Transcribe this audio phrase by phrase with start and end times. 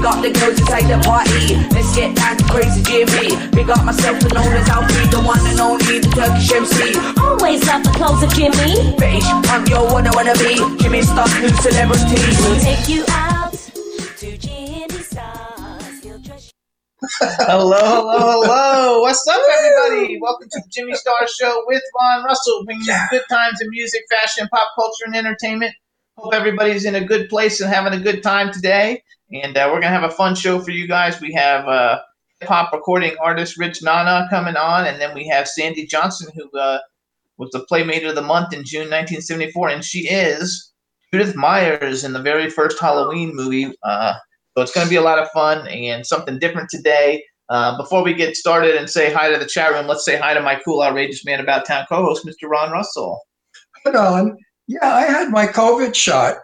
[0.00, 1.60] Big up the girls inside the party.
[1.76, 3.36] Let's get down to crazy Jimmy.
[3.52, 6.96] Big up myself and known as Alfie, the one and only, the Turkish MC.
[7.20, 8.96] Always love the clothes of Jimmy.
[8.96, 10.56] British punk, yo, what I wanna be.
[10.80, 12.16] Jimmy Star, new celebrity.
[12.16, 16.00] We'll take you out to Jimmy Stars.
[16.00, 16.48] He'll dress
[17.20, 19.02] Hello, hello, hello.
[19.02, 20.18] What's up, everybody?
[20.18, 24.00] Welcome to the Jimmy Star Show with Ron Russell, bringing you good times in music,
[24.08, 25.74] fashion, pop culture, and entertainment.
[26.16, 29.02] Hope everybody's in a good place and having a good time today.
[29.32, 31.20] And uh, we're going to have a fun show for you guys.
[31.20, 32.00] We have uh,
[32.40, 36.58] hip hop recording artist Rich Nana coming on, and then we have Sandy Johnson, who
[36.58, 36.78] uh,
[37.38, 40.72] was the Playmate of the Month in June 1974, and she is
[41.12, 43.72] Judith Myers in the very first Halloween movie.
[43.82, 44.14] Uh,
[44.56, 47.22] so it's going to be a lot of fun and something different today.
[47.48, 50.34] Uh, before we get started and say hi to the chat room, let's say hi
[50.34, 52.48] to my cool, outrageous man about town co-host, Mr.
[52.48, 53.20] Ron Russell.
[53.84, 54.36] Hold on.
[54.68, 56.36] Yeah, I had my COVID shot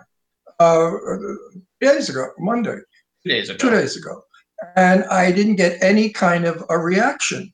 [0.59, 0.91] uh,
[1.81, 2.79] days ago, Monday,
[3.25, 3.59] Two days ago.
[3.59, 4.23] two days ago,
[4.77, 7.53] and I didn't get any kind of a reaction,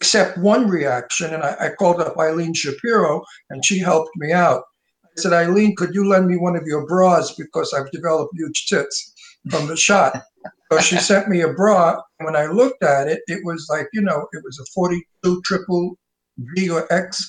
[0.00, 1.32] except one reaction.
[1.34, 4.62] And I, I called up Eileen Shapiro, and she helped me out.
[5.04, 8.66] I said, Eileen, could you lend me one of your bras because I've developed huge
[8.66, 9.12] tits
[9.50, 10.22] from the shot?
[10.72, 13.88] So she sent me a bra, and when I looked at it, it was like
[13.92, 15.96] you know, it was a 42 triple
[16.38, 17.28] V or X,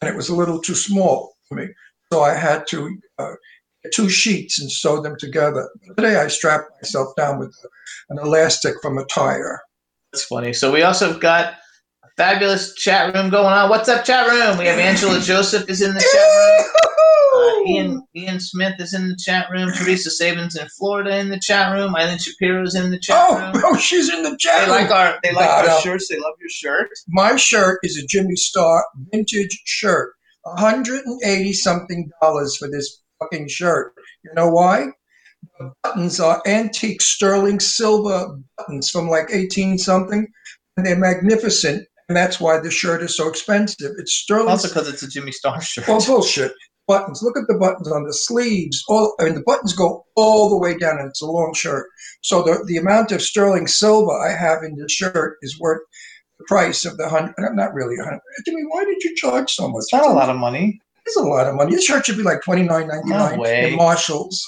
[0.00, 1.68] and it was a little too small for me.
[2.12, 3.32] So I had to uh,
[3.92, 5.68] two sheets and sew them together.
[5.96, 7.54] Today I strapped myself down with
[8.10, 9.60] an elastic from a tire.
[10.12, 10.52] That's funny.
[10.52, 11.54] So we also have got
[12.04, 13.68] a fabulous chat room going on.
[13.70, 14.58] What's up, chat room?
[14.58, 16.66] We have Angela Joseph is in the chat room.
[17.36, 19.70] Uh, Ian Ian Smith is in the chat room.
[19.74, 21.94] Teresa Sabins in Florida in the chat room.
[21.94, 23.52] Eileen Shapiro's in the chat Oh, room.
[23.66, 26.08] oh, she's in the chat They like our they like Got our shirts.
[26.08, 26.88] They love your shirt.
[27.08, 30.14] My shirt is a Jimmy Star vintage shirt.
[30.44, 33.94] 180 something dollars for this fucking shirt.
[34.24, 34.86] You know why?
[35.58, 40.26] The buttons are antique sterling silver buttons from like 18 something,
[40.76, 41.86] and they're magnificent.
[42.08, 43.92] And that's why the shirt is so expensive.
[43.98, 45.88] It's sterling Also because it's a Jimmy Star shirt.
[45.88, 46.52] Well, bullshit.
[46.86, 47.20] Buttons.
[47.20, 48.84] Look at the buttons on the sleeves.
[48.88, 51.88] All I mean, the buttons go all the way down, and it's a long shirt.
[52.22, 55.80] So the the amount of sterling silver I have in this shirt is worth
[56.38, 57.34] the price of the hundred.
[57.54, 58.20] Not really a hundred.
[58.44, 59.80] Jimmy, why did you charge so much?
[59.80, 60.80] It's not a lot of money.
[61.06, 61.74] It's a lot of money.
[61.74, 63.70] This shirt should be like twenty nine ninety No nine way.
[63.70, 64.42] in Marshalls.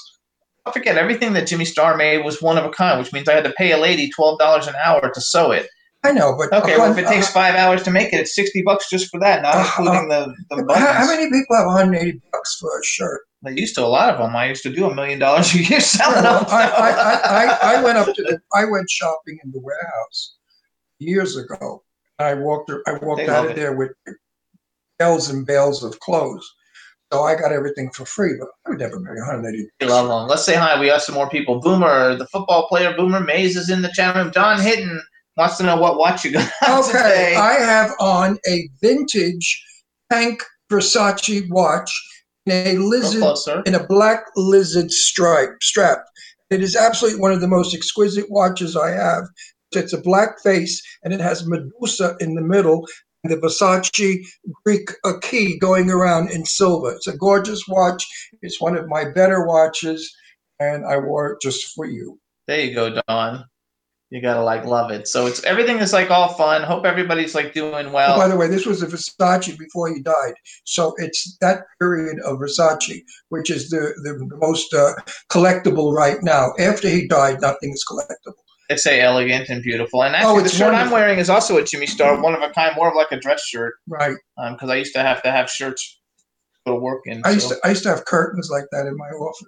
[0.65, 3.33] I forget everything that Jimmy Star made was one of a kind, which means I
[3.33, 5.67] had to pay a lady twelve dollars an hour to sew it.
[6.03, 8.35] I know, but Okay, well if it uh, takes five hours to make it, it's
[8.35, 10.85] sixty bucks just for that, not Uh, including the the uh, buttons.
[10.87, 13.21] how, how many people have one hundred eighty bucks for a shirt?
[13.41, 14.35] They used to a lot of them.
[14.35, 16.49] I used to do a million dollars a year Yeah, selling well, them.
[16.49, 16.89] I, I,
[17.71, 20.35] I, I, I went up to the I went shopping in the warehouse
[20.99, 21.83] years ago.
[22.19, 23.55] I walked I walked They out of it.
[23.55, 23.91] there with
[24.99, 26.47] bales and bales of clothes.
[27.11, 29.67] So I got everything for free, but I would never pay 180.
[29.81, 30.27] We love them.
[30.27, 30.79] Let's say hi.
[30.79, 31.59] We have some more people.
[31.59, 34.29] Boomer, the football player, Boomer Mays is in the chat room.
[34.29, 34.99] Don Hitton
[35.35, 37.35] wants to know what watch you got Okay, today.
[37.35, 39.65] I have on a vintage
[40.11, 41.91] Tank Versace watch
[42.45, 45.99] in a lizard in a black lizard stripe strap.
[46.51, 49.23] It is absolutely one of the most exquisite watches I have.
[49.71, 52.87] It's a black face and it has Medusa in the middle
[53.23, 54.25] the Versace
[54.65, 54.89] Greek
[55.21, 56.91] key going around in silver.
[56.93, 58.07] It's a gorgeous watch.
[58.41, 60.13] It's one of my better watches,
[60.59, 62.19] and I wore it just for you.
[62.47, 63.45] There you go, Don.
[64.11, 65.07] You gotta like love it.
[65.07, 66.63] So it's everything is like all fun.
[66.63, 68.17] Hope everybody's like doing Oh, well.
[68.17, 70.33] by the way, this was a Versace before he died.
[70.63, 74.93] So it's that period of Versace, which is the, the most uh,
[75.31, 76.53] collectible right now.
[76.59, 78.33] After he died, nothing is collectible.
[78.69, 80.03] They say elegant and beautiful.
[80.03, 82.41] And oh, actually, Oh, the shirt I'm wearing is also a Jimmy Star, one of
[82.43, 83.73] a kind, more of like a dress shirt.
[83.87, 84.15] Right.
[84.37, 85.99] Um, because I used to have to have shirts
[86.67, 87.21] to work in.
[87.25, 89.47] I used to I used to have curtains like that in my office.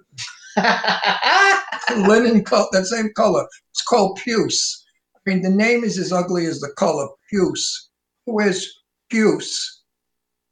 [2.08, 3.46] Linen color, that same color.
[3.70, 4.84] It's called puce.
[5.16, 7.08] I mean, the name is as ugly as the color.
[7.30, 7.90] Puce.
[8.26, 8.68] Who wears
[9.08, 9.82] puce?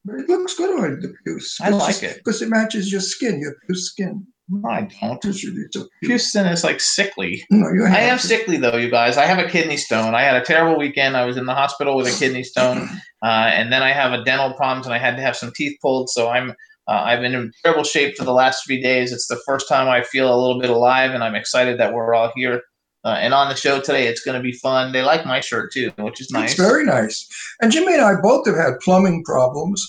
[0.05, 1.61] But it looks good on the puce.
[1.61, 2.19] I like it.
[2.19, 4.26] because it matches your skin, your puce skin.
[4.50, 5.20] No, I don't.
[5.20, 5.88] Do.
[6.02, 7.44] Houston is like sickly.
[7.50, 9.17] No, you I am sickly though, you guys.
[9.17, 10.14] I have a kidney stone.
[10.14, 11.17] I had a terrible weekend.
[11.17, 12.88] I was in the hospital with a kidney stone,
[13.23, 15.79] uh, and then I have a dental problems, and I had to have some teeth
[15.81, 16.11] pulled.
[16.11, 19.12] So I'm uh, I've been in terrible shape for the last three days.
[19.12, 22.12] It's the first time I feel a little bit alive, and I'm excited that we're
[22.12, 22.62] all here.
[23.05, 24.93] Uh, and on the show today, it's going to be fun.
[24.93, 26.53] They like my shirt too, which is nice.
[26.53, 27.26] It's very nice.
[27.62, 29.87] And Jimmy and I both have had plumbing problems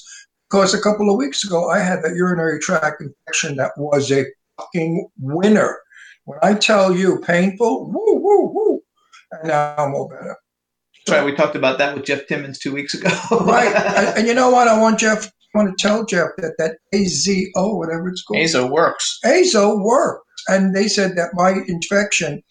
[0.50, 4.26] because a couple of weeks ago I had that urinary tract infection that was a
[4.62, 5.80] fucking winner.
[6.26, 8.82] When I tell you painful, woo, woo, woo.
[9.32, 10.38] And now I'm all better.
[11.10, 11.26] Right.
[11.26, 13.10] We talked about that with Jeff Timmons two weeks ago.
[13.42, 13.76] Right.
[13.76, 14.68] and, and you know what?
[14.68, 15.26] I want Jeff,
[15.56, 19.20] I want to tell Jeff that that AZO, whatever it's called, Azo works.
[19.26, 20.24] AZO works.
[20.48, 22.42] And they said that my infection,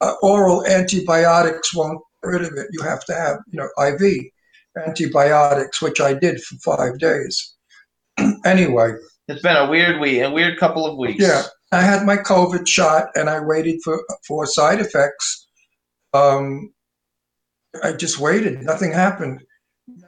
[0.00, 2.66] uh, oral antibiotics won't get rid of it.
[2.72, 4.24] You have to have, you know, IV
[4.86, 7.54] antibiotics, which I did for five days.
[8.44, 8.92] anyway,
[9.28, 11.22] It's been a weird week, a weird couple of weeks.
[11.22, 15.48] yeah, I had my COVID shot and I waited for for side effects.
[16.12, 16.72] Um,
[17.82, 18.62] I just waited.
[18.62, 19.42] Nothing happened.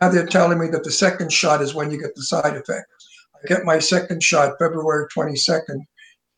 [0.01, 3.09] Now they're telling me that the second shot is when you get the side effects.
[3.37, 5.81] I get my second shot February 22nd.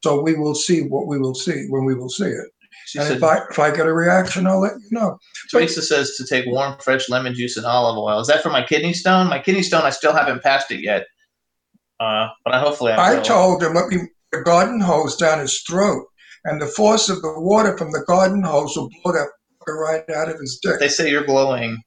[0.04, 2.46] So we will see what we will see when we will see it.
[2.86, 5.18] She and said, if I if I get a reaction, I'll let you know.
[5.50, 8.20] Teresa says to take warm, fresh lemon juice and olive oil.
[8.20, 9.28] Is that for my kidney stone?
[9.28, 11.06] My kidney stone, I still haven't passed it yet.
[12.00, 13.98] Uh, but I hopefully I, I told him let me
[14.32, 16.04] put a garden hose down his throat,
[16.44, 19.28] and the force of the water from the garden hose will blow that
[19.68, 20.78] right out of his dick.
[20.78, 21.78] They say you're glowing.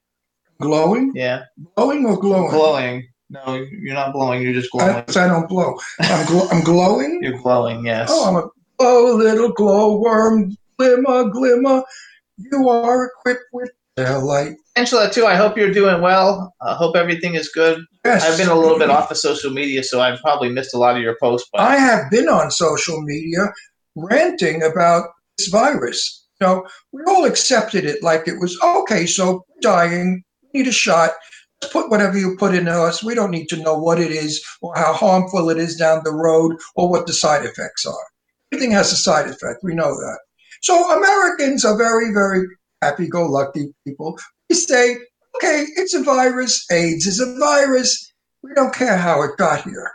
[0.60, 1.44] Glowing, Yeah,
[1.78, 2.52] Blowing or glowing?
[2.52, 3.08] glowing.
[3.30, 4.42] No, you're not blowing.
[4.42, 4.96] You're just glowing.
[4.96, 5.78] I, I don't blow.
[6.00, 7.20] I'm, gl- I'm glowing.
[7.24, 7.86] You're glowing.
[7.86, 8.10] Yes.
[8.12, 11.84] Oh, I'm a oh little glowworm, glimmer, glimmer.
[12.38, 13.70] You are equipped with
[14.04, 14.56] daylight.
[14.76, 15.26] Angela, too.
[15.26, 16.54] I hope you're doing well.
[16.62, 17.84] I hope everything is good.
[18.06, 20.78] Yes, I've been a little bit off of social media, so I've probably missed a
[20.78, 21.50] lot of your posts.
[21.52, 23.52] But I have been on social media
[23.96, 26.28] ranting about this virus.
[26.40, 29.06] You know, we all accepted it like it was okay.
[29.06, 30.24] So dying,
[30.54, 31.12] need a shot.
[31.72, 33.04] Put whatever you put in us.
[33.04, 36.14] We don't need to know what it is or how harmful it is down the
[36.14, 38.08] road or what the side effects are.
[38.54, 39.60] Everything has a side effect.
[39.62, 40.20] We know that.
[40.62, 42.48] So Americans are very, very
[42.82, 44.18] happy-go-lucky people.
[44.50, 44.98] We say,
[45.38, 46.66] okay, it's a virus.
[46.72, 48.12] AIDS is a virus.
[48.42, 49.92] We don't care how it got here.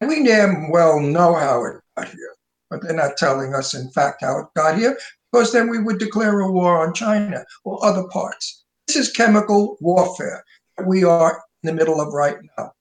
[0.00, 2.34] We damn well know how it got here,
[2.70, 4.98] but they're not telling us, in fact, how it got here,
[5.32, 8.64] because then we would declare a war on China or other parts.
[8.86, 10.44] This is chemical warfare
[10.76, 12.72] that we are in the middle of right now.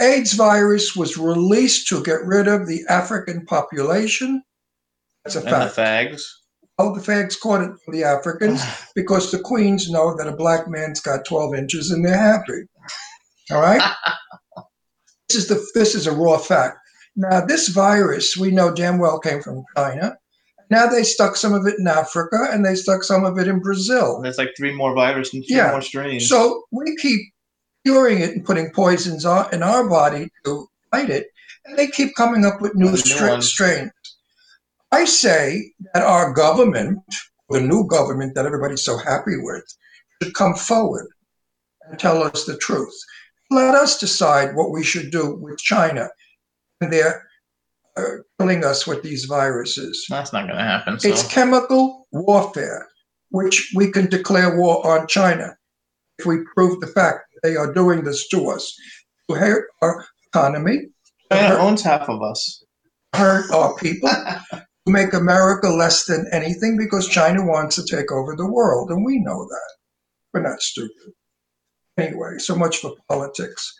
[0.00, 4.42] AIDS virus was released to get rid of the African population.
[5.24, 5.76] That's a and fact.
[5.76, 6.22] The fags
[6.78, 8.62] caught it from the Africans
[8.94, 12.62] because the queens know that a black man's got 12 inches and they're happy.
[13.50, 13.82] All right?
[15.28, 16.78] this is the this is a raw fact.
[17.16, 20.16] Now, this virus we know damn well came from China.
[20.70, 23.60] Now they stuck some of it in Africa and they stuck some of it in
[23.60, 24.20] Brazil.
[24.22, 25.70] There's like three more viruses and three Yeah.
[25.70, 26.28] more strains.
[26.28, 27.20] So we keep
[27.86, 31.26] curing it and putting poisons on, in our body to fight it,
[31.66, 33.90] and they keep coming up with new, New stra- strains.
[34.94, 37.00] I say that our government,
[37.50, 39.64] the new government that everybody's so happy with,
[40.22, 41.08] should come forward
[41.88, 42.94] and tell us the truth.
[43.50, 46.08] Let us decide what we should do with China.
[46.80, 47.26] And they're
[47.96, 50.06] uh, killing us with these viruses.
[50.08, 51.00] That's not going to happen.
[51.00, 51.08] So.
[51.08, 52.86] It's chemical warfare,
[53.30, 55.56] which we can declare war on China
[56.18, 58.74] if we prove the fact that they are doing this to us
[59.28, 60.88] to hurt our economy,
[61.32, 62.62] China owns half of us.
[63.14, 64.10] hurt our people,
[64.86, 69.18] make America less than anything because China wants to take over the world, and we
[69.18, 69.74] know that.
[70.32, 71.12] We're not stupid.
[71.98, 73.72] Anyway, so much for politics.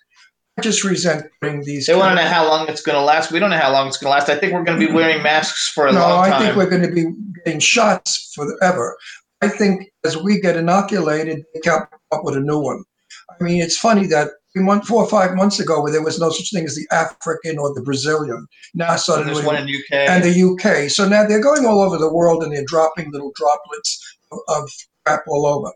[0.57, 1.87] I just resent putting these.
[1.87, 3.33] They want to know how long it's going to last.
[3.33, 4.29] We don't know how long it's going to last.
[4.29, 4.95] I think we're going to be mm.
[4.95, 7.07] wearing masks for a no, long I think we're going to be
[7.45, 8.97] getting shots forever.
[9.43, 12.85] I think as we get inoculated, they come up with a new one.
[13.29, 14.29] I mean, it's funny that
[14.63, 17.59] month, four or five months ago, where there was no such thing as the African
[17.59, 19.93] or the Brazilian, now And suddenly there's one in UK.
[19.93, 20.91] and the UK.
[20.91, 24.71] So now they're going all over the world and they're dropping little droplets of, of
[25.05, 25.73] crap all over.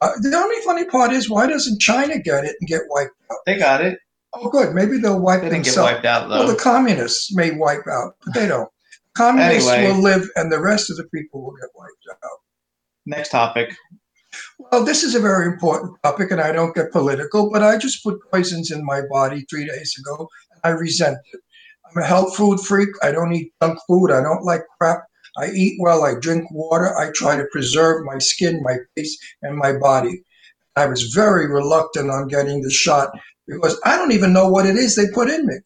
[0.00, 3.38] Uh, the only funny part is, why doesn't China get it and get wiped out?
[3.46, 3.98] they got it.
[4.34, 4.74] Oh, good.
[4.74, 5.92] Maybe they'll wipe They didn't get themselves.
[5.92, 8.68] wiped out Well, the communists may wipe out, but they don't.
[9.16, 9.92] Communists Anyway.
[9.92, 12.38] will live, and the rest of the people will get wiped out.
[13.04, 13.74] Next topic.
[14.72, 18.02] Well, this is a very important topic, and I don't get political, but I just
[18.02, 21.40] put poisons in my body three days ago, and I resent it.
[21.84, 22.88] I'm a health food freak.
[23.02, 24.10] I don't eat junk food.
[24.10, 25.04] I don't like crap.
[25.36, 26.04] I eat well.
[26.04, 26.96] I drink water.
[26.96, 30.24] I try to preserve my skin, my face, and my body.
[30.74, 33.10] I was very reluctant on getting the shot
[33.46, 35.56] because I don't even know what it is they put in me.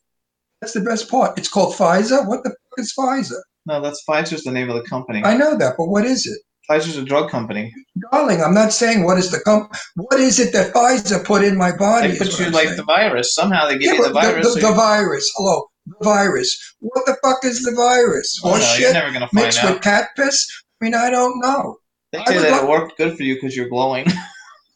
[0.60, 1.38] That's the best part.
[1.38, 2.26] It's called Pfizer.
[2.26, 3.40] What the fuck is Pfizer?
[3.66, 5.22] No, that's Pfizer's the name of the company.
[5.24, 6.40] I know that, but what is it?
[6.68, 7.72] Pfizer's a drug company.
[8.12, 9.72] Darling, I'm not saying what is the comp.
[9.94, 12.08] What is it that Pfizer put in my body?
[12.08, 12.76] They put you I'm like saying.
[12.76, 13.34] the virus.
[13.34, 14.54] Somehow they give Yeah, you the virus.
[14.54, 15.30] The, so the virus.
[15.36, 16.74] Hello, the virus.
[16.80, 18.40] What the fuck is the virus?
[18.44, 19.74] Oh, Horse no, you're shit never gonna find mixed out.
[19.74, 20.46] with cat piss.
[20.80, 21.76] I mean, I don't know.
[22.12, 24.06] They I say that it worked good for you because you're glowing.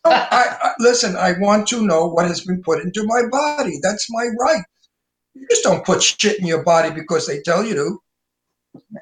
[0.03, 3.75] No, I, I, listen, I want to know what has been put into my body.
[3.83, 4.63] That's my right.
[5.35, 7.99] You just don't put shit in your body because they tell you to.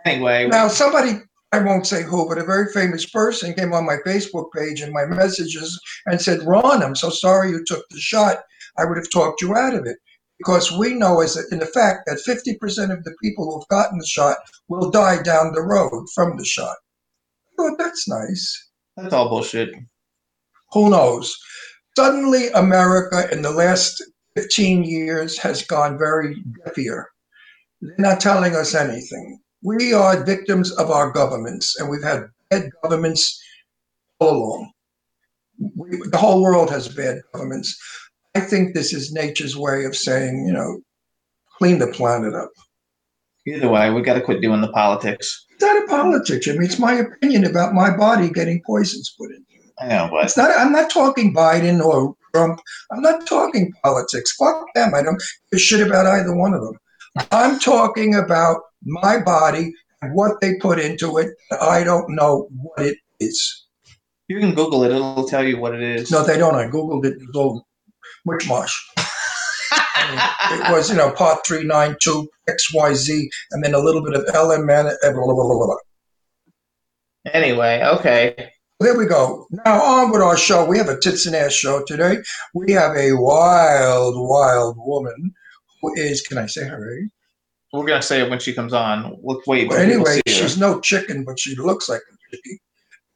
[0.05, 1.21] anyway, Now, somebody,
[1.53, 4.93] I won't say who, but a very famous person came on my Facebook page and
[4.93, 8.39] my messages and said, Ron, I'm so sorry you took the shot.
[8.77, 9.97] I would have talked you out of it.
[10.37, 13.69] Because we know, as a, in the fact, that 50% of the people who have
[13.69, 14.37] gotten the shot
[14.69, 16.77] will die down the road from the shot.
[17.57, 18.71] Well, that's nice.
[18.97, 19.75] that's all bullshit.
[20.73, 21.37] who knows?
[21.97, 24.01] Suddenly, America in the last
[24.37, 27.07] 15 years has gone very deafier.
[27.81, 29.41] They're not telling us anything.
[29.63, 33.43] We are victims of our governments, and we've had bad governments
[34.21, 34.73] all along.
[35.77, 37.77] We, the whole world has bad governments.
[38.35, 40.81] I think this is nature's way of saying, you know,
[41.57, 42.51] clean the planet up.
[43.47, 45.47] Either way, we got to quit doing the politics.
[45.51, 46.47] It's not a politics.
[46.47, 49.45] I mean, it's my opinion about my body getting poisons put in.
[49.81, 50.51] I know, but It's not.
[50.57, 52.61] I'm not talking Biden or Trump.
[52.93, 54.35] I'm not talking politics.
[54.37, 54.95] Fuck them.
[54.95, 55.19] I don't
[55.51, 56.75] give a shit about either one of them.
[57.31, 61.31] I'm talking about my body and what they put into it.
[61.61, 63.67] I don't know what it is.
[64.29, 66.11] you can Google it; it'll tell you what it is.
[66.11, 66.55] No, they don't.
[66.55, 67.15] I googled it.
[67.15, 67.67] It was all
[68.27, 68.73] mushmash.
[70.51, 74.03] It was, you know, part three nine two X Y Z, and then a little
[74.03, 74.95] bit of LMN.
[75.03, 75.77] and blah, blah, blah, blah, blah.
[77.35, 78.51] Anyway, okay.
[78.81, 79.47] There we go.
[79.51, 80.65] Now on with our show.
[80.65, 82.19] We have a tits and ass show today.
[82.55, 85.35] We have a wild, wild woman
[85.83, 86.23] who is.
[86.23, 87.11] Can I say her age?
[87.73, 89.19] We're gonna say it when she comes on.
[89.23, 89.69] Let's wait.
[89.69, 90.49] Well, anyway, see her.
[90.49, 92.59] she's no chicken, but she looks like a chicken,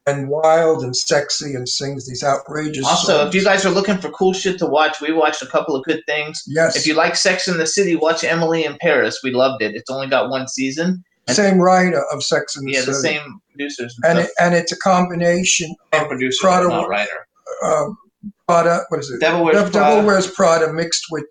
[0.05, 2.85] and wild and sexy, and sings these outrageous.
[2.85, 3.29] Also, songs.
[3.29, 5.83] if you guys are looking for cool shit to watch, we watched a couple of
[5.85, 6.43] good things.
[6.47, 9.19] yes, If you like Sex in the City, watch Emily in Paris.
[9.23, 9.73] We loved it.
[9.75, 11.03] It's only got one season.
[11.29, 12.85] same writer of Sex and the City.
[12.85, 16.89] Yeah, the same producers and and it, and it's a combination of producer, Prada- not
[16.89, 17.27] writer.
[17.65, 17.85] uh,
[18.47, 18.81] Prada.
[18.89, 19.19] What is it?
[19.19, 19.89] Devil Wears Dev- Prada.
[19.95, 21.23] Devil Wears Prada mixed with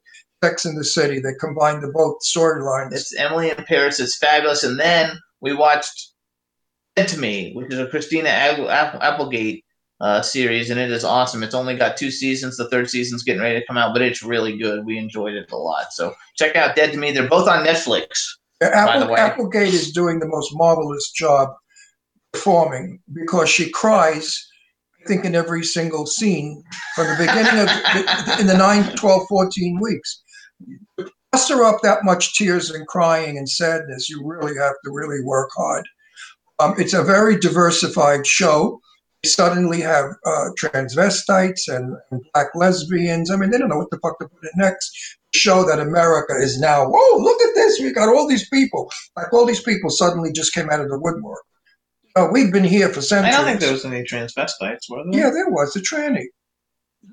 [0.42, 1.20] Sex in the City.
[1.20, 2.92] They combined the both storylines.
[2.92, 4.00] It's Emily in Paris.
[4.00, 4.64] It's fabulous.
[4.64, 6.10] And then we watched
[6.96, 9.64] Dead to Me, which is a Christina Applegate
[10.00, 11.44] uh, series, and it is awesome.
[11.44, 12.56] It's only got two seasons.
[12.56, 14.84] The third season's getting ready to come out, but it's really good.
[14.84, 15.92] We enjoyed it a lot.
[15.92, 17.12] So check out Dead to Me.
[17.12, 18.08] They're both on Netflix.
[18.60, 19.20] Yeah, by the Apple, way.
[19.20, 21.50] Applegate is doing the most marvelous job
[22.32, 24.44] performing because she cries,
[25.02, 26.62] I think, in every single scene
[26.96, 30.22] from the beginning of in the 9, 12, 14 weeks.
[31.32, 35.48] Muster up that much tears and crying and sadness, you really have to really work
[35.56, 35.86] hard.
[36.58, 38.78] Um, it's a very diversified show.
[39.22, 43.30] They suddenly have uh, transvestites and, and black lesbians.
[43.30, 46.34] I mean, they don't know what the fuck to put in next show that America
[46.36, 47.80] is now, whoa, look at this.
[47.80, 48.90] We got all these people.
[49.16, 51.42] Like all these people suddenly just came out of the woodwork.
[52.14, 53.34] Uh, we've been here for centuries.
[53.34, 55.18] I don't think there was any transvestites, were there?
[55.18, 56.26] Yeah, there was a tranny.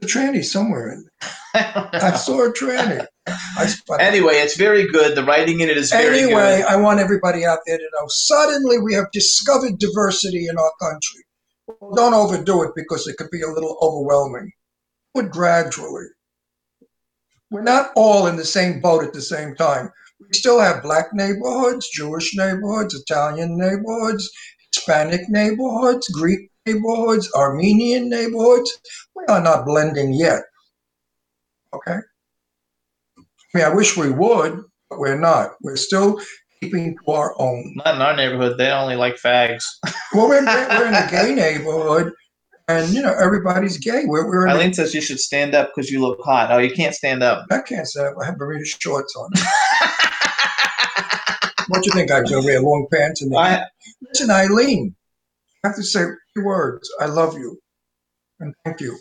[0.04, 1.06] A tranny somewhere in
[1.54, 1.90] there.
[1.94, 3.06] I saw a tranny.
[4.00, 5.16] Anyway, it's very good.
[5.16, 6.66] The writing in it is very Anyway, good.
[6.66, 11.24] I want everybody out there to know suddenly we have discovered diversity in our country.
[11.68, 14.52] Well, don't overdo it because it could be a little overwhelming.
[15.14, 16.08] But gradually.
[17.52, 19.92] We're not all in the same boat at the same time.
[20.20, 24.30] We still have black neighborhoods, Jewish neighborhoods, Italian neighborhoods,
[24.72, 28.80] Hispanic neighborhoods, Greek neighborhoods, Armenian neighborhoods.
[29.16, 30.44] We are not blending yet.
[31.74, 31.98] Okay?
[33.54, 35.52] I mean, I wish we would, but we're not.
[35.62, 36.22] We're still
[36.62, 37.74] keeping to our own.
[37.78, 38.58] Not in our neighborhood.
[38.58, 39.64] They only like fags.
[40.12, 42.12] Well, we're, we're in a gay neighborhood,
[42.68, 44.06] and you know everybody's gay.
[44.08, 44.52] We're, we're in.
[44.52, 46.52] A, Eileen says you should stand up because you look hot.
[46.52, 47.46] Oh, you can't stand up.
[47.52, 49.30] I can't say I have Bermuda shorts on.
[51.68, 52.10] what do you think?
[52.10, 53.66] I gonna wear long pants and I,
[54.02, 54.96] listen, Eileen.
[55.64, 56.90] I have to say three words.
[57.00, 57.60] I love you,
[58.40, 58.98] and thank you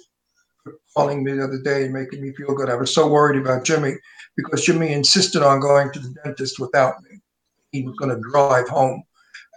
[0.96, 2.70] calling me the other day and making me feel good.
[2.70, 3.94] I was so worried about Jimmy
[4.36, 7.18] because Jimmy insisted on going to the dentist without me.
[7.72, 9.02] He was going to drive home.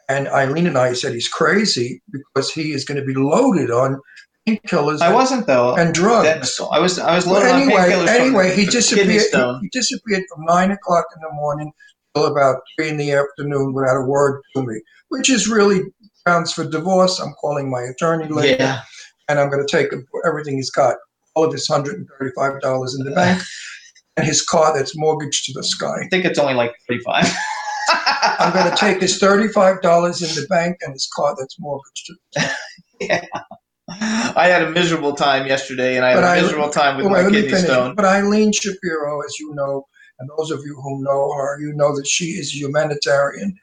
[0.10, 4.00] And Eileen and I said he's crazy because he is going to be loaded on
[4.48, 5.76] painkillers I wasn't though.
[5.76, 6.60] and drugs.
[6.72, 7.00] I was.
[7.00, 8.16] I was Well, loaded on anyway, painkillers.
[8.18, 9.08] from anyway, he disappeared.
[9.32, 11.72] He, he disappeared from nine o'clock in the morning
[12.14, 15.82] till about three in the afternoon without a word to me, which is really
[16.26, 17.20] grounds for divorce.
[17.20, 18.82] I'm calling my attorney later, Yeah.
[19.32, 19.92] And I'm going to take
[20.26, 20.96] everything he's got,
[21.36, 23.42] all of his hundred and thirty-five dollars in the bank.
[24.18, 26.02] and his car that's mortgaged to the sky.
[26.04, 27.26] I think it's only like 35.
[27.90, 32.12] I'm going to take his thirty-five dollars in the bank and his car that's mortgaged.
[32.34, 32.50] To
[33.02, 33.26] yeah.
[33.90, 37.06] I had a miserable time yesterday, and I had But a I- miserable time with
[37.08, 37.64] Oh, my kidney finish.
[37.66, 37.96] stone.
[37.96, 39.86] But Eileen Shapiro, as you know,
[40.20, 43.56] and those of you who know her, you know that she is a humanitarian.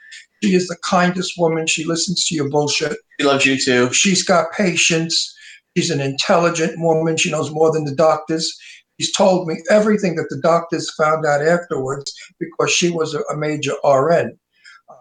[0.42, 1.66] She is the kindest woman.
[1.66, 2.96] She listens to your bullshit.
[3.20, 3.92] She loves you too.
[3.92, 5.34] She's got patience.
[5.78, 7.16] She's an intelligent woman.
[7.16, 8.52] She knows more than the doctors.
[8.98, 13.74] She's told me everything that the doctors found out afterwards because she was a, major
[13.84, 14.36] RN.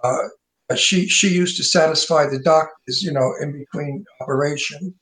[0.03, 4.93] Uh, she she used to satisfy the doctors, you know, in between operations.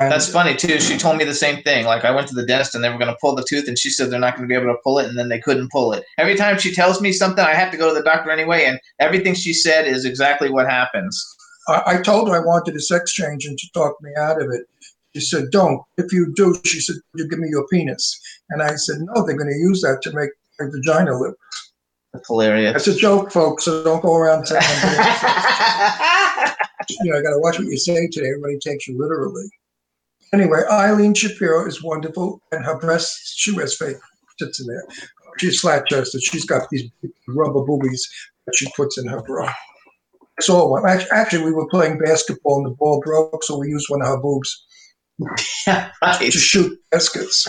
[0.00, 0.80] And That's funny too.
[0.80, 1.84] She told me the same thing.
[1.84, 3.78] Like I went to the dentist and they were going to pull the tooth, and
[3.78, 5.70] she said they're not going to be able to pull it, and then they couldn't
[5.70, 6.02] pull it.
[6.16, 8.80] Every time she tells me something, I have to go to the doctor anyway, and
[9.00, 11.22] everything she said is exactly what happens.
[11.68, 14.50] I, I told her I wanted a sex change, and she talked me out of
[14.50, 14.62] it.
[15.18, 15.82] She said, "Don't.
[15.96, 18.20] If you do," she said, "you give me your penis."
[18.50, 21.34] And I said, "No, they're going to use that to make my vagina live."
[22.12, 22.86] That's hilarious.
[22.86, 23.64] It's a joke, folks.
[23.64, 24.62] So don't go around saying,
[26.90, 28.28] you know, I got to watch what you say today.
[28.28, 29.48] Everybody takes you literally.
[30.32, 33.96] Anyway, Eileen Shapiro is wonderful, and her breasts, she wears fake
[34.38, 34.84] tits in there.
[35.38, 36.22] She's flat chested.
[36.22, 36.90] She's got these
[37.28, 38.08] rubber boobies
[38.46, 39.48] that she puts in her bra.
[39.48, 40.84] I saw one.
[41.12, 44.18] Actually, we were playing basketball and the ball broke, so we used one of her
[44.18, 44.66] boobs
[45.20, 45.90] right.
[46.20, 47.48] to shoot baskets.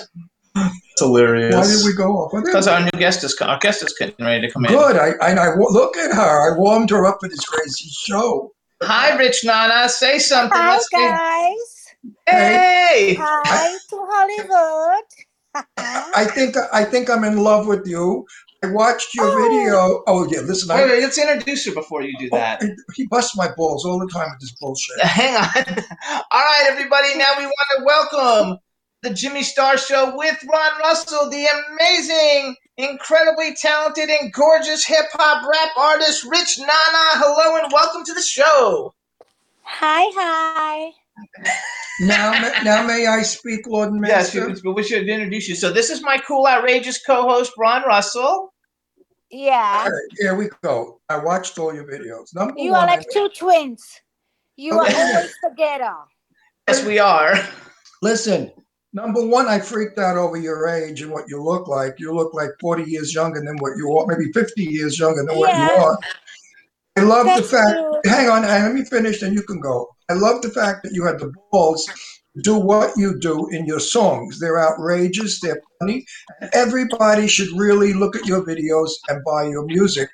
[0.56, 1.56] It's hilarious.
[1.56, 2.32] Why did we go off?
[2.44, 4.72] Because our new guest is co- our guest is getting ready to come in.
[4.72, 4.96] Good.
[4.98, 6.54] I, and I look at her.
[6.54, 8.52] I warmed her up for this crazy show.
[8.84, 9.88] Hi, Rich Nana.
[9.90, 10.58] Say something.
[10.58, 11.76] Hi Let's get- guys.
[12.28, 13.16] Hey.
[13.20, 15.06] Hi to Hollywood.
[16.16, 18.26] I think I think I'm in love with you.
[18.62, 19.44] I watched your Oh.
[19.44, 20.04] video.
[20.08, 20.68] Oh yeah, listen.
[20.76, 22.62] Wait, I, wait, let's introduce her before you do oh, that.
[22.96, 25.00] he busts my balls all the time with this bullshit.
[25.02, 25.84] Hang on.
[26.32, 27.16] All right, everybody.
[27.18, 28.58] Now we want to welcome
[29.02, 35.48] the Jimmy Star Show with Ron Russell, the amazing, incredibly talented, and gorgeous hip hop
[35.50, 36.70] rap artist Rich Nana.
[36.74, 38.94] Hello and welcome to the show.
[39.64, 40.92] Hi, hi.
[42.02, 42.32] Now,
[42.64, 44.56] now may I speak, Lord and Yes, Master?
[44.64, 45.56] but we should introduce you.
[45.56, 48.54] So this is my cool, outrageous co-host Ron Russell.
[49.30, 49.84] Yeah.
[49.84, 51.02] All right, here we go.
[51.10, 52.34] I watched all your videos.
[52.34, 54.00] Number You one, are like two twins.
[54.56, 54.96] You are Okay.
[54.96, 55.94] always together.
[56.68, 57.36] Yes, we are.
[58.02, 58.52] listen.
[58.92, 61.96] Number one, I freaked out over your age and what you look like.
[62.00, 65.38] You look like 40 years younger than what you are, maybe 50 years younger than
[65.38, 65.84] what you Yeah.
[65.84, 66.00] are.
[66.98, 67.70] I love the That's fact.
[67.72, 68.02] true.
[68.06, 69.96] Hang on, and let me finish, and you can go.
[70.10, 73.66] I love the fact that you had the balls to do what you do in
[73.66, 74.40] your songs.
[74.40, 75.40] They're outrageous.
[75.40, 76.06] They're funny.
[76.54, 80.10] Everybody should really look at your videos and buy your music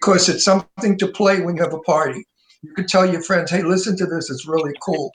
[0.00, 2.24] because it's something to play when you have a party.
[2.62, 4.30] You could tell your friends, "Hey, listen to this.
[4.30, 5.12] It's really cool."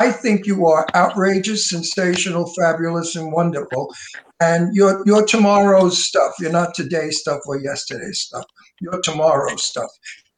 [0.00, 3.94] I think you are outrageous, sensational, fabulous, and wonderful.
[4.40, 6.32] And you're, you're tomorrow's stuff.
[6.40, 8.44] You're not today's stuff or yesterday's stuff.
[8.80, 9.90] You're tomorrow's stuff.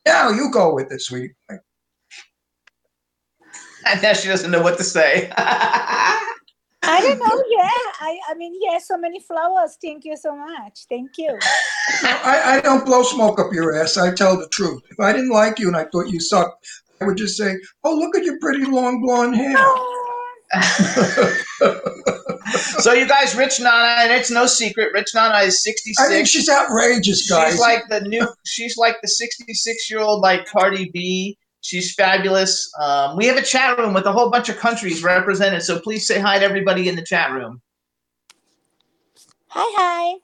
[0.07, 1.35] Now you go with it, sweetie.
[3.93, 5.31] And now she doesn't know what to say.
[5.37, 7.27] I don't know.
[7.49, 7.71] Yeah.
[8.01, 9.79] I, I mean, yeah, so many flowers.
[9.83, 10.81] Thank you so much.
[10.89, 11.39] Thank you.
[12.03, 13.97] I, I don't blow smoke up your ass.
[13.97, 14.83] I tell the truth.
[14.91, 16.67] If I didn't like you and I thought you sucked,
[17.01, 20.15] I would just say, "Oh, look at your pretty long blonde hair." Oh.
[22.79, 25.99] so you guys, Rich Nana, and it's no secret, Rich Nana is 66.
[26.01, 27.53] I think she's outrageous, guys.
[27.53, 28.27] She's like the new.
[28.45, 31.39] She's like the 66 year old like Cardi B.
[31.67, 32.73] She's fabulous.
[32.81, 35.65] Um, we have a chat room with a whole bunch of countries represented.
[35.65, 37.61] So please say hi to everybody in the chat room.
[39.49, 40.19] Hi, hi.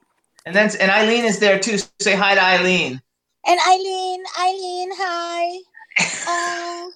[0.46, 1.78] And then and Eileen is there too.
[2.00, 3.02] Say hi to Eileen.
[3.44, 5.58] And Eileen, Eileen, hi.
[6.28, 6.90] Uh,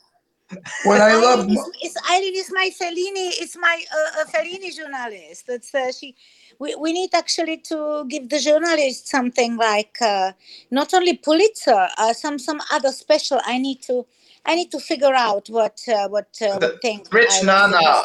[0.85, 1.51] what I Eileen love.
[1.51, 3.31] is, is Eileen is my Fellini.
[3.43, 5.49] It's my uh, uh, Fellini journalist.
[5.49, 6.15] That's uh, she.
[6.61, 10.33] We, we need actually to give the journalist something like uh,
[10.71, 13.41] not only Pulitzer, uh, some some other special.
[13.45, 14.07] I need to
[14.47, 17.05] I need to figure out what uh, what uh, what thing.
[17.11, 18.05] Rich I Nana,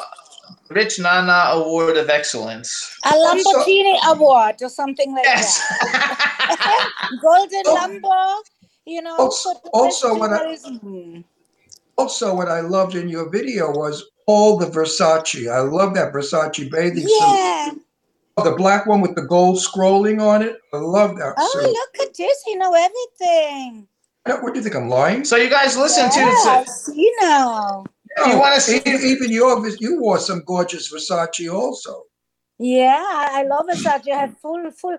[0.69, 2.69] Rich Nana Award of Excellence.
[3.06, 5.60] A Lamborghini award or something like Yes.
[5.60, 6.89] that.
[7.21, 7.75] Golden Oh.
[7.77, 8.41] Lambo.
[8.86, 9.15] You know.
[9.17, 11.23] Also- also what I-
[11.97, 15.51] Also, what I loved in your video was all the Versace.
[15.51, 17.12] I love that Versace bathing suit.
[17.19, 17.69] Yeah.
[18.43, 20.56] The black one with the gold scrolling on it.
[20.73, 21.69] I love that Oh, suit.
[21.69, 22.41] look at this.
[22.47, 23.88] You know everything.
[24.25, 24.75] What do you think?
[24.75, 25.25] I'm lying?
[25.25, 27.84] so you guys listen to Yes, you know.
[28.27, 32.03] you wanna see- Even, even your you wore some gorgeous Versace also.
[32.60, 34.12] Yeah, I I love Versace.
[34.12, 34.97] I have full, full.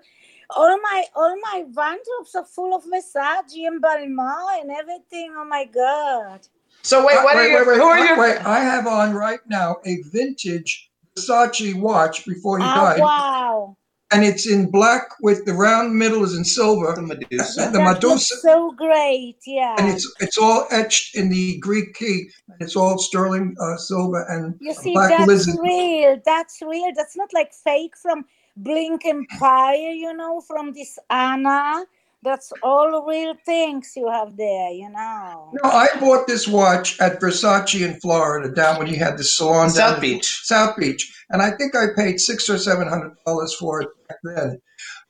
[0.50, 5.32] All my, all my wardrobes are full of Versace and Balmain and everything.
[5.36, 6.40] Oh my god!
[6.82, 7.56] So wait, what Uh, are you?
[7.56, 8.18] wait, who are wait, you?
[8.18, 8.38] wait.
[8.44, 13.00] I have on right now a vintage Versace watch before he Ah, died.
[13.00, 13.76] wow!
[14.12, 16.94] And it's in black with the round middle is in silver.
[16.94, 17.70] The Medusa.
[17.72, 19.36] The that Medusa, so great.
[19.46, 19.76] Yeah.
[19.78, 24.24] and it's it's all etched in the Greek key, and it's all sterling uh, silver
[24.28, 25.56] and You see, black that's lizard.
[25.60, 26.20] real.
[26.24, 26.90] That's real.
[26.94, 28.24] That's not like fake from
[28.56, 31.84] Bling Empire, you know, from this Anna.
[32.24, 35.50] That's all real things you have there, you know.
[35.62, 39.66] No, I bought this watch at Versace in Florida, down when you had the salon
[39.68, 40.40] down South in Beach.
[40.44, 44.18] South Beach, and I think I paid six or seven hundred dollars for it back
[44.22, 44.60] then.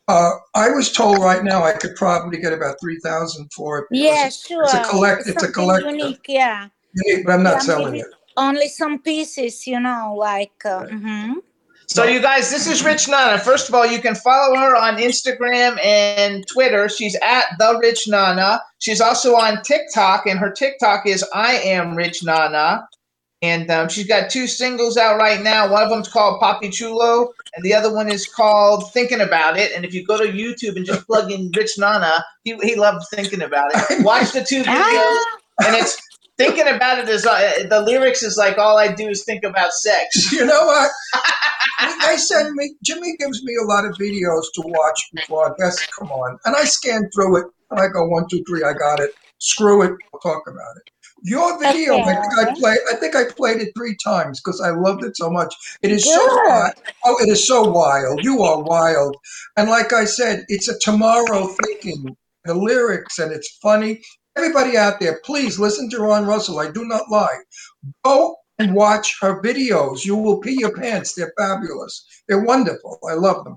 [0.09, 3.87] Uh, I was told right now I could probably get about three thousand for it.
[3.91, 4.65] because Yeah, it's, sure.
[4.65, 5.21] It's a collect.
[5.21, 6.69] It's a something collector, unique, yeah.
[6.95, 8.07] unique, but I'm not Yeah, selling it.
[8.39, 10.65] Only some pieces, you know, like.
[10.65, 11.35] Uh, mhm.
[11.93, 13.39] So you guys, this is Rich Nana.
[13.39, 16.89] First of all, you can follow her on Instagram and Twitter.
[16.89, 18.63] She's at the Rich Nana.
[18.79, 22.89] She's also on TikTok, and her TikTok is I am Rich Nana.
[23.43, 25.71] And um, she's got two singles out right now.
[25.71, 29.73] One of them's called Papi Chulo, and the other one is called Thinking About It.
[29.77, 33.07] And if you go to YouTube and just plug in Rich Nana, he, he loves
[33.11, 34.03] thinking about it.
[34.03, 36.01] Watch the two videos, Ah, and it's
[36.39, 39.73] thinking about it is uh, the lyrics is like all I do is think about
[39.73, 40.33] sex.
[40.33, 40.91] You know what?
[42.07, 42.75] they send me.
[42.85, 45.87] Jimmy gives me a lot of videos to watch before I guess.
[45.99, 48.63] Come on, and I scan through it, and I go one, two, three.
[48.65, 49.11] I got it.
[49.39, 49.93] Screw it.
[50.13, 50.93] We'll talk about it.
[51.25, 52.55] Your video, I think I Okay.
[52.59, 52.79] played.
[52.93, 55.55] I think I played it three times because I loved it so much.
[55.83, 56.49] It is so Good.
[56.49, 56.73] wild.
[57.05, 58.25] Oh, it is so wild.
[58.25, 59.17] You are wild,
[59.57, 62.17] and like I said, it's a tomorrow thinking.
[62.45, 64.01] The lyrics and it's funny.
[64.37, 66.59] Everybody out there, please listen to Ron Russell.
[66.59, 67.39] I do not lie.
[68.05, 70.05] Go and watch her videos.
[70.05, 71.15] You will pee your pants.
[71.15, 72.07] They're fabulous.
[72.29, 72.99] They're wonderful.
[73.09, 73.57] I love them.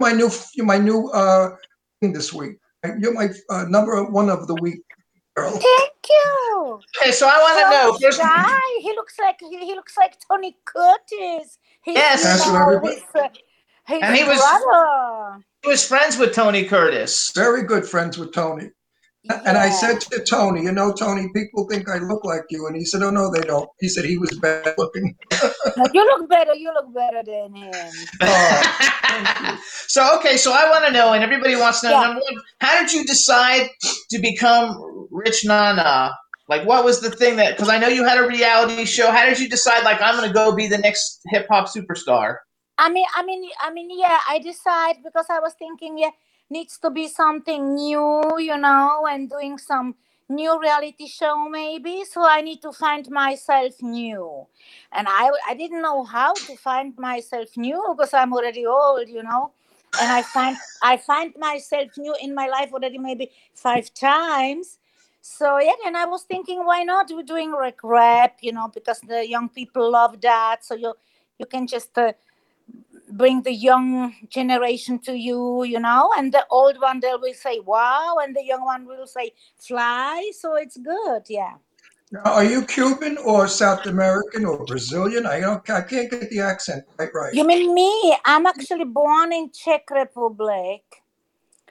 [0.00, 1.56] My new, my new uh,
[2.00, 2.56] thing this week.
[2.98, 4.82] You're my uh, number one of the week,
[5.36, 5.52] girl.
[5.52, 6.80] Thank you.
[7.00, 7.70] Okay, so I want to
[8.02, 8.18] know first.
[8.20, 11.58] guy, he looks like he, he looks like Tony Curtis.
[11.84, 12.22] He's, Yes.
[12.24, 13.28] That's what know, everybody- his, uh,
[13.86, 17.30] his And he was- He was friends with Tony Curtis.
[17.34, 18.70] Very good friends with Tony.
[19.30, 22.66] And I said to Tony, you know, Tony, people think I look like you.
[22.66, 23.68] And he said, oh, no, they don't.
[23.78, 25.16] He said he was bad looking.
[25.74, 26.54] No, you look better.
[26.54, 27.72] You look better than him.
[29.14, 29.58] Oh,
[29.88, 32.00] so okay, so I want to know, and everybody wants to know.
[32.00, 32.06] Yeah.
[32.06, 33.68] Number one, how did you decide
[34.10, 36.14] to become Rich Nana?
[36.48, 37.56] Like, what was the thing that?
[37.56, 39.10] Because I know you had a reality show.
[39.10, 39.84] How did you decide?
[39.84, 42.36] Like, I'm going to go be the next hip hop superstar.
[42.78, 44.18] I mean, I mean, I mean, yeah.
[44.28, 46.10] I decide because I was thinking, yeah,
[46.52, 49.94] needs to be something new, you know, and doing some
[50.28, 52.04] new reality show maybe.
[52.04, 54.46] So I need to find myself new,
[54.92, 59.22] and I I didn't know how to find myself new because I'm already old, you
[59.22, 59.52] know.
[60.00, 64.78] And I find I find myself new in my life already maybe five times.
[65.20, 69.00] So yeah, and I was thinking, why not we're doing like rap, you know, because
[69.00, 70.64] the young people love that.
[70.64, 70.94] So you
[71.38, 72.12] you can just uh,
[73.16, 77.60] bring the young generation to you, you know, and the old one they will say
[77.60, 80.30] wow, and the young one will say fly.
[80.34, 81.54] So it's good, yeah.
[82.12, 85.24] Now, are you Cuban or South American or Brazilian?
[85.24, 85.68] I don't.
[85.70, 87.32] I can't get the accent quite right.
[87.32, 88.16] You mean me?
[88.26, 90.82] I'm actually born in Czech Republic,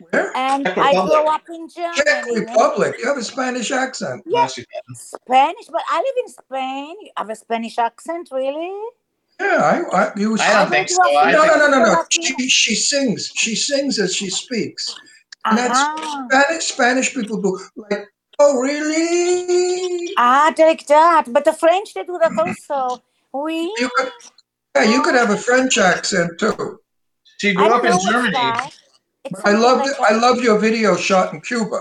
[0.09, 0.35] Where?
[0.35, 1.95] and Czech I grew up in Germany.
[1.95, 2.95] Czech Republic.
[2.97, 4.23] You have a Spanish accent.
[4.25, 4.41] Yeah.
[4.41, 4.65] Yes, you.
[4.95, 6.95] Spanish, but I live in Spain.
[7.01, 8.73] You have a Spanish accent, really?
[9.41, 10.37] Yeah, I, I you.
[10.37, 11.01] I don't think so.
[11.17, 12.03] I no, think, no, no, no, no.
[12.09, 13.31] She, she sings.
[13.35, 14.83] She sings as she speaks.
[15.45, 16.27] And that's Uh-huh.
[16.29, 16.63] Spanish.
[16.75, 18.05] Spanish people do like.
[18.43, 20.13] Oh, really?
[20.17, 21.25] Ah, like that.
[21.35, 23.01] But the French they do that also.
[23.33, 23.55] We.
[23.77, 24.11] You could.
[24.75, 26.79] Yeah, you could have a French accent too.
[27.39, 28.37] she grew don't up in Germany.
[28.37, 28.69] I
[29.35, 29.85] something loved.
[29.99, 31.79] like I loved your video shot in Cuba.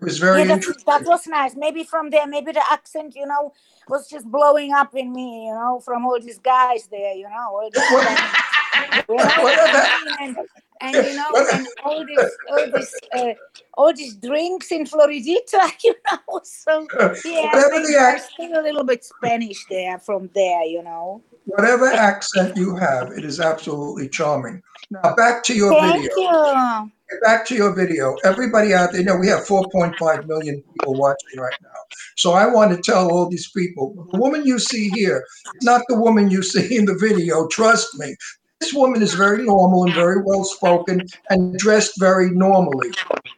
[0.00, 0.84] It was very yeah, that, interesting.
[0.86, 1.56] that was nice.
[1.56, 3.52] Maybe from there, maybe the accent, you know,
[3.88, 7.48] was just blowing up in me, you know, from all these guys there, you know,
[7.50, 10.16] all these What- Spanish, you know, what are that?
[10.20, 10.36] and,
[10.80, 13.32] and you know, and all this, all this, uh,
[13.76, 16.40] all these drinks in Floridita, you know.
[16.44, 16.86] So
[17.24, 21.22] yeah, Whatever maybe the there's still a little bit Spanish there from there, you know.
[21.46, 24.62] whatever accent you have, it is absolutely charming.
[24.90, 26.16] Now back to your Thank video.
[26.16, 26.92] you.
[27.22, 28.16] back to your video.
[28.24, 31.68] Everybody out there, you know, we have 4.5 million people watching right now.
[32.16, 35.82] So I want to tell all these people, the woman you see here is not
[35.88, 37.46] the woman you see in the video.
[37.48, 38.16] Trust me.
[38.60, 42.88] This woman is very normal and very well spoken and dressed very normally.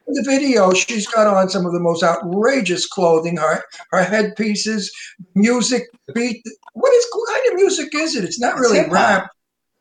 [0.06, 4.90] In the video, she's got on some of the most outrageous clothing, her, her headpieces,
[5.34, 5.82] music,
[6.14, 6.42] beat.
[6.72, 8.24] What is what kind of music is it?
[8.24, 8.94] It's not really hip-hop.
[8.94, 9.30] rap.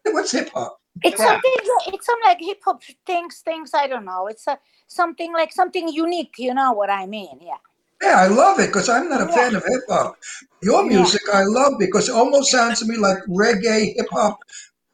[0.07, 0.78] What's hip hop?
[1.03, 1.25] It's Yeah.
[1.25, 1.51] something.
[1.93, 3.39] It's some like hip hop things.
[3.39, 4.27] Things I don't know.
[4.27, 6.35] It's a something like something unique.
[6.37, 7.39] You know what I mean?
[7.41, 7.57] Yeah.
[8.01, 9.35] Yeah, I love it because I'm not a Yeah.
[9.35, 10.15] fan of hip hop.
[10.61, 10.89] Your Yeah.
[10.89, 14.39] music I love because it almost sounds to me like reggae, hip hop,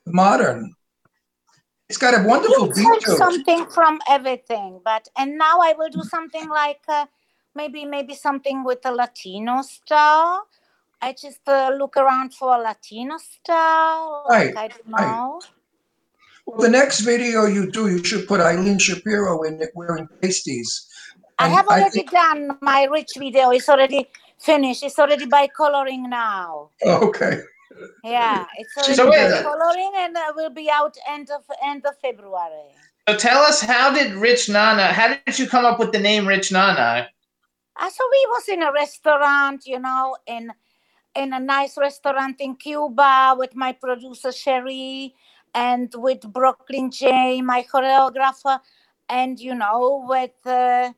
[0.07, 0.73] modern.
[1.87, 3.17] It's got a wonderful beat take to it.
[3.17, 7.05] something from everything, but and now I will do something like uh,
[7.53, 10.47] maybe maybe something with a Latino style.
[11.01, 14.25] I just uh, look around for a Latino style.
[14.27, 15.54] Right, Like, I don't right.
[16.47, 16.53] Know.
[16.58, 20.88] Well, the next video you do, you should put Eileen Shapiro in it wearing pasties.
[21.39, 23.49] I And have already think- done my rich video.
[23.51, 24.08] It's already
[24.39, 24.84] finished.
[24.84, 26.69] It's already by coloring now.
[26.86, 27.39] okay.
[28.05, 29.43] Yeah, it's already So wait a by minute.
[29.43, 32.71] coloring and uh, will be out end of end of February.
[33.10, 34.93] So tell us, how did Rich Nana?
[34.93, 37.10] How did you come up with the name Rich Nana?
[37.77, 40.53] Uh, so we was in a restaurant, you know, in
[41.17, 45.13] in a nice restaurant in Cuba with my producer Sherry
[45.55, 48.59] and with Brooklyn J, my choreographer,
[49.09, 50.91] and you know, with uh,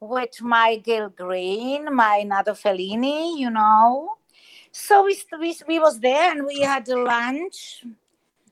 [0.00, 4.14] with my Gil Green, my Nado Fellini, you know.
[4.72, 7.84] So we, we we was there and we had a lunch,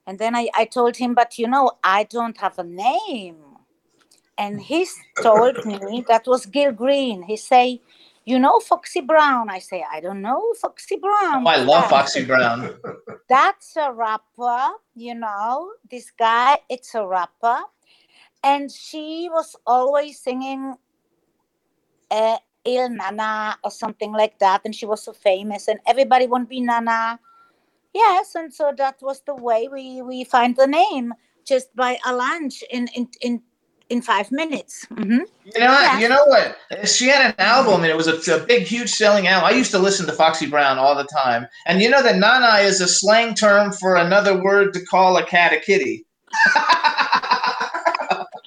[0.06, 3.36] and then I I told him, but you know, I don't have a name.
[4.38, 4.86] And he
[5.22, 7.22] told me that was Gil Green.
[7.22, 7.80] He say,
[8.26, 11.88] "You know Foxy Brown?" I say, "I don't know Foxy Brown." Oh, I love Yeah.
[11.88, 12.76] Foxy Brown.
[13.28, 15.72] That's a rapper, you know.
[15.90, 17.58] This guy, it's a rapper,
[18.44, 20.76] and she was always singing
[22.10, 26.26] uh, "Ill Na Na" or something like that, and she was so famous, and everybody
[26.26, 27.18] want to be Nana.
[27.94, 31.14] Yes, and so that was the way we we find the name
[31.46, 33.42] just by a lunch in in in
[33.88, 34.84] in five minutes.
[34.96, 35.98] hmm You know, Yeah.
[36.00, 36.56] you know what?
[36.88, 39.48] She had an album, and it was a, a big, huge selling album.
[39.48, 41.46] I used to listen to Foxy Brown all the time.
[41.66, 45.24] And you know that Nana is a slang term for another word to call a
[45.24, 46.04] cat a kitty.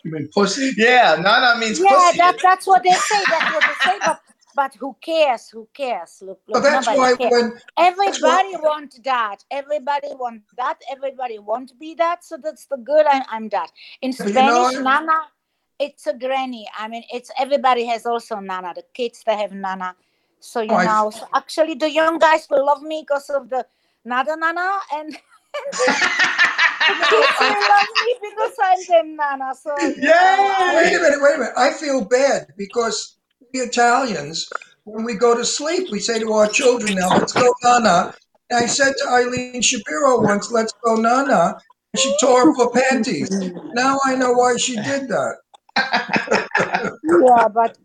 [0.04, 0.72] You mean pussy?
[0.78, 2.18] yeah, Nana means Yeah, pussy.
[2.20, 3.22] that, that's what they say.
[3.30, 3.98] That's what they say.
[4.06, 4.22] But
[4.60, 5.48] but who cares?
[5.50, 6.22] Who cares?
[6.22, 7.32] Look, But look that's why cares.
[7.32, 9.38] when Everybody want that.
[9.50, 10.80] Everybody want that.
[10.92, 12.26] Everybody want to be that.
[12.26, 13.06] So that's the good.
[13.08, 13.72] I, I'm that.
[14.02, 15.18] In You know, Spanish, Nana,
[15.80, 16.68] it's a granny.
[16.78, 18.74] I mean, it's everybody has also Nana.
[18.76, 19.96] The kids they have Nana.
[20.42, 23.50] So you Oh, I- know, so actually the young guys will love me because of
[23.50, 23.66] the
[24.04, 25.14] Nada Nana, and
[25.78, 29.56] the kids will love me because I'm the Nana.
[29.56, 31.54] So know, wait a minute, wait a minute.
[31.56, 33.19] I feel bad because
[33.54, 34.50] we Italians,
[34.84, 38.14] when we go to sleep, we say to our children, "Now let's go, Nana."
[38.50, 41.58] And I said to Eileen Shapiro once, "Let's go, Nana."
[41.94, 43.30] And she tore up her panties.
[43.74, 45.36] Now I know why she did that.
[47.22, 47.78] yeah, but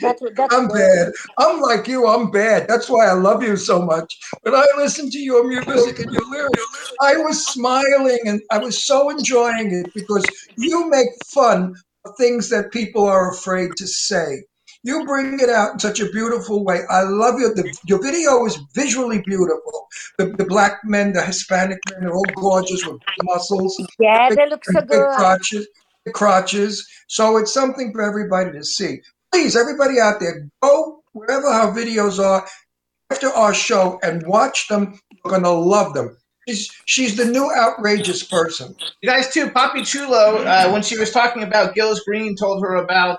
[0.00, 1.12] that that's I'm bad.
[1.38, 2.06] I'm like you.
[2.06, 2.68] I'm bad.
[2.68, 4.18] That's why I love you so much.
[4.42, 8.84] When I listened to your music and your lyrics, I was smiling and I was
[8.84, 10.24] so enjoying it because
[10.56, 14.42] you make fun of things that people are afraid to say.
[14.84, 16.80] You bring it out in such a beautiful way.
[16.90, 19.86] I love your The, your video is visually beautiful.
[20.18, 24.48] The, the black men, the Hispanic men, they're all gorgeous with muscles Yeah, big- they
[24.48, 25.16] look so big good.
[25.16, 25.68] crotches,
[26.04, 26.88] big crotches.
[27.06, 29.00] So it's something for everybody to see.
[29.30, 32.44] Please, everybody out there, go wherever our videos are
[33.10, 34.98] after our show and watch them.
[35.24, 36.16] You're gonna love them.
[36.48, 38.74] She's she's the new outrageous person.
[39.00, 39.46] You guys too.
[39.46, 43.18] Papi Chulo, uh, when she was talking about Gil Green, told her about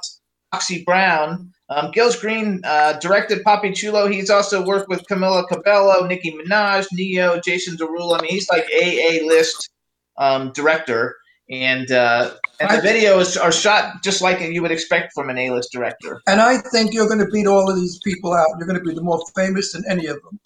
[0.51, 1.52] Foxy Brown.
[1.69, 4.07] Um, Gil Green uh, directed Papi Chulo.
[4.07, 8.17] He's also worked with Camila Cabello, Nicki Minaj, Ne-Yo, Jason Derulo.
[8.17, 9.69] I mean, he's like a a list
[10.17, 11.15] um, director,
[11.49, 15.51] and uh, and the videos are shot just like you would expect from an A
[15.51, 16.21] list director.
[16.27, 18.47] And I think you're gonna beat all of these people out.
[18.59, 20.39] You're gonna be the more famous than any of them.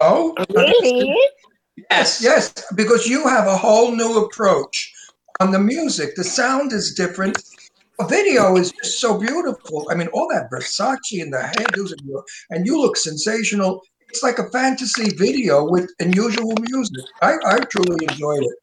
[0.00, 1.16] Oh, Really?
[1.90, 2.22] Yes.
[2.22, 4.92] Yes, because you have a whole new approach
[5.40, 6.14] on the music.
[6.14, 7.38] The sound is different.
[7.98, 9.86] The video is just so beautiful.
[9.90, 13.82] I mean, all that Versace and the hairdos and you, and you look sensational.
[14.08, 17.04] It's like a fantasy video with unusual music.
[17.22, 18.54] I, I truly enjoyed it.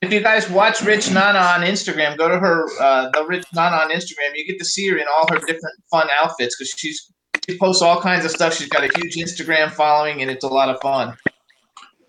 [0.00, 3.76] If you guys watch Rich Nana on Instagram, go to her uh, the Rich Nana
[3.76, 4.30] on Instagram.
[4.34, 7.12] You get to see her in all her different fun outfits because she's
[7.48, 8.54] she posts all kinds of stuff.
[8.54, 11.16] She's got a huge Instagram following, and it's a lot of fun.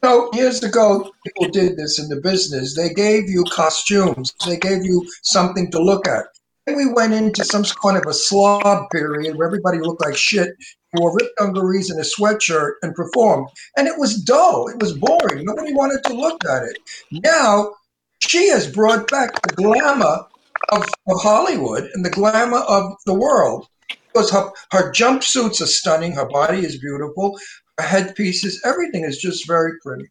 [0.04, 2.76] So years ago, people did this in the business.
[2.76, 4.34] They gave you costumes.
[4.46, 6.26] They gave you something to look at.
[6.66, 10.56] Then we went into some kind of a slob period where everybody looked like shit,
[10.94, 13.50] wore ripped dungarees and a sweatshirt and performed.
[13.76, 14.68] And it was dull.
[14.70, 15.46] It was boring.
[15.46, 16.78] Nobody wanted to look at it.
[17.24, 17.74] Now,
[18.20, 20.26] she has brought back the glamour
[20.72, 23.68] of, of Hollywood and the glamour of the world.
[24.14, 27.40] Because her, her jumpsuits are stunning, her body is beautiful,
[27.82, 30.06] headpieces, everything is just very pretty.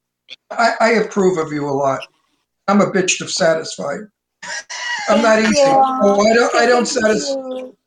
[0.50, 2.00] I, I approve of you a lot.
[2.68, 4.00] I'm a bitch to satisfied.
[5.08, 5.54] I'm not easy.
[6.02, 6.54] Oh, I don't.
[6.56, 7.40] I don't satisfy.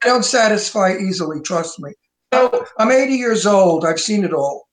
[0.03, 1.41] I don't satisfy easily.
[1.41, 1.91] Trust me.
[2.33, 3.85] So I'm 80 years old.
[3.85, 4.63] I've seen it all.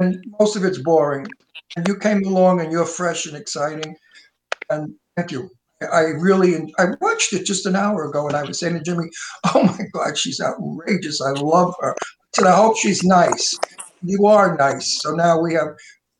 [0.00, 1.26] and most of it's boring.
[1.76, 3.96] And you came along and you're fresh and exciting.
[4.70, 5.50] And thank you.
[5.92, 9.10] I really, I watched it just an hour ago and I was saying to Jimmy,
[9.54, 11.20] oh my God, she's outrageous.
[11.22, 11.92] I love her.
[11.92, 12.04] I
[12.34, 13.54] said, I hope she's nice.
[14.02, 15.00] You are nice.
[15.02, 15.68] So now we have,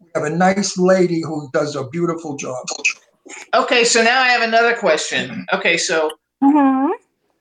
[0.01, 2.67] we have a nice lady who does a beautiful job.
[3.55, 5.47] Okay, so now I have another question.
[5.53, 6.11] Okay, so
[6.43, 6.91] Mhm.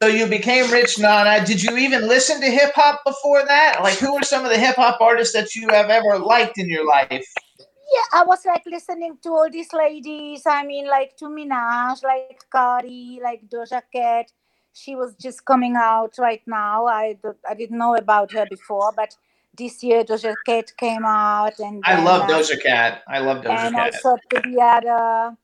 [0.02, 1.46] so you became Rich Nana.
[1.46, 3.82] Did you even listen to hip hop before that?
[3.82, 6.70] Like, who are some of the hip hop artists that you have ever liked in
[6.70, 7.28] your life?
[7.60, 10.44] Yeah, I was like listening to all these ladies.
[10.46, 14.32] I mean, like to Minaj, like Cardi, like Doja Cat.
[14.74, 16.88] She was just coming out right now.
[16.88, 17.18] I
[17.48, 19.16] I didn't know about her before, but
[19.58, 23.04] this year Doja Cat came out, and I then, love uh, Doja Cat.
[23.08, 23.94] I love Doja and Cat.
[23.96, 25.38] also Pibiata.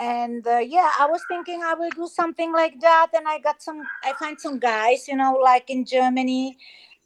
[0.00, 3.08] And uh, yeah, I was thinking I will do something like that.
[3.14, 6.58] And I got some, I find some guys, you know, like in Germany,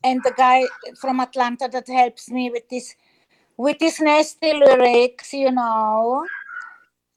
[0.02, 0.64] and the guy
[1.00, 2.94] from Atlanta that helps me with this,
[3.56, 6.26] with this nasty lyrics, you know.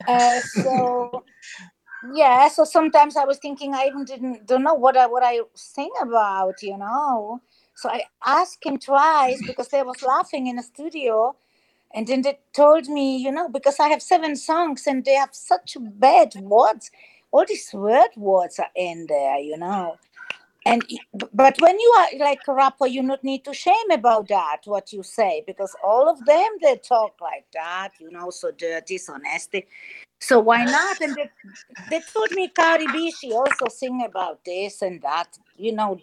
[0.07, 1.23] Uh, so
[2.13, 5.41] yeah, so sometimes I was thinking I even didn't don't know what I what I
[5.53, 7.41] sing about, you know.
[7.81, 11.35] So I asked him twice because they was laughing in the studio,
[11.95, 15.33] and then they told me, you know, because I have seven songs and they have
[15.33, 16.91] such bad words.
[17.31, 19.97] All these word words are in there, you know.
[20.63, 20.85] And
[21.33, 24.93] but when you are like a rapper, you not need to shame about that what
[24.93, 29.17] you say because all of them they talk like that, you know, so dirty, so
[29.17, 29.65] nasty.
[30.19, 31.01] So why not?
[31.01, 31.31] And they,
[31.89, 35.99] they told me Cardi B, she also sing about this and that, you know.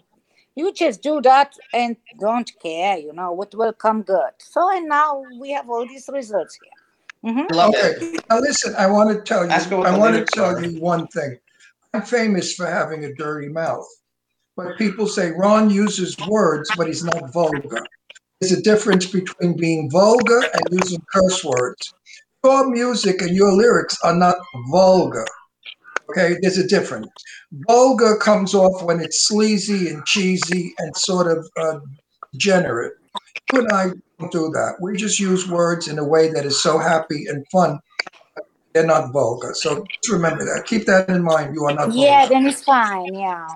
[0.59, 4.31] You just do that and don't care, you know, what will come good.
[4.39, 7.31] So and now we have all these results here.
[7.31, 7.53] Mm-hmm.
[7.53, 7.95] I love it.
[7.95, 8.17] Okay.
[8.29, 10.61] Now listen, I want to tell you, I want to tell are.
[10.61, 11.39] you one thing.
[11.93, 13.87] I'm famous for having a dirty mouth.
[14.57, 17.85] But people say Ron uses words, but he's not vulgar.
[18.41, 21.93] There's a difference between being vulgar and using curse words.
[22.43, 24.35] Your music and your lyrics are not
[24.69, 25.25] vulgar.
[26.09, 27.07] Okay, there's a difference.
[27.67, 31.79] Vulgar comes off when it's sleazy and cheesy and sort of uh,
[32.33, 32.93] degenerate.
[33.53, 34.75] You and I don't do that.
[34.81, 37.79] We just use words in a way that is so happy and fun.
[38.73, 39.53] They're not vulgar.
[39.53, 40.65] So just remember that.
[40.65, 41.55] Keep that in mind.
[41.55, 42.33] You are not Yeah, vulgar.
[42.33, 43.13] then it's fine.
[43.13, 43.47] Yeah.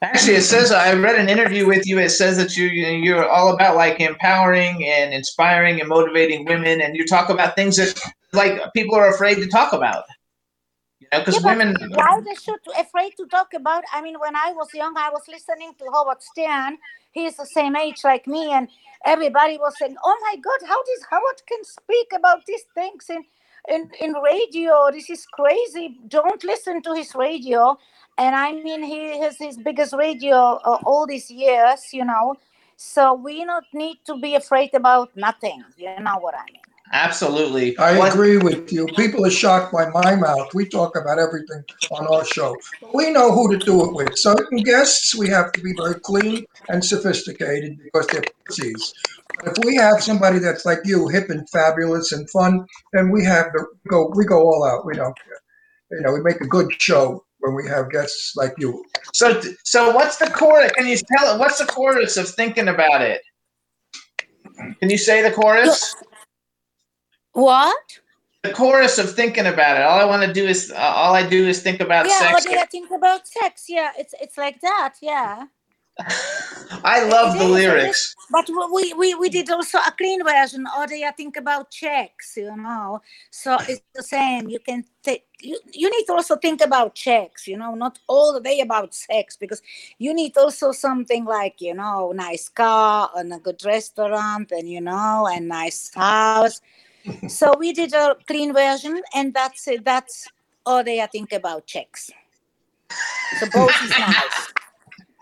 [0.00, 1.98] Actually, it says I read an interview with you.
[1.98, 6.96] It says that you you're all about like empowering and inspiring and motivating women, and
[6.96, 7.98] you talk about things that
[8.32, 10.04] like people are afraid to talk about.
[11.12, 11.76] Know, because Yeah, women.
[11.90, 13.84] why they should afraid to talk about?
[13.92, 16.78] I mean, when I was young, I was listening to Howard Stern.
[17.12, 18.68] He's the same age like me, and
[19.04, 23.24] everybody was saying, "Oh my God, how does Howard can speak about these things in
[23.68, 24.90] in in radio?
[24.92, 25.98] This is crazy.
[26.08, 27.78] Don't listen to his radio."
[28.18, 32.34] And I mean, he has his biggest radio uh, all these years, you know.
[32.76, 35.64] So we not need to be afraid about nothing.
[35.76, 36.67] You know what I mean?
[36.92, 37.76] Absolutely.
[37.78, 38.86] I What- agree with you.
[38.96, 40.52] People are shocked by my mouth.
[40.54, 42.56] We talk about everything on our show.
[42.94, 44.16] We know who to do it with.
[44.16, 48.94] Certain guests, we have to be very clean and sophisticated because they're pussies.
[49.44, 53.24] But if we have somebody that's like you, hip and fabulous and fun, then we
[53.24, 54.10] have the go.
[54.14, 54.86] We go all out.
[54.86, 55.38] We don't care.
[55.90, 58.84] You know, we make a good show when we have guests like you.
[59.14, 60.72] So, so what's the chorus?
[60.72, 61.38] Can you tell it?
[61.38, 63.22] What's the chorus of thinking about it?
[64.80, 65.94] Can you say the chorus?
[67.38, 68.00] What?
[68.42, 69.84] The chorus of thinking about it.
[69.84, 72.32] All I want to do is, uh, all I do is think about yeah, sex.
[72.32, 73.66] what do you think about sex?
[73.68, 74.94] Yeah, it's it's like that.
[75.00, 75.44] Yeah.
[76.84, 78.16] I love It the is, lyrics.
[78.30, 82.36] But we, we, we did also a clean version, or do you think about checks,
[82.36, 83.02] you know?
[83.30, 84.48] So it's the same.
[84.48, 88.32] You can take, you, you need to also think about checks, you know, not all
[88.32, 89.60] the day about sex, because
[89.98, 94.80] you need also something like, you know, nice car and a good restaurant and, you
[94.80, 96.60] know, a nice house.
[97.28, 99.84] So we did a clean version, and that's it.
[99.84, 100.26] That's
[100.66, 102.10] all they think about checks.
[103.40, 104.52] So both is nice,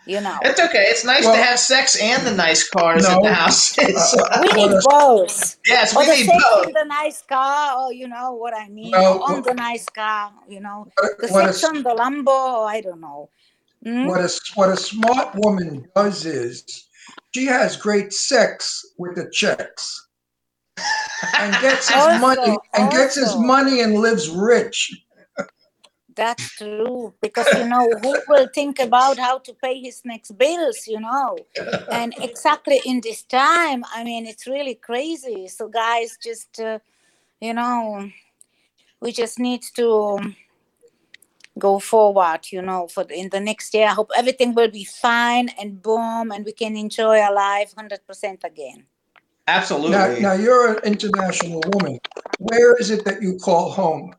[0.06, 0.38] you know.
[0.42, 0.84] It's okay.
[0.88, 3.76] It's nice Well- to have sex and the nice cars in the house.
[3.78, 5.56] It's- Uh, We need both.
[5.66, 6.66] yes, Or we the need sex both.
[6.68, 9.20] in the nice car, or you know what I mean, No.
[9.22, 12.28] on the nice car, you know, the What a, on the Lambo,
[12.60, 13.28] or I don't know.
[13.84, 14.06] Hmm?
[14.06, 16.86] what a what a smart woman does is
[17.34, 20.05] she has great sex with the checks
[21.38, 25.02] and gets his Also- money and gets his money and lives rich.
[26.14, 30.86] That's true because you know who will think about how to pay his next bills,
[30.86, 31.36] you know,
[31.90, 35.46] and exactly in this time, I mean, it's really crazy.
[35.48, 36.78] So guys, just uh,
[37.38, 38.10] you know,
[39.00, 40.18] we just need to
[41.58, 43.88] go forward, you know, for the, in the next year.
[43.88, 48.06] I hope everything will be fine and boom, and we can enjoy our life hundred
[48.06, 48.86] percent again.
[49.46, 49.96] Absolutely.
[49.96, 51.98] Now, now you're an international woman.
[52.38, 54.14] Where is it that you call home?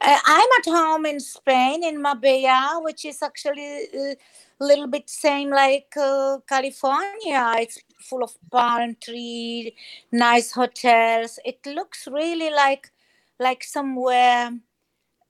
[0.00, 4.16] Uh, I'm at home in Spain, in Marbella, which is actually a
[4.60, 7.54] little bit same like uh, California.
[7.58, 9.74] It's full of palm tree,
[10.10, 11.38] nice hotels.
[11.44, 12.90] It looks really like
[13.38, 14.50] like somewhere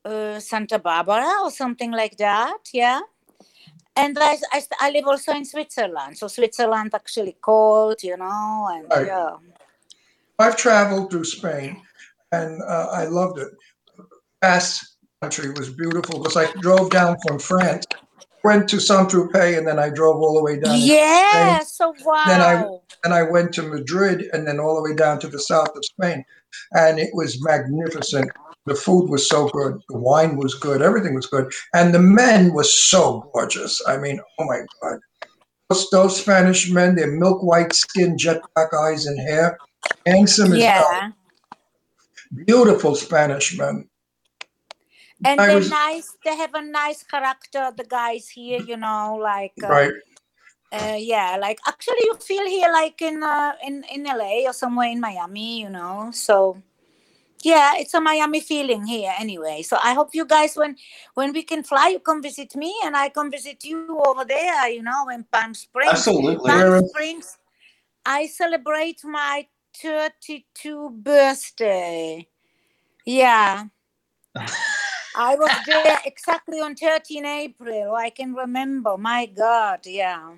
[0.04, 2.58] uh, Santa Barbara or something like that.
[2.72, 3.00] Yeah.
[3.96, 8.88] And I, I, I live also in Switzerland, so Switzerland actually cold, you know, and
[8.90, 9.06] Right.
[9.06, 9.36] yeah.
[10.38, 11.80] I've traveled through Spain,
[12.32, 13.48] and uh, I loved it.
[14.40, 14.84] Basque
[15.22, 17.86] country was beautiful because I drove down from France,
[18.42, 20.74] went to Saint Tropez, and then I drove all the way down.
[20.76, 22.24] Yeah, so wow.
[22.26, 22.66] Then I-
[23.04, 25.84] And I went to Madrid, and then all the way down to the south of
[25.84, 26.24] Spain,
[26.72, 28.30] and it was magnificent.
[28.66, 32.52] The food was so good, the wine was good, everything was good, and the men
[32.54, 33.80] were so gorgeous.
[33.86, 35.00] I mean, oh my God.
[35.68, 39.58] Those, those Spanish men, their milk white skin, jet black eyes and hair,
[40.06, 40.88] handsome as hell.
[40.92, 41.10] yeah.
[42.46, 43.88] beautiful Spanish men.
[45.24, 49.16] and I they're was- nice they have a nice character the guys here you know
[49.22, 49.92] like uh, Right.
[50.72, 54.88] uh, yeah like actually you feel here like in uh, in in la or somewhere
[54.90, 56.60] in miami you know so
[57.44, 60.76] yeah it's a miami feeling here anyway so i hope you guys when
[61.14, 64.68] when we can fly you come visit me and i come visit you over there
[64.68, 66.50] you know in palm springs Absolutely.
[66.50, 67.38] Palm springs
[68.06, 72.26] i celebrate my 32 birthday
[73.04, 73.64] yeah
[75.16, 77.94] I was there exactly on 13 April.
[77.94, 78.96] I can remember.
[78.98, 80.32] My God, yeah.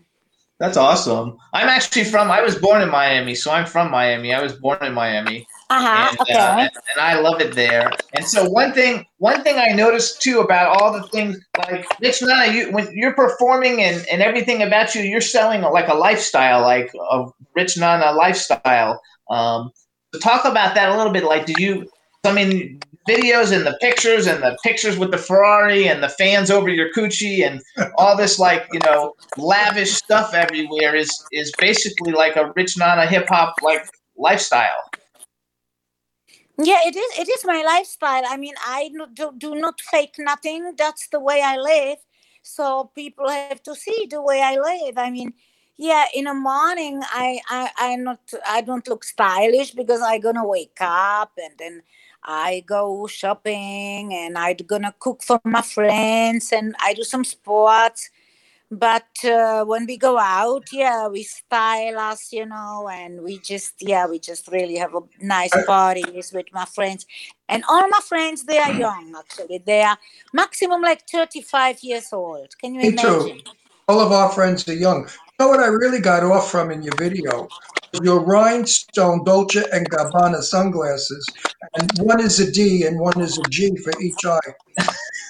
[0.59, 1.37] That's awesome.
[1.53, 2.31] I'm actually from.
[2.31, 4.33] I was born in Miami, so I'm from Miami.
[4.33, 6.09] I was born in Miami, Uh-huh.
[6.11, 6.33] and, okay.
[6.33, 7.91] uh, and, and I love it there.
[8.15, 12.23] And so one thing, one thing I noticed too about all the things like Rich
[12.23, 16.63] Nana, you when you're performing and and everything about you, you're selling like a lifestyle,
[16.63, 19.03] like a Rich Nana lifestyle.
[19.29, 19.71] Um,
[20.15, 21.25] so talk about that a little bit.
[21.25, 21.87] Like, do you?
[22.25, 26.51] I mean, videos and the pictures and the pictures with the Ferrari and the fans
[26.51, 27.63] over your coochie and
[27.97, 33.07] all this like you know lavish stuff everywhere is is basically like a rich nana
[33.07, 33.85] hip hop like
[34.17, 34.91] lifestyle.
[36.59, 37.19] yeah, it is.
[37.19, 38.23] It is my lifestyle.
[38.27, 40.75] I mean, I do, do not fake nothing.
[40.77, 41.99] That's the way I live.
[42.43, 44.97] So people have to see the way I live.
[44.97, 45.35] I mean,
[45.77, 50.47] yeah, in the morning, I I I not I don't look stylish because I gonna
[50.47, 51.83] wake up and then
[52.27, 58.11] I go shopping and I'm gonna cook for my friends and I do some sports.
[58.69, 63.75] But uh, when we go out, yeah, we style us, you know, and we just,
[63.79, 67.07] yeah, we just really have a nice parties with my friends.
[67.49, 69.59] And all my friends, they are young, actually.
[69.65, 69.97] They are
[70.33, 72.59] maximum like 35 years old.
[72.59, 73.07] Can you Me too.
[73.07, 73.43] imagine?
[73.87, 75.09] All of our friends are young.
[75.39, 77.47] You know what I really got off from in your video?
[78.03, 81.27] Your rhinestone Dolce and Gabbana sunglasses,
[81.75, 84.41] and one is a D and one is a G for each eye.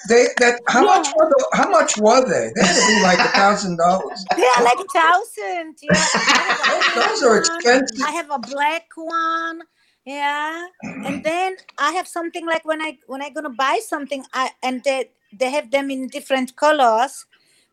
[0.07, 2.53] They that how much were the, how much were they?
[2.55, 4.25] They had to be like a thousand dollars.
[4.37, 5.75] Yeah, like thousand.
[5.81, 5.91] Yeah.
[5.91, 8.01] A Those are expensive.
[8.01, 9.63] I have a black one.
[10.05, 10.67] Yeah.
[10.83, 14.81] And then I have something like when I when I gonna buy something, I and
[14.85, 17.25] they they have them in different colors.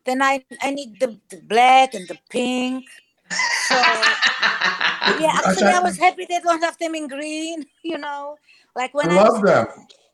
[0.05, 2.85] Then I I need the, the black and the pink.
[3.67, 3.75] So
[5.19, 7.65] yeah, actually I was happy they don't have them in green.
[7.83, 8.37] You know,
[8.75, 9.67] like when I love them.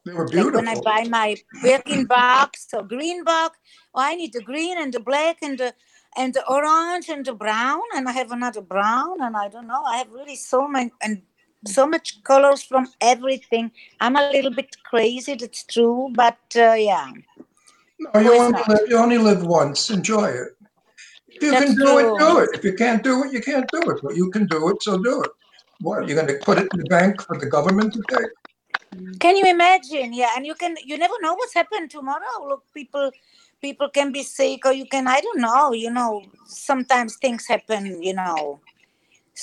[0.04, 3.58] They were like when I buy my Birkin box or green box,
[3.94, 5.74] oh, I need the green and the black and the
[6.18, 9.84] and the orange and the brown, and I have another brown, and I don't know.
[9.84, 11.22] I have really so many and
[11.66, 13.72] so much colors from everything.
[14.00, 17.12] I'm a little bit crazy, that's true, but uh, yeah,
[18.02, 19.90] No, you only live, you only live once.
[19.92, 20.50] Enjoy it.
[21.28, 22.50] If you That's can do it, do it.
[22.54, 24.00] If you can't do it, you can't do it.
[24.02, 25.30] But you can do it, so do it.
[25.82, 29.20] What you're going to put it in the bank for the government to take?
[29.20, 30.14] Can you imagine?
[30.14, 32.48] Yeah, and you can you never know what's happened tomorrow.
[32.48, 33.12] Look, people
[33.62, 38.02] people can be sick or you can I don't know, you know, sometimes things happen,
[38.04, 38.60] you know.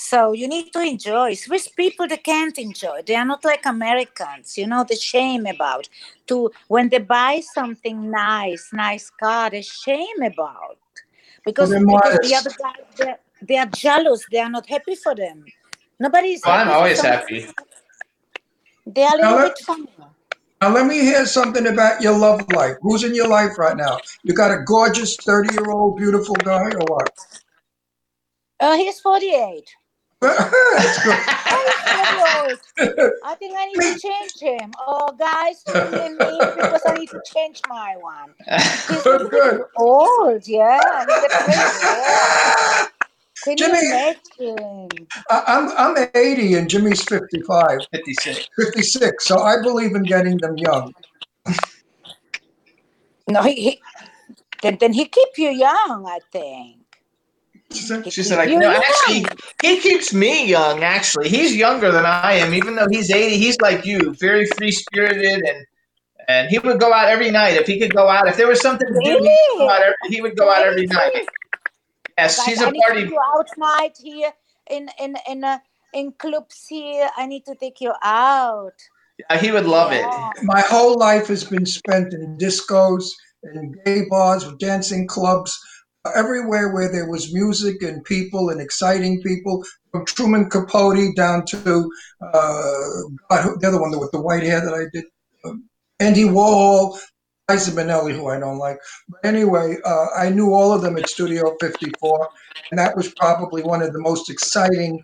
[0.01, 1.35] So you need to enjoy.
[1.35, 3.03] Swiss people they can't enjoy.
[3.05, 5.89] They are not like Americans, you know, the shame about
[6.29, 10.79] to when they buy something nice, nice car, the shame about.
[11.45, 15.17] Because, they're because the other guys they they are jealous, they are not happy for
[15.17, 15.45] them.
[15.99, 17.47] Nobody is Oh, I'm always happy.
[18.87, 19.89] They are a Now little let- bit funny.
[20.63, 22.77] Now let me hear something about your love life.
[22.83, 23.99] Who's in your life right now?
[24.23, 27.11] You got a gorgeous thirty-year-old beautiful guy, or what?
[28.61, 29.77] Uh, he's 48.
[30.21, 31.19] That's good.
[31.51, 33.11] Oh, he's 48.
[33.25, 34.73] I think I need to change him.
[34.85, 38.35] Oh, guys, tune in me because I need to change my one.
[38.89, 39.63] He's Good, good.
[39.77, 40.81] old, yeah.
[40.83, 42.87] I need a pretty, yeah.
[43.45, 43.93] Can Jimmy- you
[44.41, 45.07] imagine?
[45.31, 48.49] I, I'm I'm 80 and Jimmy's 55, 56.
[48.57, 49.25] 56.
[49.25, 50.93] So I believe in getting them young.
[53.29, 53.81] No, he, he
[54.63, 56.79] then, then he keep you young, I think.
[57.73, 59.27] She said, He She keep said, like, no, actually,
[59.63, 61.29] he keeps me young, actually.
[61.29, 63.37] He's younger than I am, even though he's 80.
[63.37, 65.67] He's like you, very free spirited, and
[66.29, 67.55] and he would go out every night.
[67.55, 69.81] If he could go out, if there was something to do, he would go out
[69.83, 71.27] every, he would go out every night.
[72.19, 73.03] Yes, Guys, he's I a need to party.
[73.03, 74.33] take you out night here
[74.71, 75.59] in in in uh,
[75.93, 77.09] in clubs here.
[77.17, 78.75] I need to take you out.
[79.29, 80.05] Uh, he would love it.
[80.45, 83.05] My whole life has been spent in discos
[83.43, 85.59] and gay bars, with dancing clubs,
[86.15, 91.91] everywhere where there was music and people and exciting people, from Truman Capote down to
[92.21, 92.71] uh,
[93.31, 95.05] the other one with the white hair that I did,
[95.45, 95.65] um,
[96.01, 96.99] Andy Warhol,
[97.49, 98.79] Liza Minnelli, who I don't like.
[99.09, 102.29] But anyway, uh, I knew all of them at Studio 54,
[102.71, 105.03] and that was probably one of the most exciting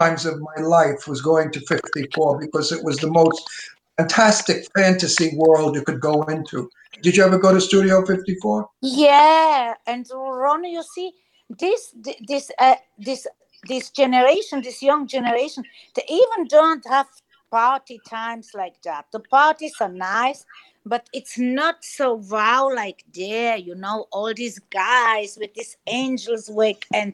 [0.00, 3.48] times of my life was going to 54 because it was the most
[3.96, 6.70] fantastic fantasy world you could go into.
[7.02, 8.68] Did you ever go to Studio 54?
[8.82, 11.12] Yeah, and Ron, you see,
[11.50, 11.94] this
[12.26, 13.26] this uh, this
[13.68, 15.64] this generation, this young generation,
[15.94, 17.06] they even don't have
[17.50, 19.06] party times like that.
[19.12, 20.44] The parties are nice,
[20.86, 23.56] but it's not so wow like there.
[23.56, 27.12] You know, all these guys with this Angels Week and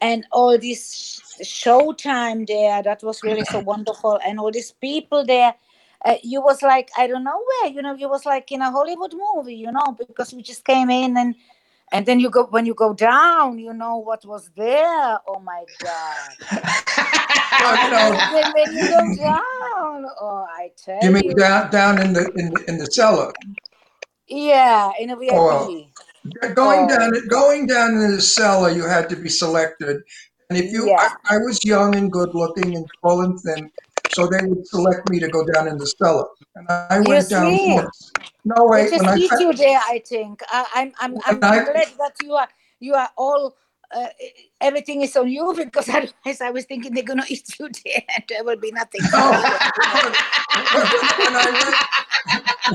[0.00, 2.82] and all this showtime there.
[2.82, 5.54] That was really so wonderful, and all these people there
[6.04, 8.70] uh, you was like I don't know where you know you was like in a
[8.70, 11.34] Hollywood movie you know because we just came in and
[11.92, 15.64] and then you go when you go down you know what was there oh my
[15.78, 16.36] god
[17.60, 21.70] Well, you know, And then when you go down oh I tell you you, down
[21.70, 23.32] down in the in, the- in the cellar?
[24.28, 25.68] yeah in a VIP Oh.
[26.54, 26.88] Going Oh.
[26.88, 30.02] down going down in the cellar, you had to be selected.
[30.50, 31.08] And if you, Yeah.
[31.30, 33.70] I, I was young and good looking and tall and thin,
[34.14, 36.26] so they would select me to go down in the cellar.
[36.56, 37.74] And I You went down see?
[37.74, 38.12] once.
[38.44, 41.64] No they wait, just need you there I think I, I'm I'm I'm, I- I'm
[41.64, 42.48] glad that you are
[42.80, 43.54] you are all
[43.94, 44.06] uh,
[44.60, 48.24] everything is on you because otherwise I was thinking they're gonna eat you there and
[48.28, 49.32] there will be nothing No.
[49.32, 50.02] you, you know.
[51.24, 51.76] when, I went,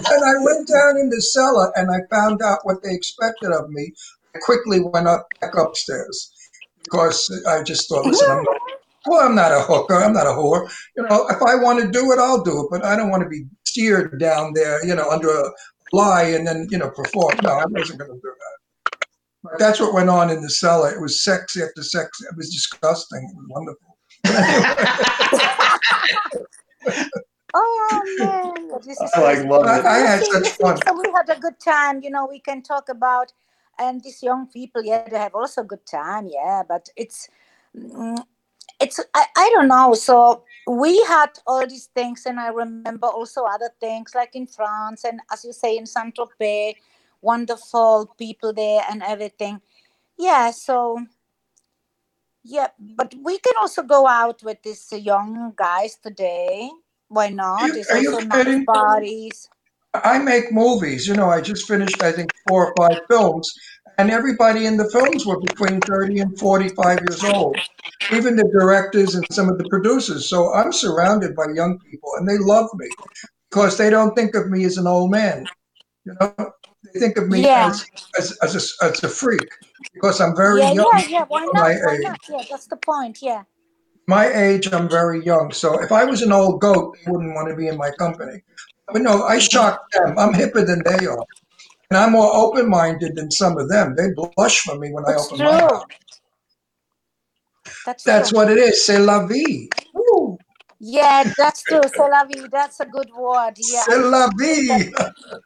[0.10, 3.70] when I went down in the cellar and I found out what they expected of
[3.70, 3.92] me,
[4.36, 6.32] I quickly went up back upstairs
[6.86, 8.58] because I just thought, listen, I'm not,
[9.08, 10.70] well, I'm not a hooker, I'm not a whore.
[10.96, 13.24] You know, if I want to do it, I'll do it, but I don't want
[13.24, 15.52] to be steered down there, you know, under a
[15.94, 17.38] lie and then you know perform.
[17.44, 18.58] No, I wasn't going to do that.
[19.44, 20.92] But that's what went on in the cellar.
[20.92, 22.22] It was sex after sex.
[22.22, 23.24] It was disgusting.
[23.24, 23.98] It was wonderful.
[27.54, 29.86] Oh man, this is I like love it.
[29.86, 30.78] I had see, such you see, fun.
[30.86, 32.02] so we had a good time.
[32.04, 33.32] You know, we can talk about
[33.80, 34.84] and these young people.
[34.84, 36.30] Yeah, they have also a good time.
[36.32, 37.30] Yeah, but it's
[37.76, 38.22] mm,
[38.80, 39.94] it's I, I don't know.
[39.94, 45.04] So we had all these things, and I remember also other things like in France
[45.06, 46.76] and as you say in Saint Tropez,
[47.22, 49.62] wonderful people there and everything.
[50.18, 51.00] Yeah, so
[52.44, 56.70] yeah, but we can also go out with these young guys today.
[57.10, 57.68] Why not?
[57.68, 59.50] you- you also nice parties.
[59.94, 61.08] I make movies.
[61.08, 63.52] You know, I just finished, I think, four or five films,
[63.98, 67.58] and everybody in the films were between 30 and 45 years old,
[68.14, 70.30] even the directors and some of the producers.
[70.30, 72.88] So I'm surrounded by young people, and they love me
[73.50, 75.46] because they don't think of me as an old man.
[76.06, 76.52] You know,
[76.94, 77.70] they think of me Yeah.
[77.70, 77.86] as,
[78.18, 79.50] as, as, a, as a freak
[79.94, 80.90] because I'm very yeah, young.
[80.94, 81.26] yeah, yeah.
[81.28, 81.54] Why not?
[81.56, 82.04] my Why age.
[82.04, 82.20] not?
[82.30, 83.20] Yeah, that's the point.
[83.22, 83.44] Yeah.
[84.08, 85.52] My age, I'm very young.
[85.52, 88.42] So if I was an old goat, they wouldn't want to be in my company.
[88.94, 90.18] But no, I shock them.
[90.18, 91.26] I'm hipper than they are.
[91.90, 93.96] And I'm more open minded than some of them.
[93.96, 95.46] They blush for me when I open true.
[95.46, 95.86] my mouth.
[97.86, 98.40] That's That's true.
[98.40, 98.86] what it is.
[98.86, 99.70] C'est la vie.
[99.94, 100.38] Woo.
[100.80, 101.82] Yeah, that's true.
[101.84, 102.48] C'est la vie.
[102.52, 103.54] That's a good word.
[103.58, 103.84] Yeah.
[103.88, 104.92] C'est la vie.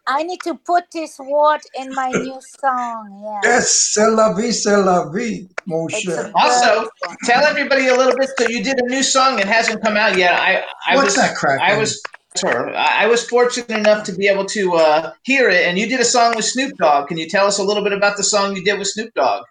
[0.08, 3.22] I need to put this word in my new song.
[3.24, 3.40] Yeah.
[3.44, 6.32] Yes, c'est la vie, c'est la vie, mon cher.
[6.36, 6.90] Also,
[7.24, 8.30] tell everybody a little bit.
[8.38, 10.34] So you did a new song that hasn't come out yet.
[10.34, 11.62] I, I What's was, that crack?
[11.62, 12.02] I was,
[12.36, 16.00] sorry, I was fortunate enough to be able to uh, hear it, and you did
[16.00, 17.08] a song with Snoop Dogg.
[17.08, 19.44] Can you tell us a little bit about the song you did with Snoop Dogg?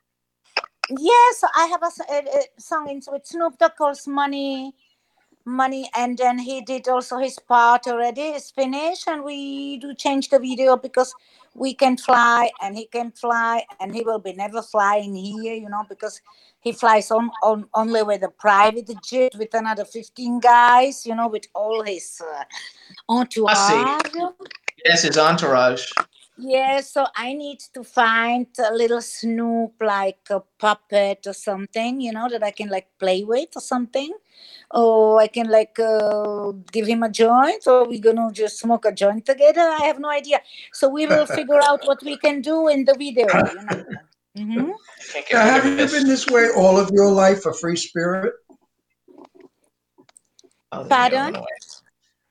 [0.89, 4.74] Yeah, so I have a song in with Snoop Dogg called Money,
[5.45, 8.22] Money, and then he did also his part already.
[8.22, 11.14] It's finished, and we do change the video because
[11.55, 15.68] we can fly and he can fly, and he will be never flying here, you
[15.68, 16.20] know, because
[16.61, 21.29] he flies on, on only with a private jet with another 15 guys, you know,
[21.29, 22.45] with all his uh,
[23.09, 24.15] entourage.
[24.85, 25.91] Yes, his entourage.
[26.43, 32.13] Yeah, so I need to find a little Snoop, like a puppet or something, you
[32.13, 34.13] know, that I can like play with or something.
[34.71, 38.93] Or I can like uh, give him a joint, or we're gonna just smoke a
[38.93, 39.61] joint together.
[39.61, 40.41] I have no idea.
[40.73, 43.85] So we will figure out what we can do in the video, you know.
[44.41, 44.70] Hmm
[45.32, 48.34] Now, have you been this way all of your life, a free spirit?
[50.72, 51.34] There you go, Pardon?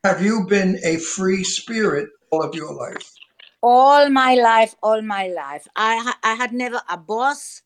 [0.03, 3.11] Have you been a free spirit all of your life?
[3.61, 5.67] all my life all my life.
[5.75, 7.61] I i had never a boss.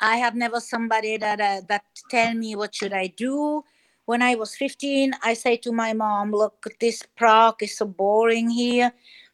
[0.00, 3.64] I had never somebody that uh, that tell me what should i do.
[4.04, 8.50] When i was 15 i say to my mom look this prague is so boring
[8.50, 8.92] here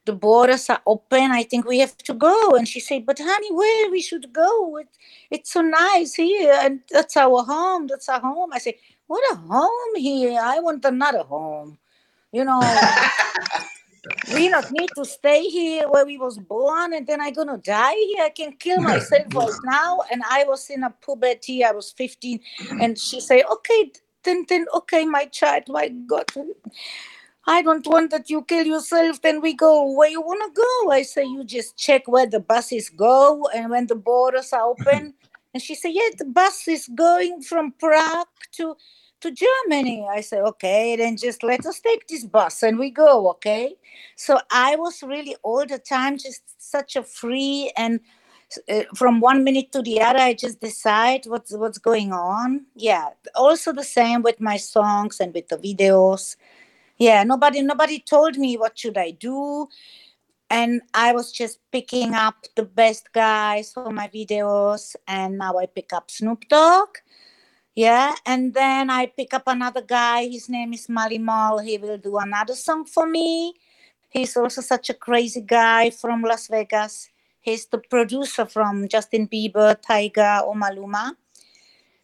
[0.09, 2.37] the borders are open i think we have to go.
[2.57, 4.79] And she said but honey where we should go?
[4.79, 4.89] It,
[5.31, 8.51] it's so nice here and that's our home that's our home.
[8.55, 8.75] I say
[9.07, 10.41] what a home here?
[10.43, 11.79] I want another home
[12.33, 12.61] you know.
[14.33, 17.99] We not need to stay here where we was born and then i gonna die
[18.11, 18.25] here?
[18.25, 20.01] I can kill myself right now.
[20.11, 22.41] And i was in a puberty i was 15
[22.81, 23.93] and she say okay
[24.25, 26.27] then then okay my child my god
[27.49, 30.93] i don't want that you kill yourself then we go where you want to go
[30.93, 35.13] i say you just check where the buses go and when the borders are open
[35.55, 38.77] and she said yeah the bus is going from prague to
[39.21, 40.07] to Germany.
[40.09, 43.75] I say, okay, then just let us take this bus and we go, okay?
[44.17, 48.01] So I was really all the time just such a free and
[48.69, 52.65] uh, from one minute to the other, I just decide what's what's going on.
[52.75, 56.37] Yeah, also the same with my songs and with the videos.
[56.99, 59.69] Yeah, nobody nobody told me what should I do,
[60.51, 65.67] and I was just picking up the best guys for my videos, and now I
[65.67, 66.99] pick up Snoop Dogg.
[67.77, 70.27] Yeah, and then I pick up another guy.
[70.27, 71.61] His name is Mally Mall.
[71.61, 73.55] He will do another song for me.
[74.11, 77.09] He's also such a crazy guy from Las Vegas.
[77.41, 81.13] He's the producer from Justin Bieber, Tyga, or Maluma.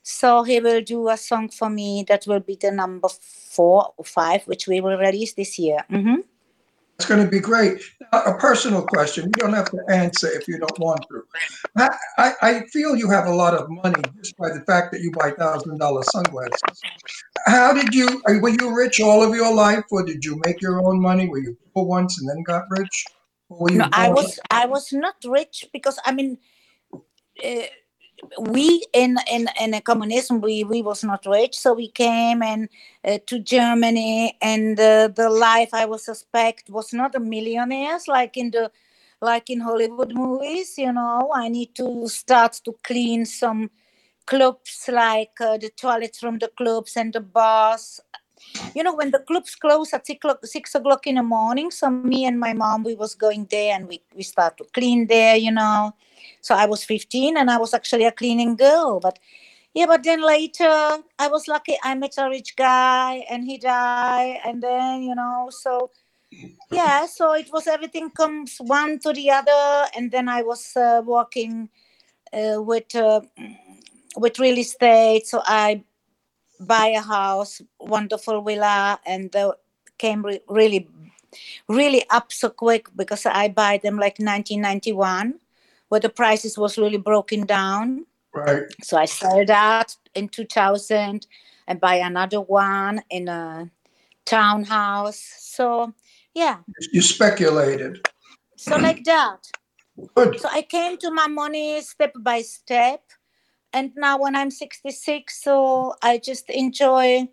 [0.05, 4.05] So he will do a song for me that will be the number four or
[4.05, 5.79] five, which we will release this year.
[5.89, 6.17] hmm
[6.99, 7.81] It's going to be great.
[8.13, 9.25] Now, a personal question.
[9.25, 11.23] You don't have to answer if you don't want to.
[11.79, 11.89] I,
[12.19, 15.11] I, I feel you have a lot of money just by the fact that you
[15.11, 16.85] buy thousand dollar sunglasses.
[17.47, 18.23] How did you?
[18.43, 21.29] Were you rich all of your life, or did you make your own money?
[21.29, 23.07] Were you poor once and then got rich?
[23.49, 26.39] Or were you No, I was I was not rich because I mean,
[27.43, 27.69] uh,
[28.41, 32.69] we in in in communism we we was not rich, so we came and
[33.05, 38.37] uh, to Germany, and uh, the life I was suspect was not a millionaires like
[38.37, 38.71] in the
[39.21, 40.79] like in Hollywood movies.
[40.79, 43.71] You know, I need to start to clean some
[44.27, 48.01] clubs like uh, the toilets from the clubs and the bars
[48.75, 51.91] you know when the clubs close at six o'clock, six o'clock in the morning so
[51.91, 55.37] me and my mom we was going there and we, we start to clean there
[55.37, 55.95] you know.
[56.41, 59.19] So i was 15 and i was actually a cleaning girl but
[59.75, 64.39] yeah but then later i was lucky i met a rich guy and he died
[64.45, 65.91] and then you know so
[66.71, 71.03] yeah so it was everything comes one to the other and then i was uh,
[71.05, 71.69] working
[72.35, 73.21] uh, with uh,
[74.17, 75.27] with real estate.
[75.27, 75.83] So i
[76.61, 79.53] buy a house, wonderful villa, and uh,
[79.99, 80.89] came re- really,
[81.69, 85.35] really up so quick because I buy them like 1991,
[85.89, 88.07] where the prices was really broken down.
[88.33, 88.65] right.
[88.83, 91.27] So I sell that in 2000
[91.67, 93.71] and buy another one in a
[94.25, 95.21] townhouse.
[95.39, 95.93] So
[96.35, 96.59] yeah,
[96.93, 98.07] You speculated.
[98.57, 99.51] so like that.
[100.17, 100.41] Good.
[100.41, 103.03] So I came to my money step by step.
[103.75, 107.29] And now when I'm 66, so I just enjoy,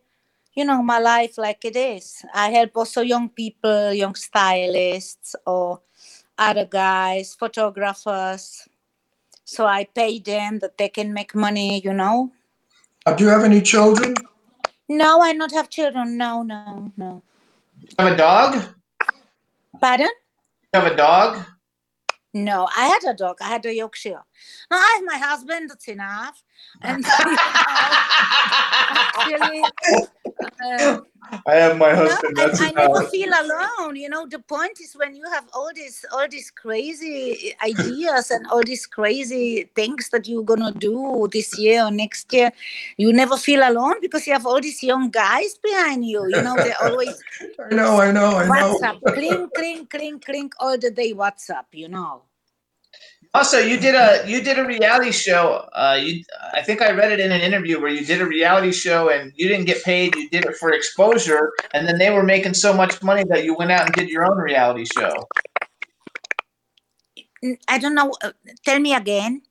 [0.55, 2.25] you know, my life like it is.
[2.33, 5.81] I help also young people, young stylists or
[6.39, 8.67] other guys, photographers.
[9.45, 12.31] So I pay them that they can make money, you know.
[13.05, 14.15] Uh, do you have any children?
[14.89, 16.17] No, I not have children.
[16.17, 17.21] No, no, no.
[17.81, 18.63] You have a dog?
[19.79, 20.09] Pardon?
[20.73, 21.45] You have a dog?
[22.33, 23.37] No, I had a dog.
[23.41, 24.23] I had a Yorkshire.
[24.69, 25.69] No, I have my husband.
[25.69, 26.43] That's enough.
[26.81, 27.05] And
[28.89, 29.63] actually,
[30.63, 30.99] uh,
[31.45, 32.37] I have my No, husband.
[32.37, 33.95] I, That's I never feel alone.
[33.95, 38.45] You know, the point is when you have all these all these crazy ideas and
[38.47, 42.51] all these crazy things that you're gonna do this year or next year,
[42.97, 46.27] you never feel alone because you have all these young guys behind you.
[46.27, 47.21] You know, they're always
[47.71, 48.79] I know, I know, I know.
[48.81, 51.13] WhatsApp, clink, clink, clink, clink all the day.
[51.13, 52.23] WhatsApp, you know.
[53.33, 55.65] Also, you did a you did a reality show.
[55.71, 56.21] Uh, you,
[56.53, 59.31] I think I read it in an interview where you did a reality show and
[59.35, 60.13] you didn't get paid.
[60.17, 63.55] You did it for exposure, and then they were making so much money that you
[63.55, 65.13] went out and did your own reality show.
[67.69, 68.11] I don't know.
[68.21, 68.31] Uh,
[68.65, 69.41] tell me again.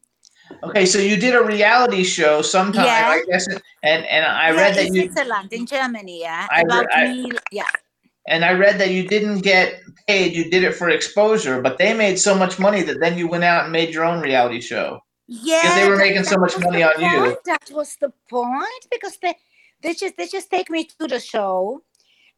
[0.62, 3.08] Okay, so you did a reality show sometime, Yeah.
[3.16, 6.20] I guess, and and I yeah, read that in you Switzerland, in Germany.
[6.20, 7.32] Yeah, I about I- me.
[7.50, 7.64] Yeah.
[8.30, 10.34] And I read that you didn't get paid.
[10.34, 13.44] You did it for exposure, but they made so much money that then you went
[13.44, 15.00] out and made your own reality show.
[15.26, 17.36] Yeah, because they were making so much money on you.
[17.44, 19.34] That was the point because they
[19.82, 21.82] they just they just take me to the show,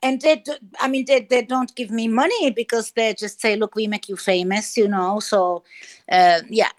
[0.02, 3.56] and they do, I mean they they don't give me money because they just say,
[3.56, 5.20] look, we make you famous, you know.
[5.20, 5.62] So,
[6.10, 6.72] uh, yeah.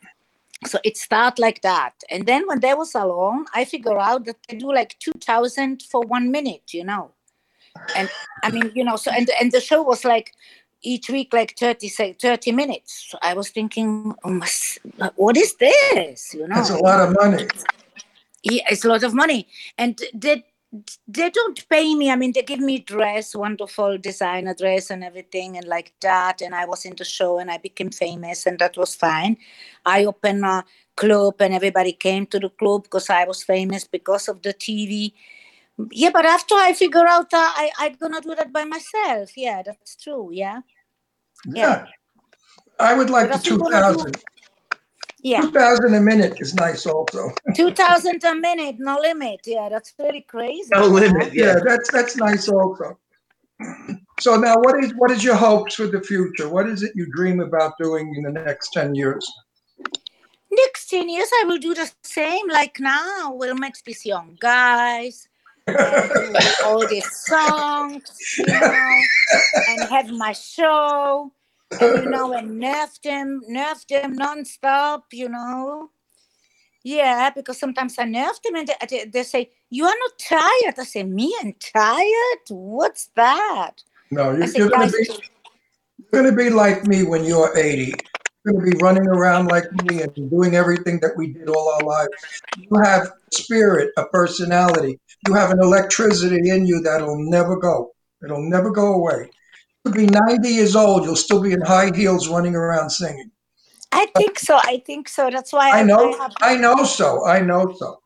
[0.65, 4.37] So it start like that, and then when they was alone, I figure out that
[4.47, 7.12] they do like two thousand for one minute, you know.
[7.95, 8.09] And
[8.43, 10.33] I mean, you know, so and and the show was like
[10.81, 13.07] each week like 30 say 30 minutes.
[13.09, 14.79] So i was thinking oh, must-
[15.15, 16.33] what is this?
[16.33, 16.55] You know?
[16.55, 17.47] That's a lot of money.
[18.43, 19.47] yeah, it's a lot of money.
[19.77, 20.43] And they
[21.07, 22.09] they don't pay me.
[22.09, 26.41] I mean they give me dress wonderful designer dress and everything and like that.
[26.41, 29.37] And i was in the show and i became famous and that was fine.
[29.85, 30.65] I opened a
[30.95, 35.13] club and everybody came to the club because i was famous because of the tv
[35.91, 39.61] yeah but after i figure out uh, i i'm gonna do that by myself yeah
[39.65, 40.61] that's true yeah
[41.45, 41.85] Yeah.
[42.79, 43.97] I would like the That's what I do.
[43.97, 44.23] 2000.
[45.21, 47.31] yeah 2000 a minute is nice also.
[47.55, 51.33] 2000 a minute no limit yeah that's really crazy No limit.
[51.33, 52.97] Yeah, that's that's nice also.
[54.19, 56.47] So now what is what is your hopes for the future?
[56.49, 59.25] What is it you dream about doing in the next 10 years?
[60.51, 65.15] next 10 years i will do the same like now we'll meet these young guys
[65.15, 65.32] and do
[66.65, 68.03] all these songs
[68.37, 68.99] you know
[69.69, 71.31] and have my show.
[71.79, 75.89] And you know and nerve them nerve them non-stop you know.
[76.83, 80.75] Yeah because sometimes i nerve them and they, they, say you are not tired.
[80.77, 82.43] I say me i'm tired?
[82.49, 83.83] What's that?
[84.11, 85.07] No, you're, say you're gonna be
[86.11, 87.93] you're gonna be like me when you're 80.
[88.45, 91.81] You're gonna be running around like me and doing everything that we did all our
[91.81, 92.09] lives.
[92.57, 94.99] You have spirit, a personality.
[95.27, 97.93] You have an electricity in you that'll never go.
[98.23, 99.29] It'll never go away.
[99.85, 101.05] You'll be 90 years old.
[101.05, 103.31] You'll still be in high heels running around singing.
[103.91, 106.17] i think so i think so that's why I know.
[106.17, 107.25] have I know so.
[107.25, 107.99] I know so.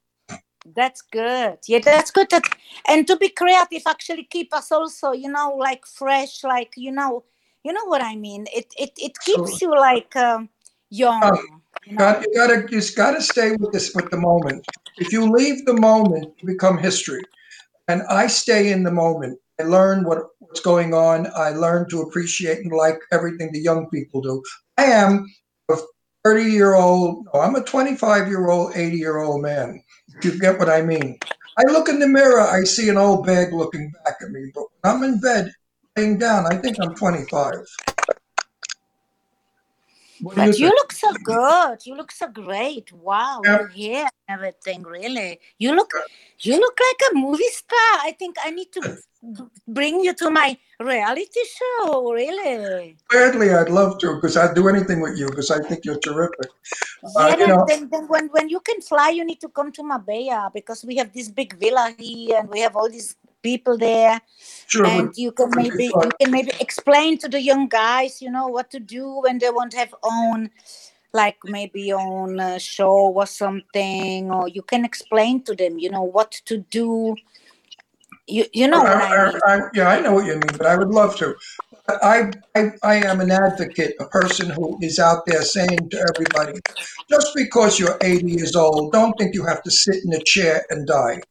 [0.76, 1.60] That's good.
[1.66, 2.30] Yeah, that's good.
[2.30, 2.44] That,
[2.88, 7.24] and to be creative actually keep us also, you know, like fresh, like you know,
[7.68, 8.47] you know what I mean.
[8.55, 10.47] It it it keeps you like um,
[10.89, 11.22] young.
[11.22, 11.43] Oh,
[11.86, 11.99] you know?
[11.99, 14.65] Got, you gotta you just gotta stay with this with the moment.
[14.97, 17.22] If you leave the moment, you become history.
[17.89, 19.38] And I stay in the moment.
[19.59, 21.28] I learn what, what's going on.
[21.36, 24.41] I learn to appreciate and like everything the young people do.
[24.78, 25.26] I am
[25.70, 25.76] a
[26.24, 29.84] 30 year old, no, I'm a 25 year old, 80 year old man.
[30.15, 31.20] If you get what I mean.
[31.57, 34.65] I look in the mirror, I see an old bag looking back at me, but
[34.82, 35.51] when I'm in bed,
[35.98, 37.66] laying down, I think I'm 25.
[40.22, 40.74] What But you think?
[40.80, 41.86] look so good.
[41.86, 42.91] You look so great.
[42.91, 43.58] Wow, Yeah.
[43.60, 44.82] your hair and everything.
[44.82, 45.91] Really, you look
[46.39, 47.91] you look like a movie star.
[48.02, 48.82] I think I need to
[49.68, 52.12] bring you to my reality show.
[52.12, 52.98] Really.
[53.10, 56.50] Gladly, I'd love to because I'd do anything with you because I think you're terrific.
[57.06, 59.50] Uh, Yeah, you then, know- then, then when, when you can fly, you need to
[59.50, 63.16] come to Marbella because we have this big villa here and we have all these
[63.42, 64.22] people there.
[64.68, 64.86] Sure.
[64.86, 68.70] and you can maybe you can maybe explain to the young guys, you know, what
[68.72, 70.50] to do when they won't have own,
[71.14, 76.04] like maybe own a show or something, or you can explain to them, you know,
[76.04, 77.16] what to do.
[78.28, 79.40] You you know what I mean?
[79.48, 81.36] I, I, yeah, I know what you mean, but I would love to.
[81.90, 86.60] I, I, I am an advocate, a person who is out there saying to everybody,
[87.10, 90.66] just because you're 80 years old, don't think you have to sit in a chair
[90.70, 91.22] and die.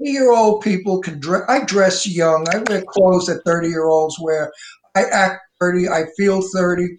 [0.00, 2.46] 80 year old people can dress, I dress young.
[2.52, 4.52] I wear clothes that 30 year olds wear.
[4.94, 5.88] I act 30.
[5.88, 6.96] I feel 30.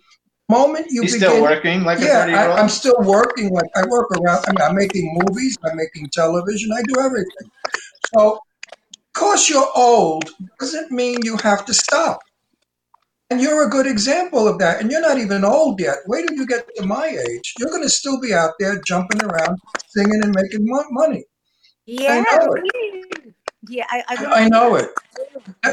[0.48, 2.98] Moment you begin, He's begin, still working like a 30 year old I, I'm still
[3.00, 3.50] working.
[3.50, 4.46] Like I work around.
[4.48, 5.58] I mean, I'm making movies.
[5.66, 6.72] I'm making television.
[6.72, 7.52] I do everything.
[8.16, 8.40] So,
[9.14, 10.30] because you're old
[10.60, 12.20] doesn't mean you have to stop.
[13.32, 14.80] And you're a good example of that.
[14.80, 15.98] And you're not even old yet.
[16.06, 17.54] Wait till you get to my age.
[17.58, 21.26] You're going to still be out there jumping around, singing and making money.
[21.86, 23.34] Yeah, it.
[23.68, 24.90] Yeah, I, I I know it.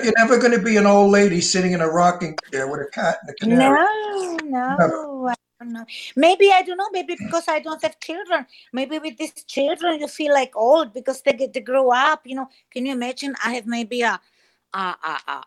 [0.03, 2.91] You're never going to be an old lady sitting in a rocking chair with a
[2.91, 3.59] cat and a canary.
[3.61, 5.85] No, no, I don't know.
[6.17, 6.89] Maybe I don't know.
[6.91, 8.47] Maybe because I don't have children.
[8.73, 12.23] Maybe with these children you feel like old because they get to grow up.
[12.27, 13.35] You know, can you imagine?
[13.45, 14.19] I have maybe a,
[14.73, 15.43] a, a, a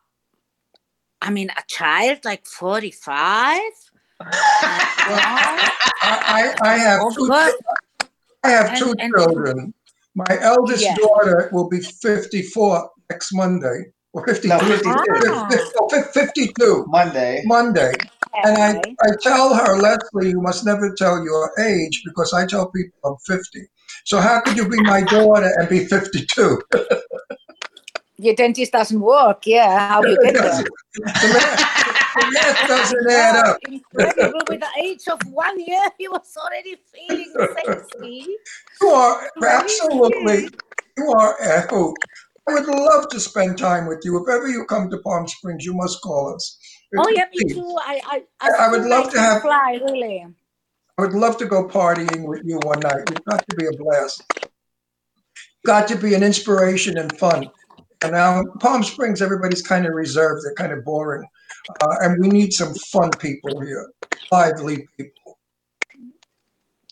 [1.21, 3.59] I mean, a child like forty-five.
[4.21, 8.07] I, I, I have Oh, two.
[8.43, 9.73] I have two and- children.
[10.15, 10.95] My eldest Yeah.
[10.95, 13.85] daughter will be 54 next Monday.
[14.13, 14.47] Or 52.
[14.47, 14.89] No, 52.
[14.89, 15.47] Ah.
[15.49, 16.85] Fif- fif- oh, fif- 52.
[16.87, 17.41] Monday.
[17.45, 17.91] Monday.
[18.45, 18.81] And I.
[19.01, 23.17] I tell her, Leslie, you must never tell your age because I tell people I'm
[23.27, 23.67] 50.
[24.05, 26.61] So how could you be my daughter and be 52?
[28.17, 29.45] Your dentist doesn't work.
[29.45, 30.63] Yeah, how you get there?
[32.33, 33.57] Math, doesn't add Oh, up.
[33.67, 34.39] incredible!
[34.49, 38.27] With the age of one year, he was already feeling sexy.
[38.81, 40.49] You are absolutely,
[40.97, 41.95] you are a hoot.
[42.47, 44.21] I would love to spend time with you.
[44.23, 46.57] If ever you come to Palm Springs, you must call us.
[46.97, 47.75] Oh yeah, me too.
[47.81, 50.25] I I, I- I would love like to have- fly really.
[50.97, 53.09] I would love to go partying with you one night.
[53.09, 54.23] You've got to be a blast.
[55.65, 57.49] Got to be an inspiration and fun.
[58.01, 60.43] And now Palm Springs, everybody's kind of reserved.
[60.45, 61.27] They're kind of boring.
[61.81, 63.91] Uh, and we need some fun people here,
[64.31, 65.39] lively people.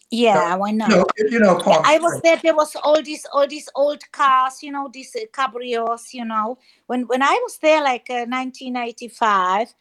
[0.09, 0.89] Yeah, why not?
[0.89, 2.37] You know, you know Palm I was there.
[2.37, 6.13] There was all these, all these old cars, you know, these uh, cabrios.
[6.13, 9.73] You know, when when I was there, like uh, 1995,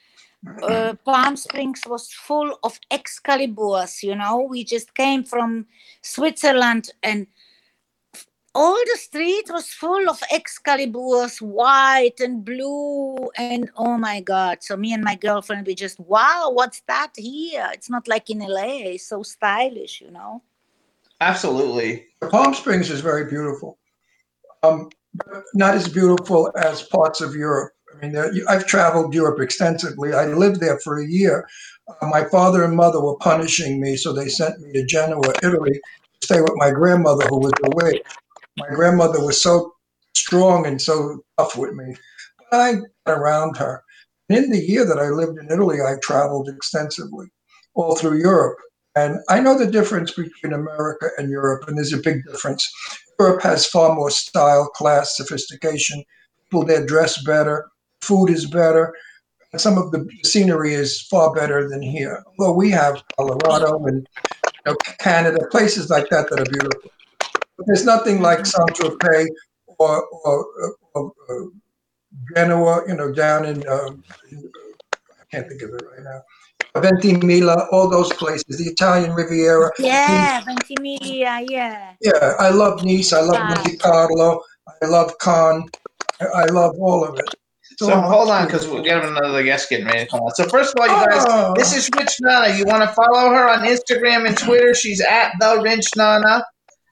[0.62, 4.02] uh, Palm Springs was full of Excaliburs.
[4.02, 5.66] You know, we just came from
[6.00, 7.26] Switzerland, and
[8.54, 14.58] all the street was full of Excaliburs, white and blue, and oh my God!
[14.62, 17.68] So me and my girlfriend, we just wow, what's that here?
[17.72, 18.92] It's not like in LA.
[18.94, 20.42] It's so stylish, you know.
[21.20, 22.06] Absolutely.
[22.30, 23.78] Palm Springs is very beautiful.
[24.62, 24.90] Um,
[25.54, 27.72] not as beautiful as parts of Europe.
[27.94, 30.14] I mean, I've traveled Europe extensively.
[30.14, 31.46] I lived there for a year.
[31.88, 35.72] Uh, my father and mother were punishing me, so they sent me to Genoa, Italy,
[35.72, 38.02] to stay with my grandmother, who was a witch.
[38.58, 39.72] My grandmother was so
[40.14, 41.96] strong and so tough with me.
[42.50, 42.74] But I
[43.06, 43.82] got around her.
[44.28, 47.26] In the year that I lived in Italy, I traveled extensively
[47.74, 48.58] all through Europe.
[48.94, 52.70] And I know the difference between America and Europe, and there's a big difference.
[53.18, 56.04] Europe has far more style, class, sophistication.
[56.44, 57.70] People there dress better,
[58.02, 58.94] food is better,
[59.56, 62.24] some of the scenery is far better than here.
[62.38, 64.06] Although we have Colorado and
[64.44, 66.90] you know, Canada, places like that that are beautiful.
[67.62, 69.28] But there's nothing like Saint Tropez
[69.78, 70.46] or, or,
[70.94, 71.50] or, or
[72.34, 74.02] Genoa, you know, down in, um,
[74.32, 74.50] in
[74.92, 76.80] I can't think of it right now.
[76.80, 79.70] Ventimiglia, all those places, the Italian Riviera.
[79.78, 81.92] Yeah, Ventimiglia, yeah.
[82.00, 83.12] Yeah, I love Nice.
[83.12, 83.48] I love Wow.
[83.54, 84.42] Monte Carlo.
[84.82, 85.70] I love Cannes.
[86.20, 87.26] I, I love all of it.
[87.70, 90.34] It's So hold on, because we got another guest getting ready to come on.
[90.34, 91.54] So first of all, you guys, Oh.
[91.56, 92.56] this is Rich Nana.
[92.56, 94.74] You want to follow her on Instagram and Twitter?
[94.74, 96.44] She's at the Rich Nana.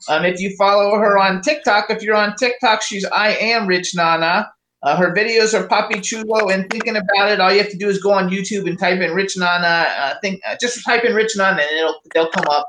[0.08, 3.94] Um, if you follow her on TikTok, if you're on TikTok, she's I am Rich
[3.94, 4.50] Nana.
[4.82, 7.38] Uh, her videos are Papi Chulo and thinking about it.
[7.38, 9.86] All you have to do is go on YouTube and type in Rich Nana.
[9.88, 12.66] Uh, think uh, just type in Rich Nana and it'll they'll come up.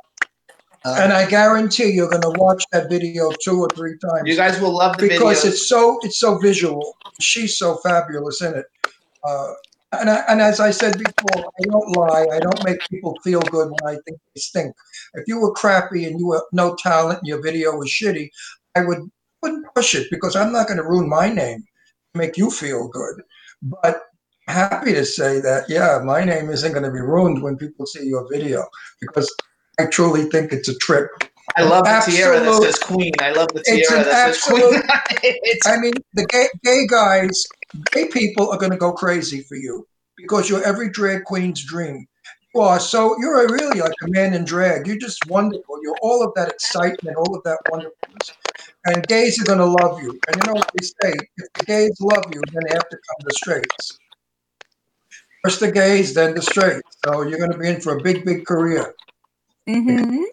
[0.84, 4.36] Uh, and I guarantee you're going to watch that video two or three times you
[4.36, 5.50] guys will love the because videos.
[5.50, 6.98] it's so it's so visual.
[7.20, 8.66] She's so fabulous in it.
[9.24, 9.54] Uh,
[9.94, 12.26] and I, and as I said before, I don't lie.
[12.34, 14.76] I don't make people feel good when I think they stink.
[15.14, 18.30] If you were crappy and you were no talent and your video was shitty,
[18.76, 19.10] I would
[19.42, 21.64] wouldn't push it because I'm not going to ruin my name,
[22.14, 23.22] make you feel good.
[23.62, 24.04] But
[24.48, 28.06] happy to say that yeah, my name isn't going to be ruined when people see
[28.06, 28.66] your video
[29.00, 29.34] because
[29.80, 31.10] I truly think it's a trip.
[31.58, 33.12] I love the tiara that Absolute- says Queen.
[33.20, 34.82] I love the tiara that says Queen.
[35.24, 37.46] it's I mean, the gay, gay guys,
[37.92, 39.88] gay people are going to go crazy for you
[40.18, 42.08] because you're every drag queen's dream.
[42.54, 44.86] You are so, you're a really like a man in drag.
[44.86, 45.80] You're just wonderful.
[45.84, 48.34] You're all of that excitement, all of that wonderfulness.
[48.86, 50.20] And gays are going to love you.
[50.28, 51.16] And you know what they say?
[51.38, 54.00] If the gays love you, then they have to come the straights.
[55.44, 56.98] First the gays, then the straights.
[57.06, 58.96] So you're going to be in for a big, big career.
[59.70, 60.24] Mm-hmm.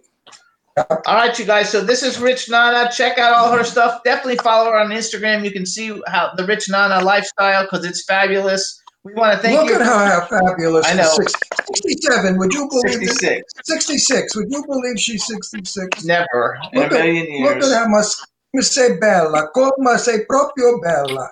[1.06, 1.70] All right, you guys.
[1.70, 2.90] So this is Rich Nana.
[2.92, 4.02] Check out all her stuff.
[4.04, 5.44] Definitely follow her on Instagram.
[5.44, 8.82] You can see how the Rich Nana lifestyle because it's fabulous.
[9.08, 9.74] We want to thank Look you.
[9.76, 10.86] at her, how fabulous.
[10.86, 11.08] I know.
[11.16, 11.32] Six-
[11.74, 12.36] 67.
[12.38, 13.16] Would you believe this?
[13.18, 13.52] 66.
[13.64, 14.36] 66.
[14.36, 16.04] Would you believe she's 66?
[16.04, 18.06] Never in a Look at, million look at how much
[18.52, 21.30] come sei bella, come sei proprio bella.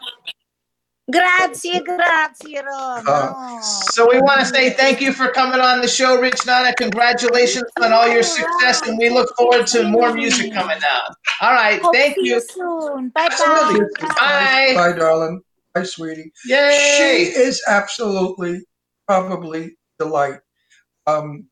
[1.08, 3.04] Grazie, grazie, Ron.
[3.06, 3.60] Uh.
[3.60, 6.74] So we want to say thank you for coming on the show, Rich Nana.
[6.74, 11.14] Congratulations on all your success, and we look forward to more music coming out.
[11.40, 12.34] All right, Hope thank see you.
[12.34, 13.10] you soon.
[13.10, 13.78] Bye-bye.
[14.00, 14.72] Bye.
[14.74, 15.42] Bye, darling.
[15.76, 16.32] Bye, sweetie.
[16.46, 16.94] Yay!
[16.96, 18.62] She is absolutely,
[19.06, 20.40] probably delight.
[21.06, 21.48] Um,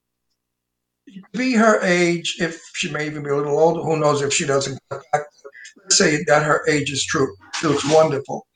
[1.34, 4.46] be her age, if she may even be a little older, who knows if she
[4.46, 4.78] doesn't.
[4.90, 7.34] Let's say that her age is true.
[7.60, 8.46] She looks wonderful.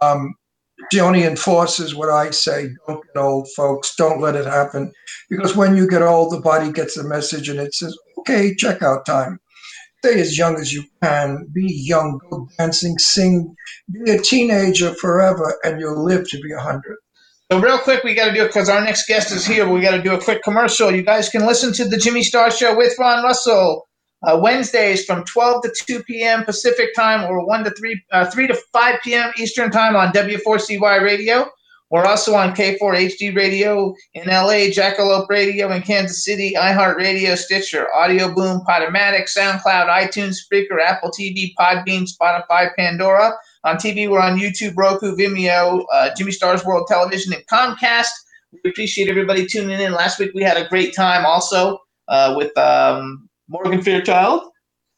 [0.00, 0.34] Um,
[0.90, 3.94] she only enforces what I say don't get old, folks.
[3.94, 4.92] Don't let it happen.
[5.30, 9.04] Because when you get old, the body gets the message and it says, okay, checkout
[9.04, 9.38] time.
[10.04, 11.46] Stay as young as you can.
[11.52, 12.18] Be young.
[12.28, 13.54] Go dancing, sing.
[13.90, 16.96] Be a teenager forever, and you'll live to be 100.
[17.50, 19.68] So real quick, we got to do it because our next guest is here.
[19.68, 20.90] We got to do a quick commercial.
[20.90, 23.86] You guys can listen to the Jimmy Star Show with Ron Russell
[24.24, 26.44] uh, Wednesdays from 12 to 2 p.m.
[26.44, 29.30] Pacific time, or 1 to 3, uh, 3 to 5 p.m.
[29.38, 31.46] Eastern time on W4CY Radio.
[31.92, 38.34] We're also on K4HD Radio in LA, Jackalope Radio in Kansas City, iHeartRadio, Stitcher, Audio
[38.34, 43.34] Boom, Podomatic, SoundCloud, iTunes, Spreaker, Apple TV, Podbean, Spotify, Pandora.
[43.64, 48.08] On TV, we're on YouTube, Roku, Vimeo, uh, Jimmy Stars World Television, and Comcast.
[48.64, 49.92] We appreciate everybody tuning in.
[49.92, 51.78] Last week we had a great time also
[52.08, 54.44] uh, with um, Morgan Fairchild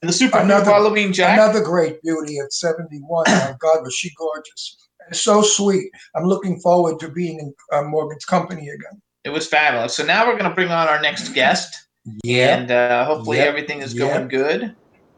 [0.01, 1.41] and the Super Another- Halloween Jack.
[1.41, 3.25] Another great beauty at 71.
[3.27, 4.77] Oh, God, was she gorgeous.
[5.07, 5.91] And so sweet.
[6.17, 9.01] I'm looking forward to being in uh, Morgan's company again.
[9.25, 9.97] It was fabulous.
[9.97, 11.87] So now we're going to bring on our next guest.
[12.23, 12.57] Yeah.
[12.57, 13.49] And uh, hopefully Yep.
[13.49, 14.09] everything is Yep.
[14.09, 14.75] going good.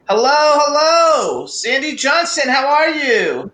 [0.08, 2.48] Hello, hello, Sandy Johnson.
[2.48, 3.50] How are you?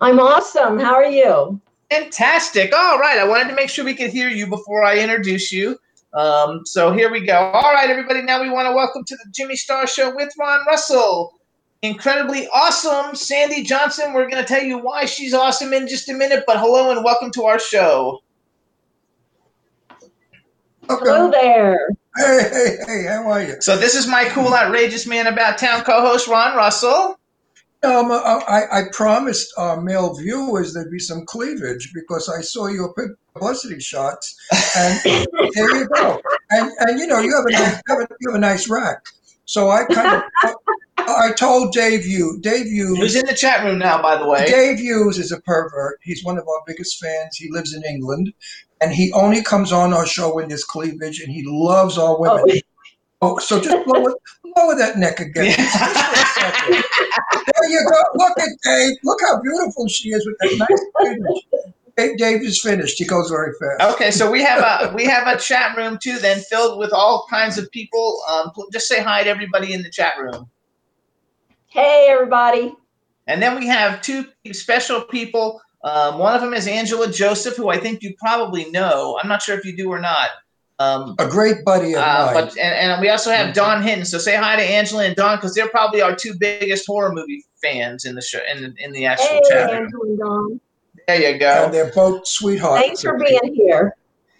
[0.00, 0.78] I'm awesome.
[0.78, 1.60] How are you?
[1.90, 2.72] Fantastic.
[2.72, 5.76] All right, I wanted to make sure we could hear you before I introduce you.
[6.14, 7.34] Um, so here we go.
[7.36, 8.22] All right, everybody.
[8.22, 11.32] Now we want to welcome to the Jimmy Star Show with Ron Russell.
[11.82, 14.12] Incredibly awesome, Sandy Johnson.
[14.12, 16.44] We're going to tell you why she's awesome in just a minute.
[16.46, 18.22] But hello and welcome to our show.
[20.88, 21.88] Hello there.
[22.16, 23.56] Hey, hey, hey, how are you?
[23.60, 27.18] So this is my cool, outrageous man about town co-host Ron Russell.
[27.82, 32.66] Um, I, I- I promised our male viewers there'd be some cleavage because I saw
[32.68, 32.94] your
[33.34, 34.34] publicity shots,
[34.76, 34.98] and
[35.54, 36.20] there you go.
[36.50, 38.68] And and you know you have a nice, you have a, you have a nice
[38.70, 39.04] rack.
[39.44, 40.54] So I kind of
[41.08, 43.14] I told Dave you Dave Who's Hughes.
[43.16, 44.46] in the chat room now, by the way?
[44.46, 45.98] Dave Hughes is a pervert.
[46.02, 47.36] He's one of our biggest fans.
[47.36, 48.32] He lives in England,
[48.80, 52.44] and he only comes on our show when there's cleavage, and he loves all women.
[52.48, 52.60] Oh,
[53.22, 54.14] Oh, so just lower,
[54.58, 55.46] lower that neck again.
[55.56, 56.84] Just for a second.
[57.32, 58.02] There you go.
[58.16, 58.92] Look at Dave.
[59.04, 61.42] Look how beautiful she is with that nice finish.
[61.96, 62.98] Dave, Dave is finished.
[62.98, 63.94] He goes very fast.
[63.94, 67.26] Okay, so we have a we have a chat room too, then filled with all
[67.30, 68.20] kinds of people.
[68.30, 70.50] Um, just say hi to everybody in the chat room,
[71.76, 72.74] hey, everybody.
[73.26, 75.60] and then we have two special people.
[75.84, 79.18] Um, one of them is Angela Joseph, who I think you probably know.
[79.22, 80.30] I'm not sure if you do or not.
[80.78, 82.34] Um, A great buddy of uh, mine.
[82.34, 84.04] but and, and we also have Dawn Hinton.
[84.04, 87.44] So say hi to Angela and Dawn because they're probably our two biggest horror movie
[87.62, 89.70] fans in the show in the, in the actual Hey, chat.
[89.70, 90.60] Angela and Dawn.
[91.06, 91.68] There you and go.
[91.70, 92.82] they're both sweethearts.
[92.84, 93.96] Thanks for being here.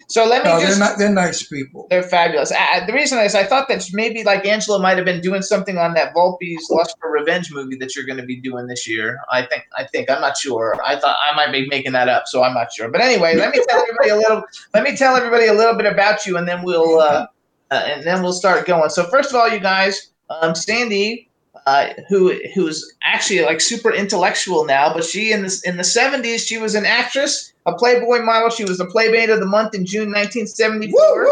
[0.09, 0.97] So let me No, just they're not.
[0.97, 1.85] They're nice people.
[1.89, 2.51] They're fabulous.
[2.51, 5.77] Uh, the reason is I thought that maybe like Angela might have been doing something
[5.77, 9.19] on that Volpe's Lust for Revenge movie that you're going to be doing this year.
[9.31, 9.63] I think.
[9.77, 10.09] I think.
[10.09, 10.77] I'm not sure.
[10.85, 12.89] I thought I might be making that up, so I'm not sure.
[12.89, 14.43] But anyway, let me tell everybody a little.
[14.73, 17.27] Let me tell everybody a little bit about you, and then we'll uh,
[17.71, 18.89] uh, and then we'll start going.
[18.89, 21.27] So first of all, you guys, um, Sandy,
[21.65, 26.47] uh, who who's actually like super intellectual now, but she in the in the 70s
[26.47, 28.49] she was an actress, a Playboy model.
[28.49, 31.27] She was the Playmate of the Month in June 1974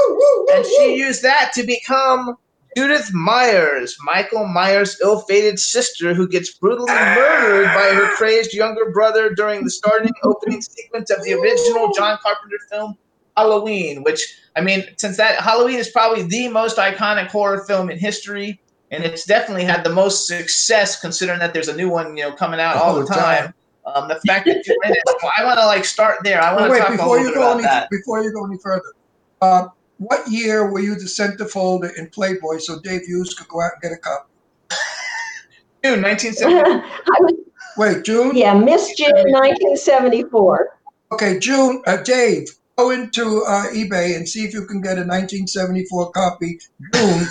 [0.53, 2.37] and she used that to become
[2.75, 9.33] Judith Myers, Michael Myers' ill-fated sister, who gets brutally murdered by her crazed younger brother
[9.33, 12.97] during the starting opening sequence of the original John Carpenter film
[13.37, 14.03] Halloween.
[14.03, 14.21] Which
[14.57, 18.59] I mean, since that Halloween is probably the most iconic horror film in history,
[18.91, 22.33] and it's definitely had the most success considering that there's a new one, you know,
[22.33, 23.53] coming out all the time.
[23.85, 26.41] Um, the fact that you're in it, so I want to like start there.
[26.41, 27.89] I want to wait, talk a before little you bit go about any that.
[27.91, 28.93] before you go any further,
[29.41, 29.67] uh,
[29.97, 33.81] what year were you the centerfolder in Playboy so Dave Hughes could go out and
[33.81, 34.29] get a copy?
[35.83, 37.43] June 1970.
[37.77, 38.35] Wait, June.
[38.35, 40.77] yeah, Miss June 1974.
[41.11, 41.83] Okay, June.
[41.85, 46.59] Uh, Dave, go into uh, eBay and see if you can get a 1974 copy,
[46.93, 47.27] June,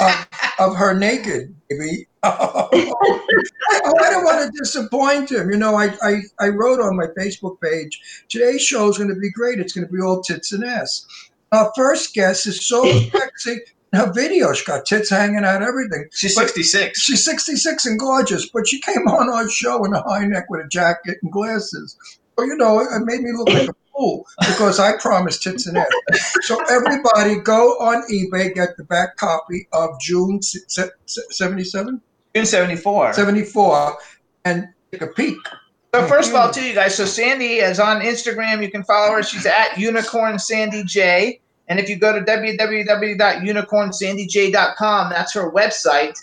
[0.00, 0.28] of,
[0.58, 2.06] of her naked, baby.
[2.22, 5.50] oh, I don't want to disappoint him.
[5.50, 9.20] You know, I, I, I wrote on my Facebook page, today's show is going to
[9.20, 9.60] be great.
[9.60, 11.06] It's going to be all tits and ass.
[11.52, 13.60] Our first guest is so sexy.
[13.92, 16.08] Her video, she got tits hanging out, everything.
[16.12, 17.00] She's But- 66.
[17.00, 20.64] She's 66 and gorgeous, but she came on our show in a high neck with
[20.64, 21.96] a jacket and glasses.
[22.38, 25.78] So, you know, it made me look like a fool because I promised tits and
[25.78, 26.36] ass.
[26.42, 32.00] So, everybody go on eBay, get the back copy of June se- se- 77,
[32.34, 33.12] June 74.
[33.12, 33.96] 74,
[34.44, 35.36] and take a peek.
[35.94, 36.96] So first of all, too, you guys.
[36.96, 38.60] So Sandy is on Instagram.
[38.62, 39.22] You can follow her.
[39.22, 41.40] She's at Unicorn Sandy J.
[41.68, 46.18] And if you go to www.unicornsandyj.com, that's her website.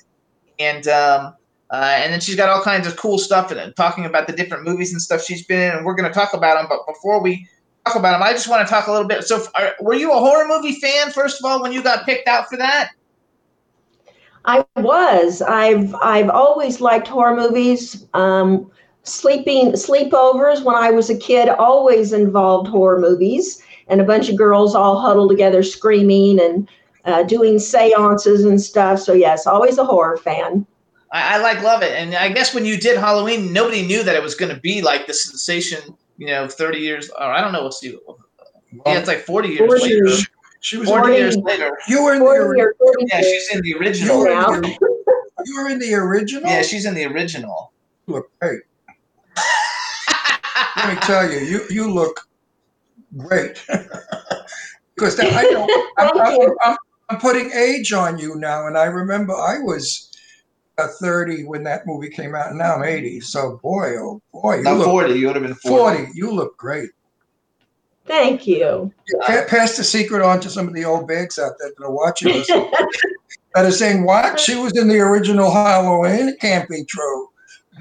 [0.59, 1.35] And um,
[1.71, 4.65] uh, and then she's got all kinds of cool stuff it, talking about the different
[4.65, 5.77] movies and stuff she's been in.
[5.77, 6.67] And we're going to talk about them.
[6.67, 7.47] But before we
[7.85, 9.23] talk about them, I just want to talk a little bit.
[9.23, 12.27] So, are, were you a horror movie fan first of all when you got picked
[12.27, 12.89] out for that?
[14.43, 15.41] I was.
[15.41, 18.05] I've I've always liked horror movies.
[18.13, 18.69] Um,
[19.03, 24.35] sleeping sleepovers when I was a kid always involved horror movies and a bunch of
[24.35, 26.69] girls all huddled together screaming and
[27.05, 28.99] uh, doing seances and stuff.
[28.99, 30.65] So yes, always a horror fan.
[31.11, 34.15] I, I like love it, and I guess when you did Halloween, nobody knew that
[34.15, 35.79] it was going to be like the sensation.
[36.17, 37.63] You know, thirty years, or I don't know.
[37.63, 37.97] What's the
[38.85, 39.81] yeah, it's like forty years 40.
[39.81, 40.17] later.
[40.61, 40.87] She was.
[40.87, 41.77] 40 years later.
[41.87, 42.25] You were in the.
[42.25, 43.07] 40 ori- or 42.
[43.11, 44.19] Yeah, she's in the You original.
[44.19, 44.77] were, in the,
[45.45, 46.49] you were in the original.
[46.49, 47.73] Yeah, she's in the original.
[48.05, 48.61] look great.
[50.77, 52.21] Let me tell you, you you look
[53.17, 53.65] great.
[54.95, 56.49] because that, I know I'm, I'm.
[56.63, 56.77] I'm,
[57.09, 60.10] I'm putting age on you now, and I remember I was
[60.87, 63.21] 30 when that movie came out, and now I'm 80.
[63.21, 65.13] So boy, oh boy, you Not look forty.
[65.13, 66.05] You would have been forty.
[66.05, 66.11] 40.
[66.15, 66.89] You look great.
[68.05, 68.91] Thank you.
[69.21, 71.91] Pa- Pass the secret on to some of the old bags out there that are
[71.91, 72.47] watching us
[73.55, 74.39] that are saying, "What?
[74.39, 76.29] She was in the original Halloween?
[76.29, 77.29] It can't be true."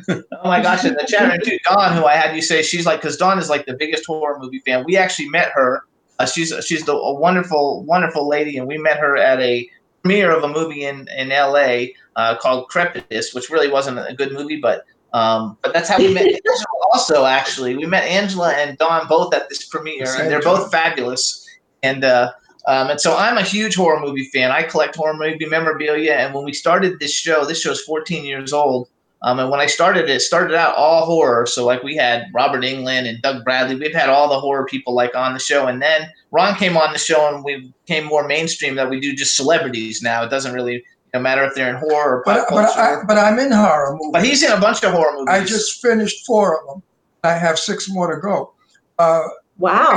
[0.08, 0.84] Oh my gosh!
[0.84, 3.38] And the chat room too, Dawn, who I had you say she's like, because Dawn
[3.38, 4.84] is like the biggest horror movie fan.
[4.86, 5.82] We actually met her.
[6.18, 9.68] Uh, she's she's the, a wonderful, wonderful lady, and we met her at a
[10.02, 11.94] premiere of a movie in in L.A.
[12.20, 16.12] Uh, called Crepitus, which really wasn't a good movie, but um, but that's how we
[16.12, 16.26] met.
[16.26, 20.70] Angela also, actually, we met Angela and Dawn both at this premiere, and they're both
[20.70, 21.48] fabulous.
[21.82, 22.30] And uh,
[22.66, 24.50] um, and so I'm a huge horror movie fan.
[24.50, 28.22] I collect horror movie memorabilia, and when we started this show, this show is 14
[28.22, 28.90] years old.
[29.22, 31.46] Um, and when I started it, it started out all horror.
[31.46, 33.76] So like we had Robert Englund and Doug Bradley.
[33.76, 35.66] We've had all the horror people like on the show.
[35.66, 39.14] And then Ron came on the show and we became more mainstream that we do
[39.14, 40.22] just celebrities now.
[40.22, 40.82] It doesn't really
[41.12, 42.78] you know, matter if they're in horror or pop But but.
[42.78, 44.10] I, but I'm in horror movies.
[44.12, 45.28] But he's in a bunch of horror movies.
[45.28, 46.82] I just finished four of them.
[47.24, 48.52] I have six more to go.
[48.98, 49.22] Uh,
[49.58, 49.96] Wow.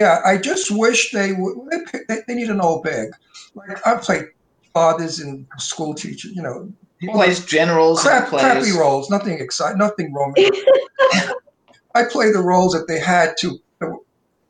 [0.00, 1.56] yeah, I just wish they would.
[2.08, 3.08] They, they need an old bag.
[3.54, 4.26] Like I played
[4.72, 6.32] fathers and school teachers.
[6.32, 8.02] You know, he plays generals.
[8.02, 9.10] crap, and he crappy roles.
[9.10, 9.78] Nothing exciting.
[9.78, 10.54] Nothing romantic.
[11.96, 13.58] I play the roles that they had to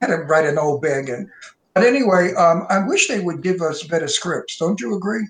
[0.01, 1.31] had to write an old bag in.
[1.75, 4.57] But anyway, um, I wish they would give us better scripts.
[4.59, 5.27] Don't you agree?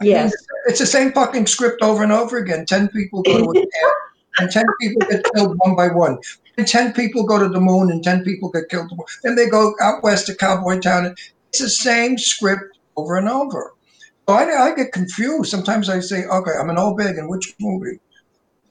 [0.00, 0.32] Yes.
[0.66, 2.66] It's the same fucking script over and over again.
[2.66, 3.94] Ten people go to a camp,
[4.38, 6.18] and ten people get killed one by one.
[6.56, 8.90] And ten people go to the moon, and ten people get killed.
[9.22, 11.14] Then they go out west to Cowboy Town.
[11.48, 13.74] It's the same script over and over.
[14.28, 15.50] So I, I get confused.
[15.50, 17.98] Sometimes I say, "Okay, I'm an old bag in which movie?"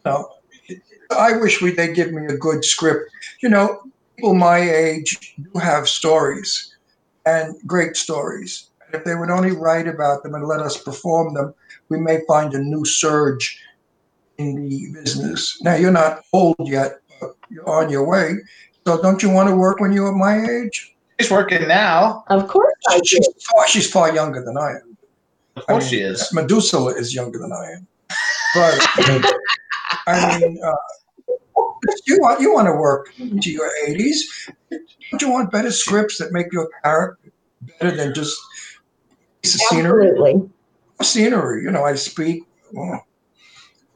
[0.06, 0.30] No,
[1.12, 3.12] I wish we they give me a good script.
[3.42, 3.82] You know,
[4.16, 6.76] people my age do have stories,
[7.26, 8.69] and great stories.
[8.90, 11.54] And if they would only write about them and let us perform them,
[11.90, 13.62] we may find a new surge
[14.40, 15.62] in the business.
[15.62, 18.38] Now you're not old yet, but you're on your way.
[18.88, 20.96] So don't you want to work when you're my age?
[21.20, 22.24] She's working now.
[22.30, 23.06] Of course I do.
[23.06, 24.98] She's far, she's far younger than I am.
[25.58, 26.34] Of I course mean, she is.
[26.34, 27.88] Medusa is younger than I am.
[28.56, 29.36] But
[30.08, 30.74] I mean, uh,
[32.08, 34.50] you want you want to work into your 80s.
[35.12, 37.32] Don't you want better scripts that make your character
[37.80, 39.29] better than just a piece of scenery?
[39.44, 40.50] Absolutely.
[41.02, 41.64] scenery.
[41.64, 42.44] You know, I speak.
[42.74, 43.06] well,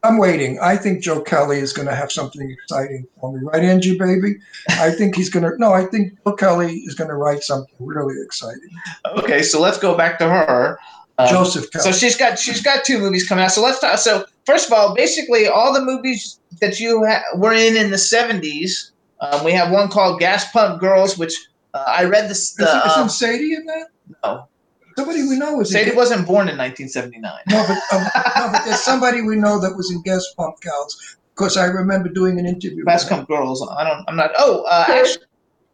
[0.04, 0.60] I'm waiting.
[0.60, 4.36] I think Joe Kelly is going to have something exciting for me, right, Angie, baby?
[4.70, 5.58] I think he's going to.
[5.58, 8.70] No, I think Joe Kelly is going to write something really exciting.
[9.18, 10.78] Okay, so let's go back to her.
[11.18, 11.84] Um, Joseph Kelly.
[11.84, 13.52] So she's got she's got two movies coming out.
[13.52, 13.98] So let's talk.
[14.00, 17.98] So first of all, basically all the movies that you ha- were in in the
[17.98, 18.92] seventies.
[19.22, 21.34] Um, we have one called Gas Pump Girls, which
[21.74, 22.54] uh, I read this.
[22.56, 23.88] The, Isn't, um, isn't Sadie in that?
[24.24, 24.50] no,
[24.98, 27.32] Somebody we know is in Sadie Ga- wasn't born in 1979.
[27.50, 28.04] No, but, um,
[28.38, 32.10] no, but there's somebody we know that was in Guest Pump Gals because I remember
[32.10, 32.84] doing an interview.
[32.86, 33.08] Gas.
[33.08, 33.68] Pump Girls.
[33.78, 34.04] I don't.
[34.08, 34.32] I'm not.
[34.38, 35.26] Oh, uh, actually,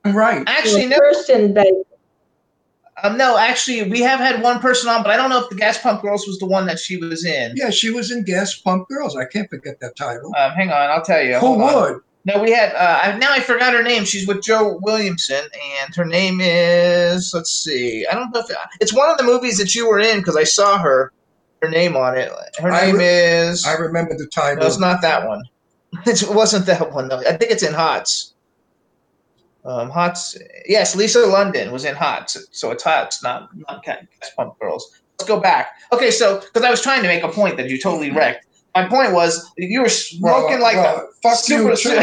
[0.06, 0.44] Right.
[0.48, 0.98] actually no.
[0.98, 1.86] Kirsten Bates.
[3.02, 5.56] Um, no, actually, we have had one person on, but I don't know if the
[5.56, 7.54] Gas Pump Girls was the one that she was in.
[7.56, 9.16] Yeah, she was in Gas Pump Girls.
[9.16, 10.34] I can't forget that title.
[10.38, 11.36] Um, hang on, I'll tell you.
[11.36, 12.02] Who Hold on.
[12.30, 12.76] No, we had.
[12.76, 14.06] Uh, now I forgot her name.
[14.06, 15.44] She's with Joe Williamson,
[15.82, 17.34] and her name is.
[17.34, 18.06] Let's see.
[18.06, 20.44] I don't know if it's one of the movies that you were in because I
[20.44, 21.12] saw her.
[21.62, 22.32] Her name on it.
[22.58, 23.66] Her I name re- is.
[23.66, 24.62] I remember the title.
[24.62, 25.42] no, it's not that one.
[26.06, 27.18] It wasn't that one though.
[27.18, 28.36] I think it's in Hots.
[29.66, 30.38] Um, Hots.
[30.68, 33.84] Yes, Lisa London was in Hots, so it's Hots, not not
[34.38, 35.02] Pump Girls.
[35.18, 35.72] Let's go back.
[35.92, 38.46] Okay, so because I was trying to make a point that you totally wrecked.
[38.76, 41.74] My point was you were smoking Well, like well, a fuck super.
[41.74, 42.02] you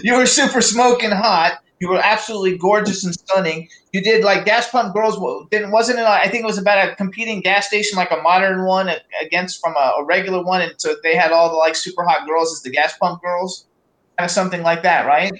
[0.02, 1.58] you were super smoking hot.
[1.80, 3.68] You were absolutely gorgeous and stunning.
[3.92, 5.18] You did like Gas Pump Girls.
[5.18, 6.04] wa- Didn't wasn't it?
[6.04, 8.90] I think it was about a competing gas station, like a modern one
[9.22, 12.26] against from a, a regular one, and so they had all the like super hot
[12.26, 13.66] girls as the Gas Pump Girls,
[14.18, 15.32] kind of something like that, right?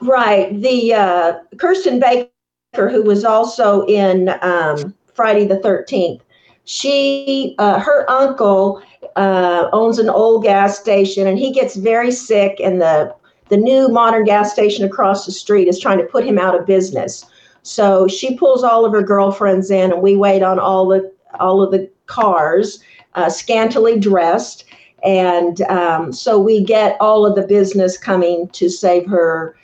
[0.00, 0.60] Right.
[0.60, 6.20] The uh, Kirsten Baker, who was also in um, Friday the 13th,
[6.64, 8.82] she, uh, her uncle
[9.16, 13.14] uh, owns an old gas station, and he gets very sick, and the
[13.48, 16.66] the new modern gas station across the street is trying to put him out of
[16.66, 17.24] business.
[17.62, 21.62] So she pulls all of her girlfriends in, and we wait on all the all
[21.62, 22.80] of the cars,
[23.14, 24.64] uh, scantily dressed,
[25.02, 29.56] and um, so we get all of the business coming to save her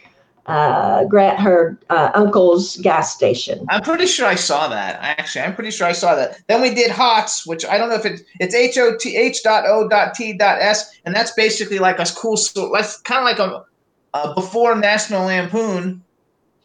[0.53, 3.65] uh, grant her uh, uncle's gas station.
[3.71, 4.99] I'm pretty sure I saw that.
[5.01, 6.41] Actually, I'm pretty sure I saw that.
[6.47, 9.43] Then we did HOTS, which I don't know if it, it's H O T H
[9.43, 12.37] dot O dot T dot S, and that's basically like a cool.
[12.37, 13.65] So that's kind of like a,
[14.13, 16.03] a before National Lampoon,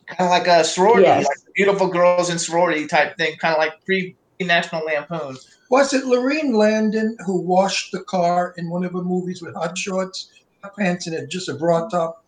[0.08, 1.26] kind of like a sorority, Yes.
[1.26, 5.38] like beautiful girls in sorority type thing, kind of like pre National Lampoon.
[5.70, 9.78] Was it Laurene Landon who washed the car in one of her movies with hot
[9.78, 10.32] shorts,
[10.62, 12.26] hot pants, and it just a bra top?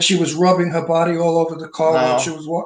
[0.00, 1.98] She was rubbing her body all over the car No.
[2.02, 2.64] while she was wa-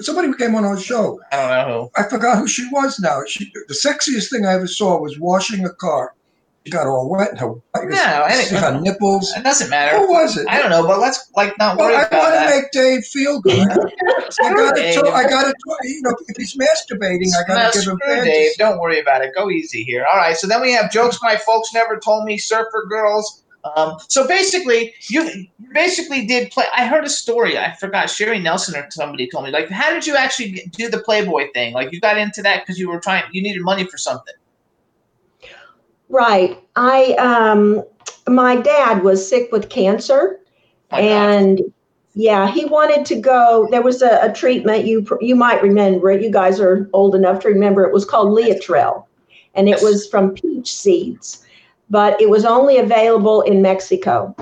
[0.00, 1.20] Somebody came on our show.
[1.32, 3.20] I don't know I forgot who she was now.
[3.26, 6.14] She, the sexiest thing I ever saw was washing a car.
[6.66, 7.38] She got all wet.
[7.38, 9.32] Her, I No, any- see her nipples.
[9.34, 9.96] It doesn't matter.
[9.96, 10.46] Who was it?
[10.48, 12.20] I don't know, but let's like not Well, worry I about that.
[12.22, 13.66] I want to make Dave feel good.
[14.42, 15.10] I got to.
[15.10, 15.54] I got to.
[15.84, 17.98] You know, if he's masturbating, I got to give him.
[18.06, 18.52] him Dave.
[18.58, 19.32] Don't worry about it.
[19.34, 20.06] Go easy here.
[20.12, 20.36] All right.
[20.36, 22.36] So then we have jokes my folks never told me.
[22.36, 23.42] Surfer girls.
[23.76, 26.64] Um, so basically, you basically did play.
[26.74, 27.58] I heard a story.
[27.58, 28.08] I forgot.
[28.08, 29.50] Sherry Nelson or somebody told me.
[29.50, 31.74] Like, how did you actually do the Playboy thing?
[31.74, 33.24] Like, you got into that because you were trying.
[33.32, 34.34] You needed money for something.
[36.08, 36.58] Right.
[36.76, 37.84] I um,
[38.26, 40.40] my dad was sick with cancer,
[40.90, 41.04] My God.
[41.04, 41.60] and
[42.14, 43.68] yeah, he wanted to go.
[43.70, 46.10] There was a, a treatment you you might remember.
[46.10, 46.22] it.
[46.22, 47.84] You guys are old enough to remember.
[47.84, 49.04] It was called Laetrile,
[49.54, 51.46] and it was from peach seeds,
[51.90, 54.34] but it was only available in Mexico.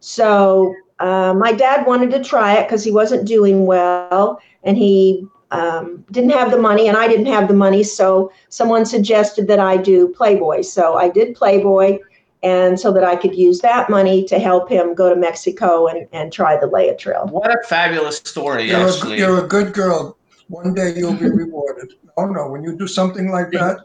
[0.00, 5.26] So uh, my dad wanted to try it because he wasn't doing well, and he
[5.52, 7.82] um, didn't have the money, and I didn't have the money.
[7.82, 10.62] So someone suggested that I do Playboy.
[10.62, 11.98] So I did Playboy,
[12.42, 16.06] and so that I could use that money to help him go to Mexico and,
[16.12, 17.30] and try the Laetrile.
[17.30, 20.16] what a fabulous story, You're a, you're a good girl.
[20.48, 21.94] One day you'll be rewarded.
[22.16, 23.80] Oh no, when you do something like that,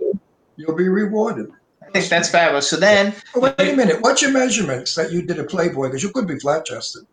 [0.58, 1.52] you'll be rewarded.
[1.94, 2.70] I think that's fabulous.
[2.70, 3.98] So then, Oh, wait a minute.
[4.02, 5.88] What's your measurements that you did a Playboy?
[5.88, 7.04] Because you could be flat chested.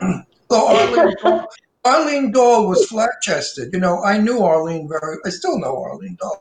[0.00, 0.22] so
[0.52, 1.48] Arlene, Dahl-
[1.84, 3.72] Arlene Dahl was flat chested.
[3.72, 5.16] You know, I knew Arlene very.
[5.26, 6.38] I still know Arlene Dahl,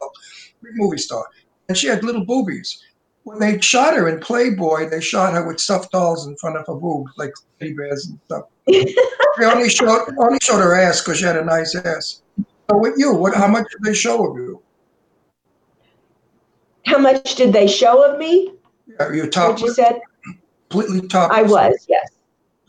[0.61, 1.25] big movie star,
[1.67, 2.79] and she had little boobies.
[3.23, 6.67] When they shot her in Playboy, they shot her with stuffed dolls in front of
[6.67, 8.43] her boobs, like teddy bears and stuff.
[8.67, 12.21] they only showed only showed her ass because she had a nice ass.
[12.37, 13.33] So with you, what?
[13.35, 14.61] How much did they show of you?
[16.85, 18.53] How much did they show of me?
[18.99, 19.99] Are you What top you said?
[20.69, 21.31] completely top?
[21.31, 22.11] I was, yes.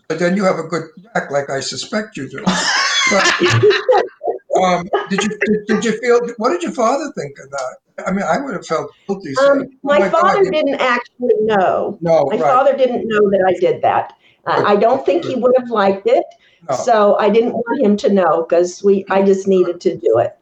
[0.08, 0.84] But then you have a good
[1.14, 2.42] back, like I suspect you do.
[2.44, 3.34] But,
[4.62, 6.20] um, did you did, did you feel?
[6.36, 8.06] What did your father think of that?
[8.06, 9.34] I mean, I would have felt guilty.
[9.34, 11.98] saying, Um, "Oh my, God, father you-" didn't actually know.
[12.00, 12.40] No, My right.
[12.40, 14.14] father didn't know that I did that.
[14.46, 16.24] Uh, I don't think he would have liked it,
[16.68, 16.76] no.
[16.76, 19.06] so I didn't want him to know because we.
[19.10, 20.36] I just needed to do it.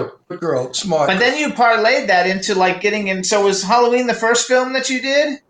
[0.00, 1.08] Good, good girl, smart.
[1.08, 3.24] but then you parlayed that into like getting in.
[3.24, 5.40] So was Halloween the first film that you did?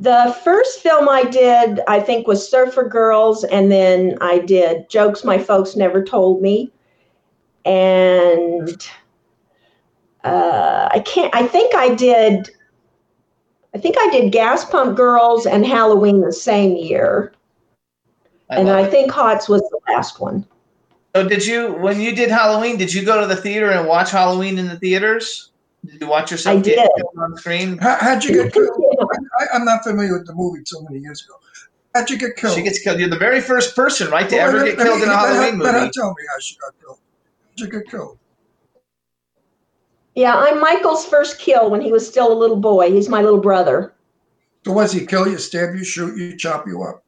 [0.00, 5.24] The first film I did, I think, was Surfer Girls, and then I did Jokes
[5.24, 6.72] My Folks Never Told Me,
[7.64, 8.86] and
[10.24, 11.34] uh, I can't.
[11.34, 12.50] I think I did.
[13.74, 17.32] I think I did Gas Pump Girls and Halloween the same year,
[18.50, 18.90] and I it.
[18.90, 20.44] think Hots was the last one.
[21.14, 22.76] So did you when you did Halloween?
[22.76, 25.50] Did you go to the theater and watch Halloween in the theaters?
[25.86, 26.90] Did you watch yourself I get did.
[26.96, 27.78] killed on screen?
[27.78, 28.70] How, how'd you get killed?
[29.40, 31.34] I, I'm not familiar with the movie so many years ago.
[31.94, 32.56] How'd you get killed?
[32.56, 32.98] She gets killed.
[32.98, 35.08] You're the very first person, right, to Well, ever let- get let killed me- in
[35.10, 35.90] a Halloween Let her movie.
[35.94, 36.98] tell me how she got killed.
[37.50, 38.18] How'd you get killed?
[40.16, 42.90] Yeah, I'm Michael's first kill when he was still a little boy.
[42.90, 43.92] He's my little brother.
[44.64, 47.03] So was he kill you, stab you, shoot you, chop you up?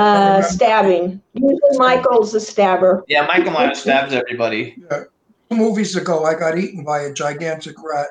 [0.00, 1.20] Uh, stabbing.
[1.34, 3.04] Usually Michael's a stabber.
[3.06, 4.76] Yeah, Michael Myers stabs everybody.
[4.90, 5.04] Yeah.
[5.50, 8.08] Two movies ago, I got eaten by a gigantic rat.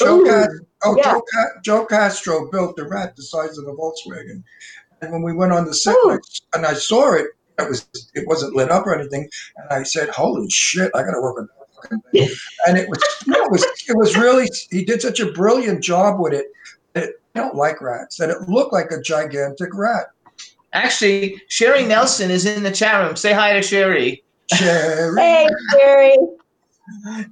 [0.00, 1.02] Joe, Ooh, Cas- oh, yeah.
[1.12, 4.42] Joe, Ca- Joe Castro built a rat the size of a Volkswagen,
[5.02, 7.26] and when we went on the set and I, and I saw it,
[7.58, 11.12] it was it wasn't lit up or anything, and I said, "Holy shit, I got
[11.12, 14.48] to work with that fucking thing." and it was no, it was it was really
[14.70, 16.46] he did such a brilliant job with it.
[16.94, 18.16] That I don't like rats.
[18.16, 20.06] That it looked like a gigantic rat.
[20.72, 23.16] Actually, Sherry Nelson is in the chat room.
[23.16, 24.22] Say hi to Sherry.
[24.54, 25.20] Sherry.
[25.20, 26.16] Hey, Sherry.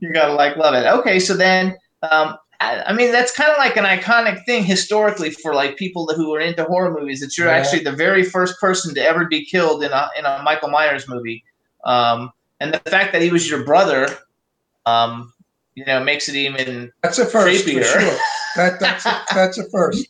[0.00, 0.86] You gotta like love it.
[0.86, 1.76] Okay, so then,
[2.10, 6.06] um, I, I mean, that's kind of like an iconic thing historically for like people
[6.14, 7.20] who are into horror movies.
[7.20, 7.54] That you're Yeah.
[7.54, 11.08] actually the very first person to ever be killed in a in a Michael Myers
[11.08, 11.44] movie.
[11.84, 12.30] Um,
[12.60, 14.08] and the fact that he was your brother,
[14.86, 15.32] um,
[15.74, 16.90] you know makes it even.
[17.02, 18.18] That's a first for sure.
[18.56, 20.08] That that's a, that's a first.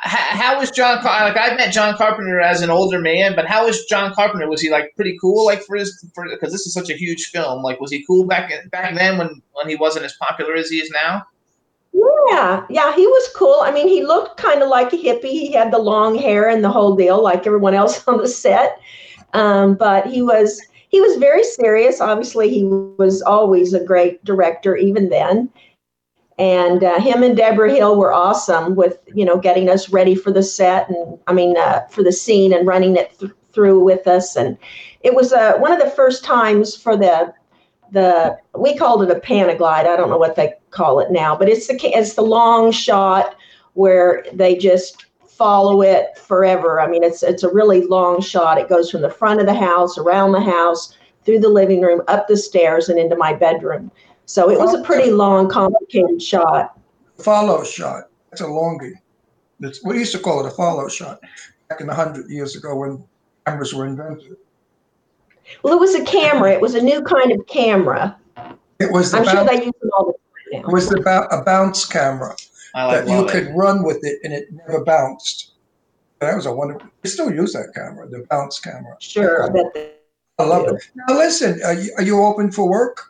[0.00, 1.00] How, was John?
[1.02, 4.48] Car- Like I met John Carpenter as an older man, but how was John Carpenter?
[4.48, 5.44] Was he like pretty cool?
[5.44, 7.62] Like for his for because this is such a huge film.
[7.62, 10.78] Like was he cool back back then when when he wasn't as popular as he
[10.78, 11.24] is now?
[11.92, 13.60] Yeah, yeah, he was cool.
[13.62, 15.30] I mean, he looked kind of like a hippie.
[15.30, 18.80] He had the long hair and the whole deal, like everyone else on the set.
[19.32, 22.00] Um, but he was he was very serious.
[22.00, 25.48] Obviously, he was always a great director, even then.
[26.40, 30.32] And uh, him and Debra Hill were awesome with you know getting us ready for
[30.32, 34.06] the set and I mean uh, for the scene and running it th- through with
[34.06, 34.36] us.
[34.36, 34.56] And
[35.02, 37.34] it was uh, one of the first times for the
[37.92, 39.86] the we called it a panaglide.
[39.86, 43.36] I don't know what they call it now, but it's the it's the long shot
[43.74, 46.80] where they just follow it forever.
[46.80, 48.56] I mean, it's it's a really long shot.
[48.56, 50.96] It goes from the front of the house, around the house,
[51.26, 53.90] through the living room, up the stairs, and into my bedroom.
[54.30, 56.78] So it was a pretty long, complicated shot.
[57.18, 58.10] Follow shot.
[58.30, 58.94] That's a longie.
[59.58, 61.18] That's we used to call it a follow shot
[61.68, 63.02] back in a hundred years ago when
[63.44, 64.36] cameras were invented.
[65.64, 66.52] Well, it was a camera.
[66.52, 68.16] It was a new kind of camera.
[68.78, 71.00] It was the I'm sure they use them all the time it was the
[71.32, 72.36] a bounce camera
[72.72, 73.30] like that you it.
[73.32, 75.54] could run with it and it never bounced.
[76.20, 76.88] That was a wonderful.
[77.02, 78.94] They still use that camera, the bounce camera.
[79.00, 79.90] Sure, I bet they
[80.38, 80.76] I love do.
[80.76, 80.88] it.
[80.94, 83.09] Now listen, are you, are you open for work?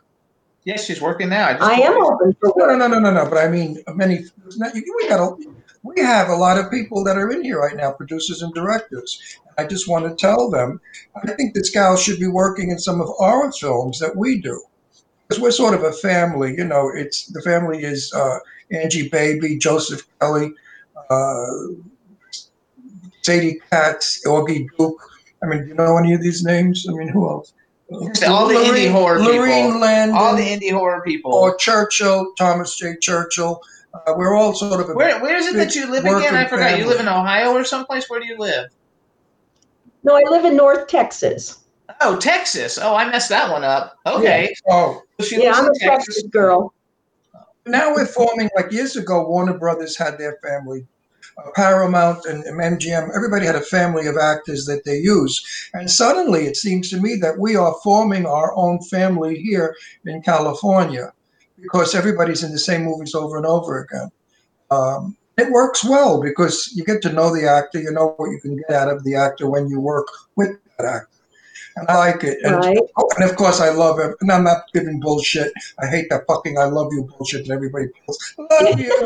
[0.63, 1.53] Yes, she's working now.
[1.53, 3.25] just I am open No, no, no, no, no, no.
[3.29, 4.25] But I mean, many.
[4.45, 5.35] We got a,
[5.83, 9.39] we have a lot of people that are in here right now, producers and directors.
[9.57, 10.79] I just want to tell them,
[11.15, 14.61] I think this gal should be working in some of our films that we do,
[15.27, 16.55] because we're sort of a family.
[16.55, 18.37] You know, it's the family is uh,
[18.71, 20.53] Angie Baby, Joseph Kelly,
[21.09, 21.45] uh,
[23.23, 25.01] Sadie Katz, Augie Duke.
[25.43, 26.85] I mean, do you know any of these names?
[26.87, 27.53] I mean, who else?
[27.91, 29.79] All the indie Lorraine- horror people.
[29.79, 31.33] Landon All the indie horror people.
[31.33, 32.95] or Churchill, Thomas J.
[33.01, 33.61] Churchill.
[33.93, 36.33] Uh, we're all sort of a where where is it that you live again?
[36.35, 36.79] I Working forgot.
[36.79, 38.09] You live in Ohio or someplace.
[38.09, 38.69] Where do you live?
[40.03, 41.57] No, I live in North Texas.
[41.99, 42.79] Oh, Texas.
[42.81, 43.97] Oh, I messed that one up.
[44.05, 44.55] Okay.
[44.69, 46.73] Oh, she Yeah, I'm a Texas girl.
[47.65, 49.27] now we're forming like years ago.
[49.27, 50.85] Warner Brothers had their family,
[51.55, 53.15] Paramount and MGM.
[53.15, 57.15] Everybody had a family of actors that they use, and suddenly it seems to me
[57.15, 59.75] that we are forming our own family here
[60.05, 61.13] in California
[61.61, 64.09] because everybody's in the same movies over and over again.
[64.71, 68.39] Um, it works well because you get to know the actor, you know what you
[68.39, 71.10] can get out of the actor when you work with that actor.
[71.75, 72.37] And I like it.
[72.43, 72.77] And, Right.
[72.97, 74.15] oh, and of course, I love it.
[74.21, 75.51] And I'm not giving bullshit.
[75.79, 78.35] I hate that fucking I love you bullshit that everybody pulls.
[78.37, 78.85] Love you.
[78.85, 79.01] you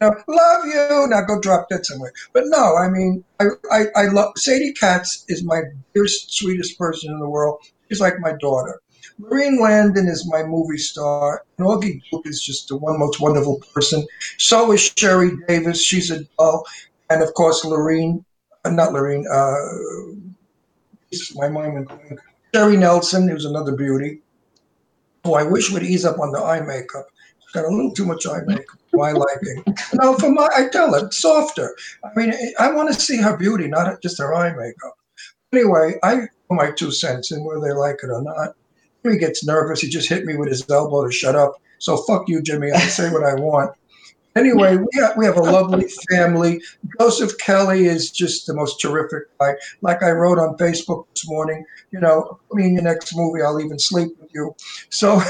[0.00, 1.06] know, love you.
[1.08, 2.12] Now go drop that somewhere.
[2.32, 5.62] But no, I mean, I, I, I love Sadie Katz is my
[5.94, 7.60] dearest, sweetest person in the world.
[7.88, 8.80] She's like my daughter.
[9.18, 11.44] Maureen Landon is my movie star.
[11.58, 14.06] And Augie Duke is just the one most wonderful person.
[14.38, 15.84] So is Sherry Davis.
[15.84, 16.64] She's a doll.
[17.10, 18.24] And of course, Laurene,
[18.64, 20.29] uh, not Laurene, uh,
[21.34, 22.20] my mind went blank.
[22.54, 24.20] Sherry Nelson, who's another beauty.
[25.24, 27.06] who I wish would ease up on the eye makeup.
[27.40, 29.64] She's got a little too much eye makeup for my liking.
[29.94, 31.74] No, for my, I tell her, softer.
[32.04, 34.94] I mean, I want to see her beauty, not just her eye makeup.
[35.52, 38.54] Anyway, I my two cents in whether they like it or not.
[39.02, 39.80] He gets nervous.
[39.80, 41.54] He just hit me with his elbow to shut up.
[41.78, 42.70] So fuck you, Jimmy.
[42.72, 43.74] I say what I want.
[44.36, 46.62] Anyway, we have, we have a lovely family.
[46.98, 49.54] Joseph Kelly is just the most terrific guy.
[49.80, 53.42] Like I wrote on Facebook this morning, you know, put me in your next movie,
[53.42, 54.54] I'll even sleep with you.
[54.90, 55.20] So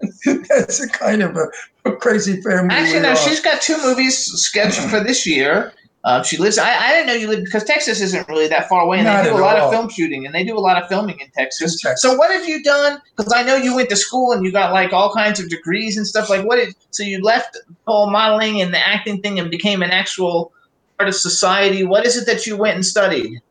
[0.48, 1.46] that's a kind of a,
[1.84, 2.74] a crazy family.
[2.74, 3.10] Actually, we no.
[3.10, 3.16] are.
[3.16, 5.72] She's got two movies scheduled for this year.
[6.08, 6.56] Um, she lives.
[6.56, 9.24] I, I didn't know you lived because Texas isn't really that far away, and Not
[9.24, 9.66] they do a lot all.
[9.66, 11.74] of film shooting, and they do a lot of filming in Texas.
[11.74, 12.00] In Texas.
[12.00, 12.98] So, what have you done?
[13.14, 15.98] Because I know you went to school and you got like all kinds of degrees
[15.98, 16.30] and stuff.
[16.30, 16.74] Like, what did?
[16.92, 20.50] So you left the whole modeling and the acting thing and became an actual
[20.96, 21.84] part of society.
[21.84, 23.42] What is it that you went and studied?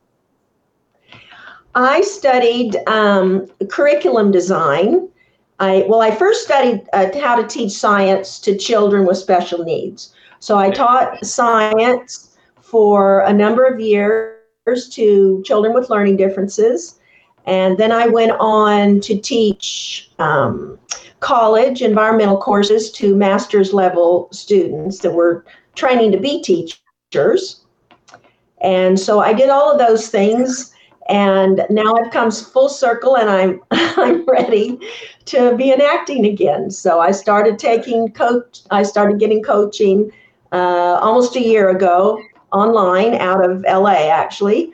[1.76, 5.08] I studied um, curriculum design.
[5.60, 10.12] I well, I first studied uh, how to teach science to children with special needs.
[10.40, 12.27] So I taught science
[12.70, 16.98] for a number of years to children with learning differences,
[17.46, 20.78] and then I went on to teach um,
[21.20, 27.64] college environmental courses to master's level students that were training to be teachers.
[28.60, 30.74] And so I did all of those things
[31.08, 34.78] and now it comes full circle and i'm i'm ready
[35.24, 36.70] to be in acting again.
[36.70, 40.10] So i started taking coach i started getting coaching
[40.52, 42.20] uh, almost a year ago
[42.52, 44.72] online out of la actually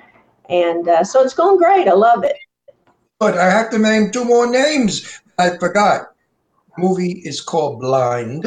[0.48, 2.36] and uh, so it's going great i love it
[3.18, 5.20] But I have to name two more names.
[5.38, 6.12] I forgot.
[6.76, 8.44] movie is called Blind.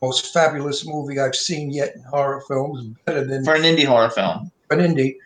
[0.00, 4.10] Most fabulous movie I've seen yet in horror films, better than For an indie horror
[4.10, 4.50] film.
[4.70, 5.16] an indie,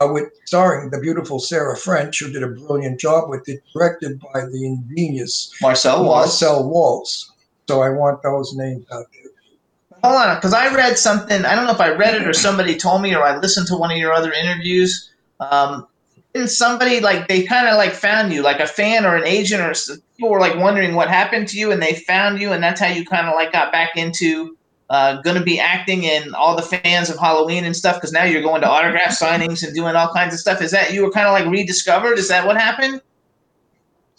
[0.00, 4.18] uh, with starring the beautiful Sarah French, who did a brilliant job with it, directed
[4.32, 6.40] by the ingenious Marcel Wallace.
[6.42, 7.30] Marcel Walz.
[7.68, 9.21] So I want those names out there.
[10.02, 11.44] Hold on, because I read something.
[11.44, 13.76] I don't know if I read it or somebody told me, or I listened to
[13.76, 15.10] one of your other interviews.
[15.38, 15.86] Um,
[16.34, 19.62] and somebody like they kind of like found you, like a fan or an agent,
[19.62, 19.74] or
[20.16, 22.88] people were like wondering what happened to you, and they found you, and that's how
[22.88, 24.56] you kind of like got back into
[24.90, 27.96] uh, going to be acting and all the fans of Halloween and stuff.
[27.96, 30.60] Because now you're going to autograph signings and doing all kinds of stuff.
[30.60, 32.18] Is that you were kind of like rediscovered?
[32.18, 33.00] Is that what happened?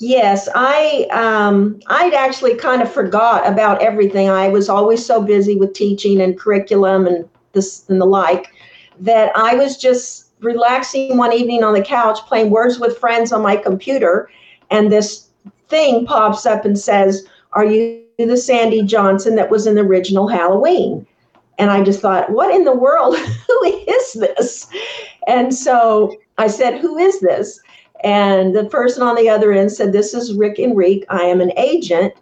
[0.06, 4.30] Yes, I um, I'd actually kind of forgot about everything.
[4.30, 8.52] I was always so busy with teaching and curriculum and this and the like
[9.00, 13.42] that I was just relaxing one evening on the couch playing Words with Friends on
[13.42, 14.30] my computer,
[14.72, 15.30] and this
[15.70, 20.28] thing pops up and says, "Are you the Sandy Johnson that was in the original
[20.28, 21.08] Halloween?"
[21.60, 23.16] And I just thought, "What in the world?
[23.48, 24.68] Who is this?"
[25.28, 27.62] And so I said, "Who is this?"
[28.04, 31.06] And the person on the other end said, This is Rick Enrique.
[31.10, 32.14] I am an agent,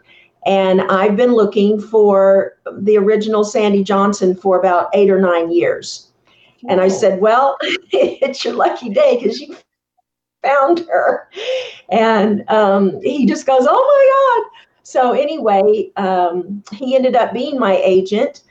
[0.46, 6.08] and I've been looking for the original Sandy Johnson for about eight or nine years.
[6.70, 9.56] And I said, Well, it's your lucky day because you
[10.44, 11.30] found her.
[11.90, 14.68] And um, he just goes, Oh my God.
[14.84, 18.44] So, anyway, um, he ended up being my agent.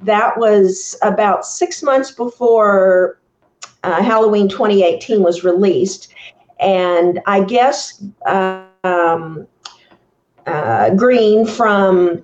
[0.00, 3.20] That was about six months before
[3.82, 6.14] uh, Halloween 2018 was released.
[6.60, 9.46] And I guess um,
[10.46, 12.22] uh, Green from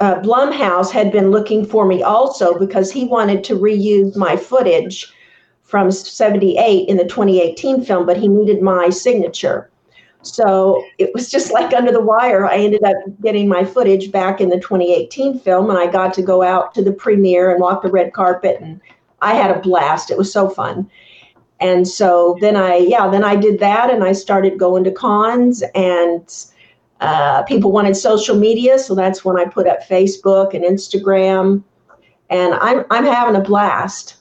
[0.00, 5.12] uh, Blumhouse had been looking for me also because he wanted to reuse my footage
[5.62, 9.70] from 78 in the 2018 film, but he needed my signature.
[10.22, 12.46] So it was just like under the wire.
[12.46, 16.22] I ended up getting my footage back in the 2018 film, and I got to
[16.22, 18.80] go out to the premiere and walk the red carpet, and
[19.20, 20.10] I had a blast.
[20.10, 20.90] It was so fun.
[21.60, 25.62] And so then I, yeah, then I did that, and I started going to cons,
[25.74, 26.28] and
[27.00, 31.62] uh, people wanted social media, so that's when I put up Facebook and Instagram,
[32.30, 34.16] and I'm I'm having a blast.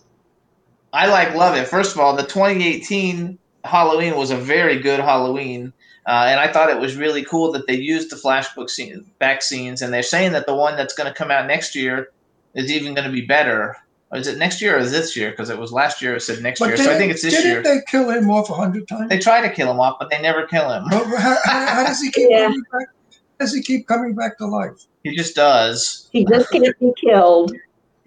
[0.94, 1.68] I like love it.
[1.68, 5.74] First of all, the 2018 Halloween was a very good Halloween,
[6.08, 9.42] uh, and I thought it was really cool that they used the flashbook scene, back
[9.42, 12.10] scenes, and they're saying that the one that's going to come out next year
[12.54, 13.76] is even going to be better.
[14.12, 15.32] Or is it next year or is this year?
[15.32, 16.16] Because it was last year.
[16.16, 17.62] It said next year, so I think it's this didn't year.
[17.64, 19.10] they kill him off a hundred times?
[19.10, 20.84] They try to kill him off, but they never kill him.
[20.86, 22.46] How, how, how does he keep Yeah.
[22.46, 22.88] coming back?
[23.12, 24.86] How does he keep coming back to life?
[25.04, 26.08] He just does.
[26.14, 27.52] He just can't be killed.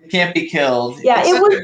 [0.02, 0.98] He can't be killed.
[1.02, 1.55] Yeah, It's it was-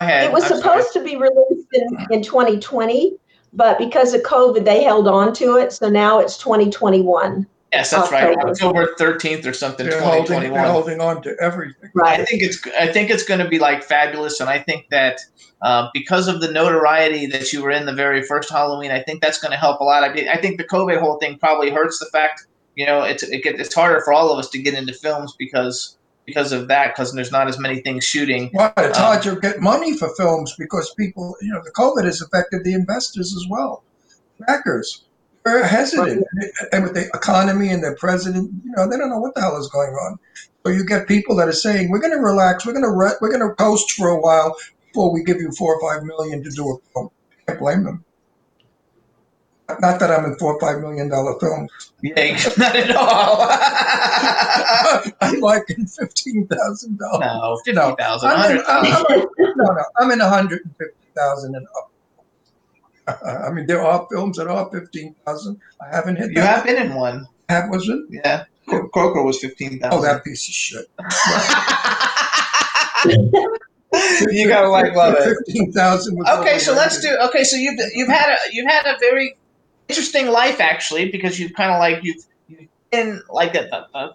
[0.00, 0.24] Go ahead.
[0.24, 0.60] It was I'm sorry.
[0.82, 3.14] supposed to be released in, in 2020,
[3.52, 5.72] but because of COVID, they held on to it.
[5.72, 7.46] So now it's 2021.
[7.74, 8.36] Yes, that's right.
[8.36, 8.82] October.
[8.82, 10.62] October 13th or something, They're holding, 2021.
[10.62, 11.90] they're holding on to everything.
[12.04, 15.18] I think it's I think it's going to be like fabulous, and I think that
[15.62, 19.22] uh, because of the notoriety that you were in the very first Halloween, I think
[19.22, 20.04] that's going to help a lot.
[20.04, 22.46] I, mean, I think the COVID whole thing probably hurts the fact
[22.76, 25.34] you know it's it get, it's harder for all of us to get into films
[25.38, 25.96] because
[26.26, 28.50] because of that because there's not as many things shooting.
[28.52, 28.72] Why?
[28.78, 32.22] It's Um, hard to get money for films because people, you know, the COVID has
[32.22, 33.82] affected the investors as well.
[34.46, 35.04] Backers
[35.46, 36.24] are hesitant,
[36.72, 39.56] and with the economy and the president, you know, they don't know what the hell
[39.58, 40.18] is going on.
[40.64, 42.64] So you get people that are saying, "We're going to relax.
[42.64, 44.56] We're going to re- we're going to coast for a while
[44.86, 47.10] before we give you four or five million to do a film."
[47.46, 48.04] Can't blame them.
[49.80, 51.70] Not that I'm in four or five million dollar films.
[52.02, 53.46] Yeah, not at all.
[55.20, 57.20] I'm like in fifteen thousand dollars.
[57.26, 57.72] no, fifty
[58.02, 59.06] thousand, I'm in, I'm, thousand.
[59.10, 59.26] I'm-
[59.56, 61.90] no, no, I'm in 150,000 and up.
[63.06, 65.60] I mean, there are films that are 15,000.
[65.80, 66.56] I haven't hit You that.
[66.56, 67.26] have been in one.
[67.48, 68.00] Have was it?
[68.08, 69.98] Yeah, Croker was fifteen thousand.
[69.98, 70.86] Oh, that piece of shit.
[74.32, 75.36] you gotta like love it.
[75.46, 77.16] 15,000 Okay, so let's do.
[77.28, 79.36] Okay, so you've you've had a you've had a very
[79.88, 84.14] interesting life actually because you've kind of like you've you've been like at the, the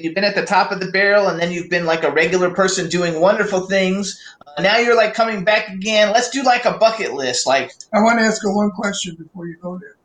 [0.00, 2.50] you've been at the top of the barrel and then you've been like a regular
[2.50, 4.20] person doing wonderful things.
[4.60, 6.12] Now you're like coming back again.
[6.12, 7.46] Let's do like a bucket list.
[7.46, 9.96] Like I want to ask you one question before you go there.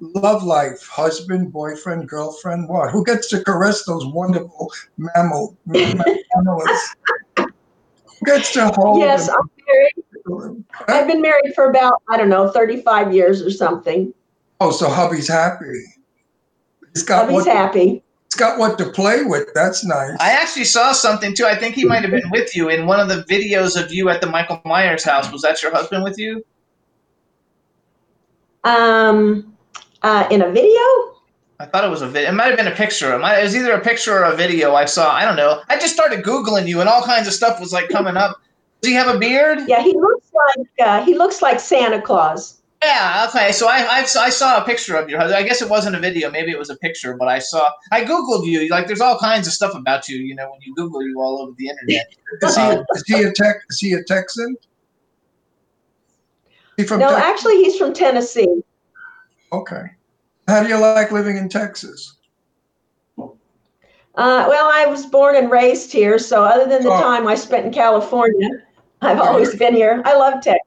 [0.00, 2.90] Love life, husband, boyfriend, girlfriend, what?
[2.90, 6.94] Who gets to caress those wonderful mammal mammals?
[7.38, 9.36] Who gets to hold Yes, them?
[9.40, 10.64] I'm married.
[10.88, 14.12] I've been married for about, I don't know, 35 years or something.
[14.60, 15.64] Oh, so hubby's happy.
[16.92, 18.02] He's got Hubby's what happy.
[18.36, 19.48] He's got what to play with.
[19.54, 20.14] That's nice.
[20.20, 21.46] I actually saw something too.
[21.46, 24.10] I think he might have been with you in one of the videos of you
[24.10, 25.32] at the Michael Myers house.
[25.32, 26.44] Was that your husband with you?
[28.62, 29.56] Um,
[30.02, 30.82] uh, in a video?
[31.60, 32.28] I thought it was a video.
[32.28, 33.14] It might have been a picture.
[33.14, 35.14] It, might, it was either a picture or a video I saw.
[35.14, 35.62] I don't know.
[35.70, 38.36] I just started googling you, and all kinds of stuff was like coming up.
[38.82, 39.60] Does he have a beard?
[39.66, 42.55] Yeah, he looks like uh, he looks like Santa Claus.
[42.82, 43.26] Yeah.
[43.28, 43.52] Okay.
[43.52, 45.16] So I, I I saw a picture of you.
[45.18, 46.30] I guess it wasn't a video.
[46.30, 47.16] Maybe it was a picture.
[47.16, 47.68] But I saw.
[47.90, 48.68] I googled you.
[48.68, 50.18] Like, there's all kinds of stuff about you.
[50.18, 52.06] You know, when you Google you all over the internet.
[52.42, 53.56] Is he, is he a tech?
[53.70, 54.56] Is he a Texan?
[56.76, 58.62] He from No, Tex- actually, he's from Tennessee.
[59.52, 59.82] Okay.
[60.48, 62.16] How do you like living in Texas?
[63.18, 67.00] Uh, well, I was born and raised here, so other than the Oh.
[67.00, 68.48] time I spent in California,
[69.02, 70.02] I've always been here.
[70.04, 70.65] I love Texas.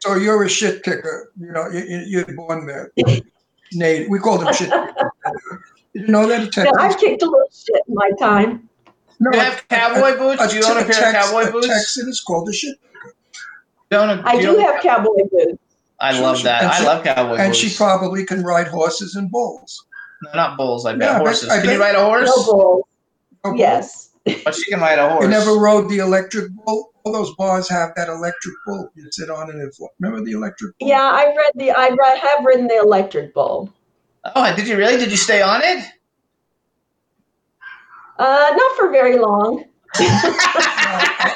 [0.00, 1.32] So you're a shit kicker.
[1.40, 2.92] You know, you, you, you're born there.
[3.72, 4.08] Native.
[4.08, 5.10] We call them shit kickers.
[5.94, 8.68] You know that Yeah, I've kicked a little shit in my time.
[9.20, 10.48] No, Do you have cowboy boots?
[10.52, 11.66] Do you own a pair of Tex- cowboy a boots?
[11.66, 12.76] Texan is called a shit.
[13.90, 15.58] You own a- I you do have cowboy boots.
[16.00, 16.62] I love that.
[16.62, 17.58] And I she- love cowboy And boots.
[17.58, 19.84] she probably can ride horses and bulls.
[20.22, 20.86] no, not bulls.
[20.86, 21.48] I bet Yeah, I bet- horses.
[21.48, 22.26] I can you ride a horse?
[22.28, 22.84] No bulls.
[23.44, 23.58] No bull.
[23.58, 24.07] Yes.
[24.44, 25.24] But she can ride a horse.
[25.24, 26.92] You never rode the electric bull?
[27.04, 28.90] All those bars have that electric bull.
[28.94, 29.88] You sit on it and fly.
[29.98, 30.88] Remember the electric bull?
[30.88, 31.70] Yeah, I read the.
[31.70, 33.72] I re- have ridden the electric bull.
[34.34, 34.96] Oh, did you really?
[34.96, 35.84] Did you stay on it?
[38.18, 39.64] Uh, not for very long.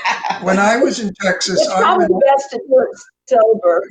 [0.43, 3.89] When I was in Texas, It's I probably would, best to do it sober.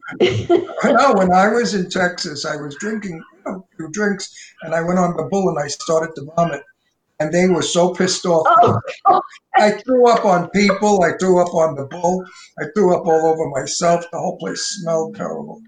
[0.83, 4.29] no, when I was in Texas, I was drinking you know, a drinks,
[4.63, 6.61] and I went on the bull and I started to vomit.
[7.21, 8.47] And they were so pissed off.
[8.63, 9.21] Oh, oh,
[9.55, 11.03] I threw up on people.
[11.03, 12.25] I threw up on the bull.
[12.59, 14.03] I threw up all over myself.
[14.11, 15.61] The whole place smelled terrible.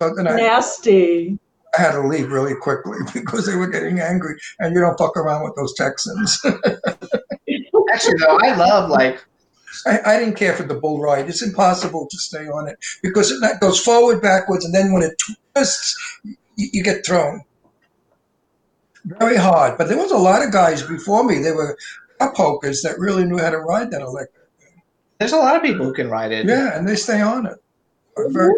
[0.00, 1.36] So then I, nasty.
[1.76, 4.36] I had to leave really quickly because they were getting angry.
[4.60, 6.40] And you don't fuck around with those Texans.
[7.92, 9.24] Actually, though, I love like
[9.84, 11.28] I, I didn't care for the bull ride.
[11.28, 15.14] It's impossible to stay on it because it goes forward, backwards, and then when it
[15.54, 17.42] twists, you, you get thrown.
[19.04, 19.76] Very hard.
[19.78, 21.38] But there was a lot of guys before me.
[21.38, 21.76] They were
[22.18, 24.42] cup hokers that really knew how to ride that electric.
[25.18, 26.46] there's a lot of people who can ride it.
[26.46, 27.56] Yeah, and they stay on it.
[28.16, 28.52] Very,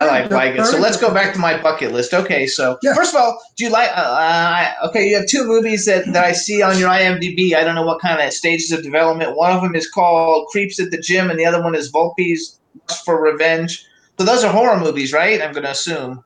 [0.00, 0.64] I like like it.
[0.66, 2.14] So let's go back to my bucket list.
[2.14, 2.94] Okay, so Yeah.
[2.94, 3.90] first of all, do you like?
[3.94, 7.54] Uh, okay, you have two movies that, that I see on your IMDb.
[7.54, 9.36] I don't know what kind of stages of development.
[9.36, 12.58] One of them is called Creeps at the Gym, and the other one is Volpe's
[12.88, 13.86] Lust for Revenge.
[14.18, 15.40] So those are horror movies, right?
[15.42, 16.24] I'm going to assume.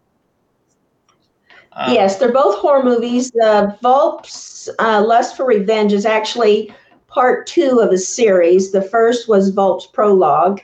[1.81, 3.31] Um, yes, they're both horror movies.
[3.31, 6.73] The Volp's uh, Lust for Revenge is actually
[7.07, 8.71] part two of a series.
[8.71, 10.61] The first was Volp's Prologue,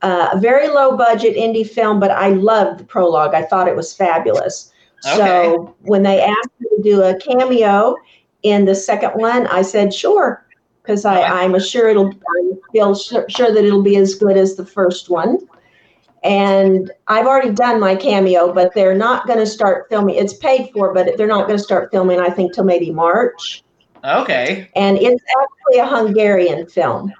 [0.00, 3.34] uh, a very low budget indie film, but I loved the prologue.
[3.34, 4.72] I thought it was fabulous.
[5.06, 5.16] Okay.
[5.16, 7.94] So when they asked me to do a cameo
[8.42, 10.46] in the second one, I said sure,
[10.82, 14.56] because I I'm sure it'll I feel sure, sure that it'll be as good as
[14.56, 15.38] the first one.
[16.24, 20.16] And I've already done my cameo, but they're not going to start filming.
[20.16, 22.18] It's paid for, but they're not going to start filming.
[22.18, 23.62] I think till maybe March.
[24.04, 24.68] Okay.
[24.74, 27.12] And it's actually a Hungarian film.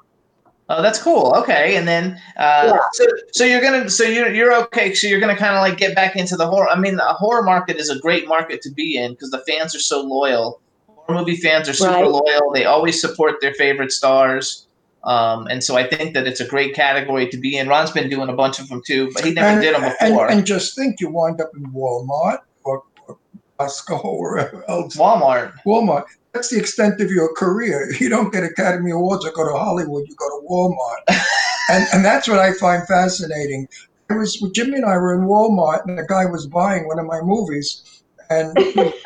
[0.68, 1.32] Oh, that's cool.
[1.36, 2.78] Okay, and then uh, Yeah.
[2.92, 4.94] so so you're gonna so you're you're okay.
[4.94, 6.68] So you're gonna kind of like get back into the horror.
[6.68, 9.76] I mean, the horror market is a great market to be in because the fans
[9.76, 10.60] are so loyal.
[10.88, 12.04] Horror movie fans are super Right.
[12.10, 12.50] loyal.
[12.52, 14.65] They always support their favorite stars.
[15.06, 17.68] Um, and so I think that it's a great category to be in.
[17.68, 20.28] Ron's been doing a bunch of them too, but he never and, did them before.
[20.28, 23.16] and just think you wind up in Walmart or, or
[23.58, 24.96] Costco or wherever else.
[24.96, 25.52] Walmart.
[25.64, 26.04] Walmart.
[26.32, 27.90] That's the extent of your career.
[28.00, 31.16] You don't get Academy Awards or go to Hollywood, you go to Walmart.
[31.70, 33.68] and, and that's what I find fascinating.
[34.10, 37.06] I was Jimmy and I were in Walmart, and a guy was buying one of
[37.06, 37.95] my movies.
[38.30, 38.56] And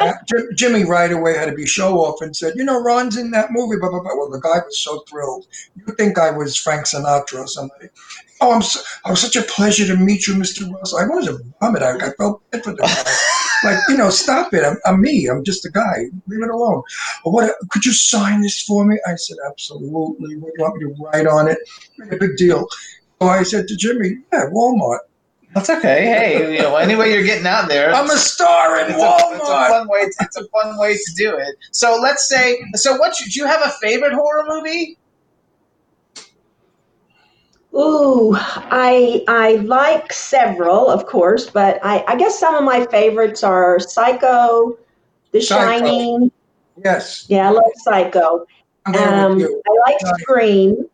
[0.01, 3.17] uh, Jim- Jimmy right away had to be show off and said, "You know, Ron's
[3.17, 4.17] in that movie." Blah, blah, blah.
[4.17, 5.47] Well, the guy was so thrilled.
[5.75, 7.89] You think I was Frank Sinatra or somebody?
[8.41, 10.71] Oh, I'm so, oh, such a pleasure to meet you, Mr.
[10.73, 10.99] Russell.
[10.99, 11.83] I wanted to vomit.
[11.83, 13.71] I, I felt bad for the guy.
[13.71, 14.65] like, you know, stop it.
[14.65, 15.27] I'm, I'm me.
[15.27, 16.07] I'm just a guy.
[16.27, 16.83] Leave it alone.
[17.25, 17.55] What?
[17.69, 18.99] Could you sign this for me?
[19.07, 20.37] I said, absolutely.
[20.37, 21.59] What do you want me to write on it?
[21.99, 22.67] Made a big deal.
[23.21, 25.01] So I said to Jimmy, yeah, Walmart.
[25.55, 26.05] That's okay.
[26.05, 27.93] Hey, you know, anyway you're getting out there.
[27.93, 30.03] I'm a star in it's a, it's a fun way.
[30.05, 31.57] To, it's a fun way to do it.
[31.73, 32.63] So let's say.
[32.75, 33.17] So what?
[33.17, 34.97] Do you have a favorite horror movie?
[37.75, 43.45] Ooh, I I like several, of course, but I, I guess some of my favorites
[43.45, 44.77] are Psycho,
[45.31, 45.79] The Psycho.
[45.79, 46.33] Shining.
[46.85, 47.27] Yes.
[47.29, 48.47] Yeah, I love Psycho.
[48.87, 49.43] I'm Um.
[49.43, 50.21] I like Right.
[50.21, 50.90] Scream.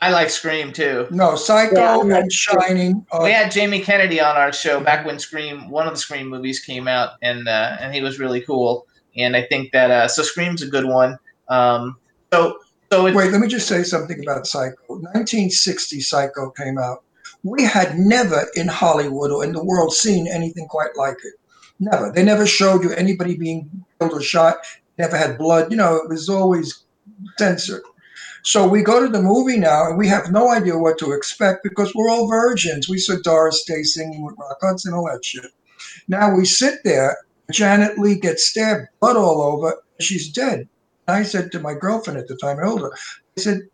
[0.00, 1.06] I like Scream too.
[1.10, 3.04] No, Psycho Yeah, and Shining.
[3.10, 6.28] Are, We had Jamie Kennedy on our show back when Scream, one of the Scream
[6.28, 8.86] movies came out, and uh, and he was really cool.
[9.16, 11.18] And I think that uh, so Scream's a good one.
[11.48, 11.96] Um,
[12.32, 12.58] so
[12.90, 14.76] so it's, Wait, let me just say something about Psycho.
[14.88, 17.02] 1960 Psycho came out.
[17.42, 21.34] We had never in Hollywood or in the world seen anything quite like it.
[21.80, 22.10] Never.
[22.10, 24.56] They never showed you anybody being killed or shot.
[24.98, 25.70] Never had blood.
[25.70, 26.84] You know, it was always
[27.38, 27.82] censored.
[28.48, 31.62] So we go to the movie now, and we have no idea what to expect
[31.62, 32.88] because we're all virgins.
[32.88, 35.52] We saw Doris Day singing with Rock Hudson, all that shit.
[36.08, 37.18] Now we sit there.
[37.52, 39.76] Janet Leigh gets stabbed, blood all over.
[40.00, 40.66] She's dead.
[41.08, 42.88] I said to my girlfriend at the time, Hilda,
[43.36, 43.68] I said,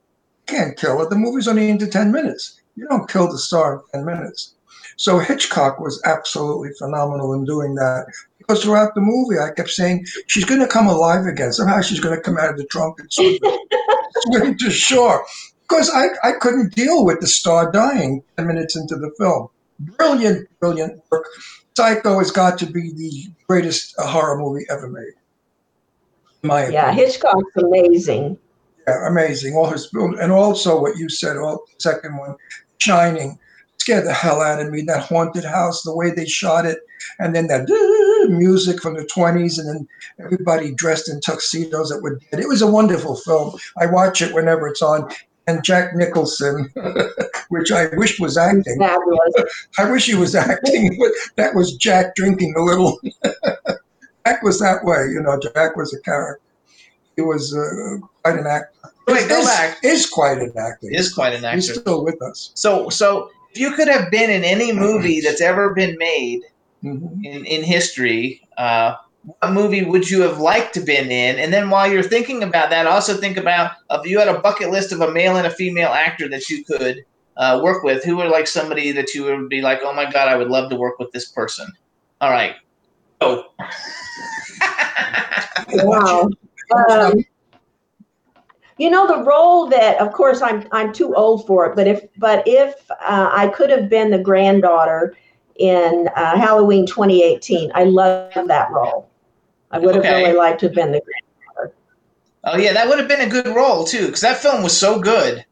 [0.46, 1.08] can't kill her.
[1.08, 2.60] The movie's only into 10 minutes.
[2.74, 4.56] You don't kill the star in 10 minutes.
[4.96, 8.06] So Hitchcock was absolutely phenomenal in doing that.
[8.46, 11.52] Because throughout the movie, I kept saying, she's going to come alive again.
[11.52, 13.38] Somehow she's going to come out of the trunk and swim,
[14.26, 15.24] swim to shore.
[15.68, 19.48] Because I, I couldn't deal with the star dying 10 minutes into the film.
[19.78, 21.26] Brilliant, brilliant work.
[21.76, 25.14] Psycho has got to be the greatest uh, horror movie ever made.
[26.42, 27.06] In my Yeah, opinion.
[27.06, 28.38] Hitchcock's amazing.
[28.86, 29.54] Yeah, amazing.
[29.56, 32.36] All his and also what you said, all second one,
[32.78, 33.38] Shining,
[33.84, 34.80] scared the hell out of me.
[34.80, 36.78] That haunted house, the way they shot it,
[37.18, 37.68] and then that
[38.30, 39.86] music from the twenties, and then
[40.18, 42.40] everybody dressed in tuxedos that were dead.
[42.40, 43.58] It was a wonderful film.
[43.78, 45.10] I watch it whenever it's on.
[45.46, 46.72] And Jack Nicholson,
[47.50, 48.78] which I wish was acting.
[48.78, 49.68] Fabulous.
[49.78, 52.98] I wish he was acting, but that was Jack drinking a little.
[54.26, 55.38] Jack was that way, you know.
[55.38, 56.40] Jack was a character.
[57.16, 58.72] He was uh, quite an actor.
[59.06, 59.76] Wait, go is, back.
[59.84, 60.88] Is quite an actor.
[60.88, 61.56] He is quite an actor.
[61.56, 62.50] He's still with us.
[62.54, 66.40] So, so if you could have been in any movie that's ever been made
[66.82, 67.24] Mhm.
[67.24, 71.38] in, in history, uh, what movie would you have liked to been in?
[71.38, 74.70] And then while you're thinking about that, also think about if you had a bucket
[74.70, 77.04] list of a male and a female actor that you could
[77.36, 80.28] uh, work with, who would like somebody that you would be like, oh my god,
[80.28, 81.66] I would love to work with this person.
[82.20, 82.56] All right,
[83.20, 83.44] go.
[85.72, 86.28] Wow.
[86.90, 87.24] Um,
[88.78, 91.76] you know the role that, of course, I'm I'm too old for it.
[91.76, 95.16] But if but if uh, I could have been the granddaughter
[95.56, 99.08] in uh, Halloween 2018, I love that role.
[99.70, 100.22] I would have Okay.
[100.22, 101.00] really liked to have been the.
[101.00, 101.76] Granddaughter.
[102.44, 105.00] Oh yeah, that would have been a good role too, because that film was so
[105.00, 105.44] good.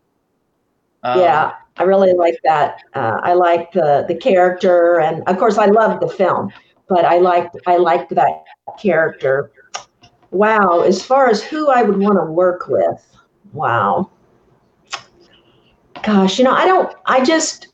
[1.04, 2.82] Um, yeah, I really like that.
[2.94, 6.52] Uh, I liked the the character, and of course, I loved the film.
[6.88, 8.44] But I liked I liked that
[8.78, 9.50] character.
[10.30, 13.11] Wow, as far as who I would want to work with,
[13.52, 14.10] wow.
[16.02, 16.94] Gosh, you know, I don't.
[17.06, 17.68] I just.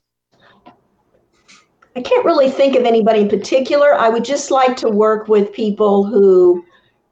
[1.96, 3.94] I can't really think of anybody in particular.
[3.94, 6.64] I would just like to work with people who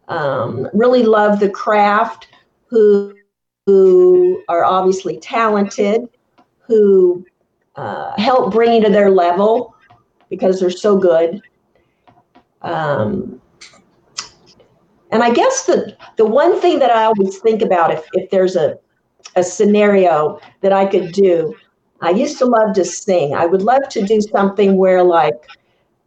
[0.06, 2.28] um, really love the craft,
[2.66, 3.14] who
[3.66, 6.08] who are obviously talented,
[6.60, 7.26] who
[7.74, 9.74] uh, help bring you to their level
[10.28, 11.42] because they're so good.
[12.62, 13.40] Um,
[15.10, 18.56] and I guess the the one thing that I always think about if, if there's
[18.56, 18.78] a
[19.34, 21.54] a scenario that I could do,
[22.00, 23.34] I used to love to sing.
[23.34, 25.34] I would love to do something where like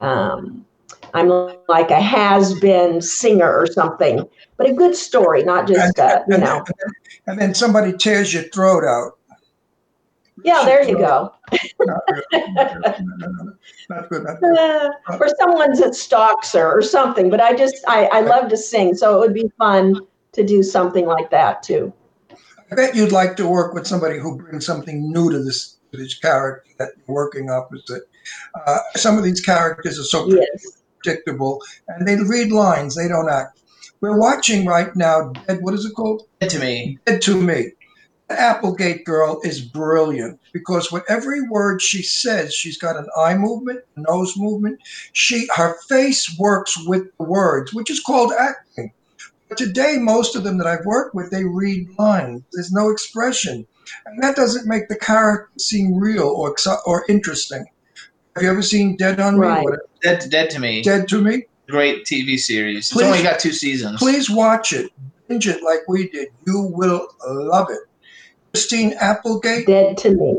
[0.01, 0.65] um,
[1.13, 1.30] I'm
[1.67, 4.27] like a has-been singer or something,
[4.57, 6.63] but a good story, not just uh, you and, know.
[6.65, 6.93] then,
[7.27, 9.17] and then somebody tears your throat out.
[10.43, 11.34] Yeah, there you go.
[11.80, 12.45] Not really.
[12.53, 13.53] No, no, no,
[13.89, 14.23] Not good.
[14.23, 14.57] Not good.
[14.57, 14.89] Uh,
[15.19, 17.30] or someone's that stalks her or something.
[17.30, 19.99] But I just I, I love to sing, so it would be fun
[20.34, 21.93] to do something like that too.
[22.71, 25.97] I bet you'd like to work with somebody who brings something new to this to
[25.97, 28.03] this character that you're working opposite.
[28.67, 30.81] Uh, some of these characters are so Yes.
[31.03, 33.59] predictable, and they read lines, they don't act.
[34.01, 35.34] We're watching right now.
[35.47, 36.23] Dead, what is it called?
[36.39, 36.99] Dead to me.
[37.05, 37.71] Dead to Me.
[38.30, 43.34] The Applegate girl is brilliant because with every word she says, she's got an eye
[43.35, 44.80] movement, nose movement.
[45.14, 48.91] She her face works with the words, which is called acting.
[49.47, 52.43] But today, most of them that I've worked with, they read lines.
[52.53, 53.65] There's no expression,
[54.06, 57.65] and that doesn't make the character seem real or or interesting.
[58.35, 59.65] Have you ever seen Dead on Right.
[59.65, 59.73] Me?
[60.03, 60.84] Dead, Dead to me.
[60.84, 61.45] Dead to Me.
[61.68, 62.91] Great TV series.
[62.91, 63.97] Please- it's only got two seasons.
[63.97, 64.91] Please watch it.
[65.27, 66.27] Binge it like we did.
[66.45, 67.80] You will love it.
[68.53, 70.38] Christine Applegate Dead to me.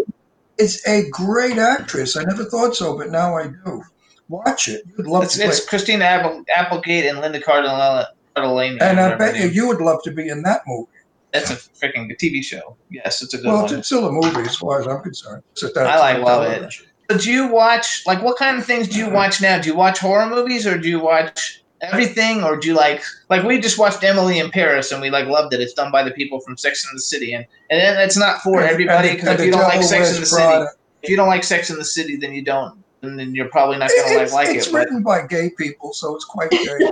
[0.58, 2.16] is a great actress.
[2.16, 3.82] I never thought so, but now I do.
[4.28, 4.84] Watch it.
[4.96, 5.48] You'd love It's, to play.
[5.48, 8.06] it's Christina Apple, Applegate and Linda Cardellini.
[8.36, 10.88] Cardellini, And I bet you you would love to be in that movie.
[11.32, 12.76] That's a freaking TV show.
[12.90, 13.74] Yes, it's a good Well, one.
[13.74, 15.42] it's still a movie as far as I'm concerned.
[15.52, 16.54] It's just I like on love it.
[16.54, 16.86] television.
[17.10, 19.14] So do you watch like what kind of things do you uh-huh.
[19.14, 19.60] watch now?
[19.60, 23.42] Do you watch horror movies or do you watch everything or do you like like
[23.42, 25.60] we just watched Emily in Paris and we like loved it.
[25.60, 28.60] It's done by the people from Sex and the City and and it's not for
[28.60, 30.66] everybody because if you don't like Sex and the City,
[31.02, 32.82] if you don't like Sex and the City, then you don't.
[33.02, 34.72] And then you're probably not gonna like It's, like it's it.
[34.72, 36.90] But written by gay people, so it's quite gay.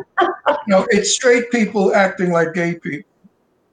[0.67, 3.11] no, it's straight people acting like gay people.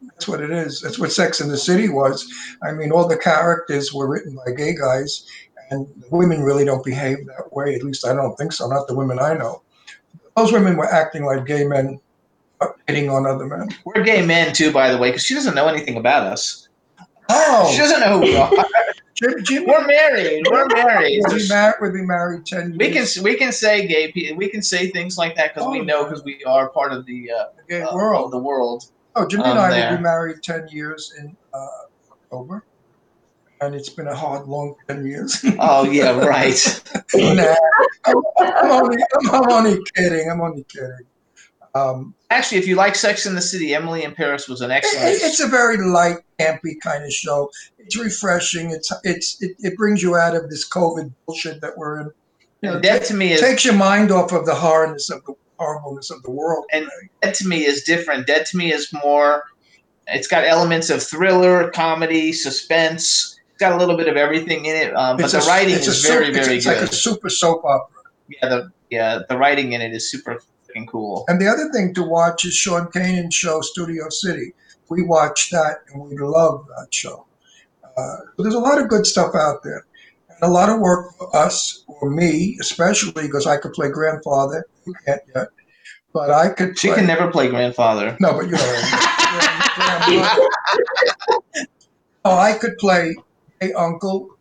[0.01, 0.81] That's what it is.
[0.81, 2.27] That's what Sex in the City was.
[2.61, 5.25] I mean, all the characters were written by gay guys,
[5.71, 7.73] and the women really don't behave that way.
[7.75, 8.67] At least I don't think so.
[8.67, 9.61] Not the women I know.
[10.35, 11.99] Those women were acting like gay men
[12.87, 13.69] hitting on other men.
[13.85, 16.67] We're gay men too, by the way, because she doesn't know anything about us.
[17.29, 18.51] Oh, she doesn't know who we are.
[19.15, 20.45] Jim, Jim, We're married.
[20.51, 21.21] We're married.
[21.25, 21.75] we'll be married.
[21.79, 22.77] We'll be married ten years.
[22.77, 24.35] We can we can say gay people.
[24.37, 25.83] We can say things like that because we Oh.
[25.83, 28.33] know because we are part of the uh, gay uh, world.
[28.33, 28.83] the world.
[29.15, 29.89] Oh, Jimmy and um, I there.
[29.91, 31.67] will be married 10 years in uh,
[32.11, 32.64] October.
[33.65, 35.43] And it's been a hard, long 10 years.
[35.59, 36.83] Oh yeah, right.
[37.15, 37.55] nah,
[38.05, 40.29] I'm, I'm only, I'm, I'm only kidding.
[40.29, 40.99] I'm only kidding.
[41.73, 44.75] Um, Actually, if you like Sex in the City, Emily in Paris was an it-
[44.75, 45.07] excellent.
[45.21, 47.49] it's a very light, campy kind of show.
[47.79, 48.71] It's refreshing.
[48.71, 52.11] It's it's it, it brings you out of this COVID bullshit that we're in.
[52.61, 55.23] You know, Dead to me it is takes your mind off of the horribleness of
[55.25, 56.65] the horribleness of the world.
[56.71, 56.89] And-
[57.21, 58.27] Dead to me is different.
[58.27, 59.43] Dead to me is more.
[60.07, 63.34] It's got elements of thriller, comedy, suspense.
[63.55, 66.01] It's got a little bit of everything in it, um, but the a- writing is
[66.01, 66.73] soup- very, very it's good.
[66.73, 68.01] It's like a super soap opera.
[68.27, 71.23] yeah, the yeah, the writing in it is super freaking cool.
[71.29, 74.51] And the other thing to watch is Sean Kanan's show, Studio City.
[74.89, 77.25] We watched that and we love that show.
[77.97, 79.85] Uh, so there's a lot of good stuff out there.
[80.27, 84.65] And a lot of work for us, or me especially, because I could play grandfather.
[84.85, 85.47] You can't yet.
[86.13, 86.97] But I could She play.
[86.97, 88.17] can never play grandfather.
[88.19, 88.59] no, but you know.
[92.25, 93.15] oh, I could play
[93.71, 94.37] a uncle,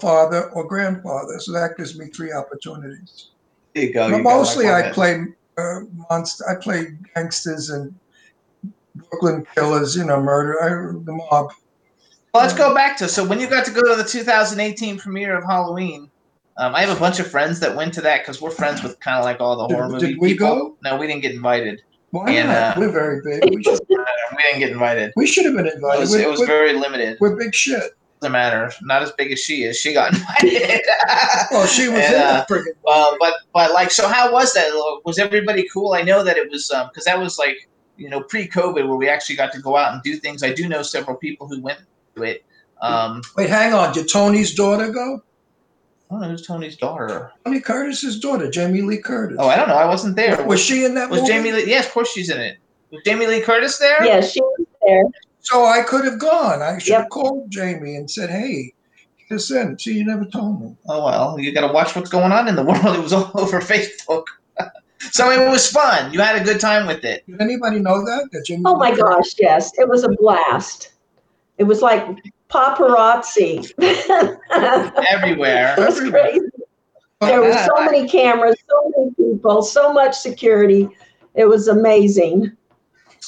[0.00, 1.38] father, or grandfather.
[1.40, 3.28] So that gives me three opportunities.
[3.74, 4.06] There you go.
[4.08, 5.24] You mostly, I play
[5.58, 5.80] uh,
[6.10, 6.44] monster.
[6.48, 7.94] I play gangsters and
[8.94, 9.96] Brooklyn killers.
[9.96, 10.62] You know, murder.
[10.62, 10.68] I,
[11.04, 11.52] the mob.
[12.32, 15.36] Well, let's go back to so when you got to go to the 2018 premiere
[15.38, 16.10] of Halloween.
[16.58, 18.98] Um, I have a bunch of friends that went to that because we're friends with
[19.00, 20.46] kind of like all the Did- horror movie did we people.
[20.48, 20.76] go?
[20.82, 21.82] No, we didn't get invited.
[22.12, 22.78] Why And, not?
[22.78, 23.44] uh, we're very big.
[23.50, 25.12] We We didn't get invited.
[25.16, 26.00] we should have been It invited.
[26.00, 27.18] was, we're, it was very limited.
[27.20, 27.92] we're big shit.
[28.20, 28.72] Doesn't matter.
[28.82, 29.76] Not as big as she is.
[29.78, 30.80] She got invited.
[31.50, 34.52] Well, she was And, in uh, the friggin' Uh, but but like, so how was
[34.54, 34.70] that?
[35.04, 35.92] Was everybody cool?
[35.92, 37.68] I know that it was because that was like
[37.98, 40.42] you know pre-COVID where we actually got to go out and do things.
[40.42, 41.80] I do know several people who went
[42.16, 42.44] to it.
[42.80, 43.92] Um, Wait, hang on.
[43.92, 45.22] Did Tony's daughter go?
[46.10, 47.32] I don't know who's Tony's daughter.
[47.44, 49.38] Tony Curtis's daughter, Jamie Lee Curtis.
[49.40, 49.74] Oh, I don't know.
[49.74, 50.42] I wasn't there.
[50.46, 51.32] was she in that Was movie?
[51.32, 51.64] Jamie Lee?
[51.66, 52.58] Yes, of course she's in it.
[52.92, 54.04] Was Jamie Lee Curtis there?
[54.04, 55.04] Yes, she was there.
[55.46, 56.60] So I could have gone.
[56.60, 58.74] I should have called Jamie and said, "Hey,
[59.30, 59.78] listen.
[59.78, 62.56] See, you never told me." Oh well, you got to watch what's going on in
[62.56, 62.96] the world.
[62.96, 64.24] It was all over Facebook.
[65.12, 66.12] so it was fun.
[66.12, 67.24] You had a good time with it.
[67.28, 68.28] Did anybody know that?
[68.32, 69.70] That Jamie Oh my Curtis- gosh, yes.
[69.78, 70.94] It was a blast.
[71.58, 72.04] It was like
[72.50, 73.70] paparazzi.
[73.78, 75.74] it Everywhere.
[75.78, 76.40] was crazy.
[77.20, 80.88] Oh, there were so many cameras, so many people, so much security.
[81.34, 82.50] It was amazing.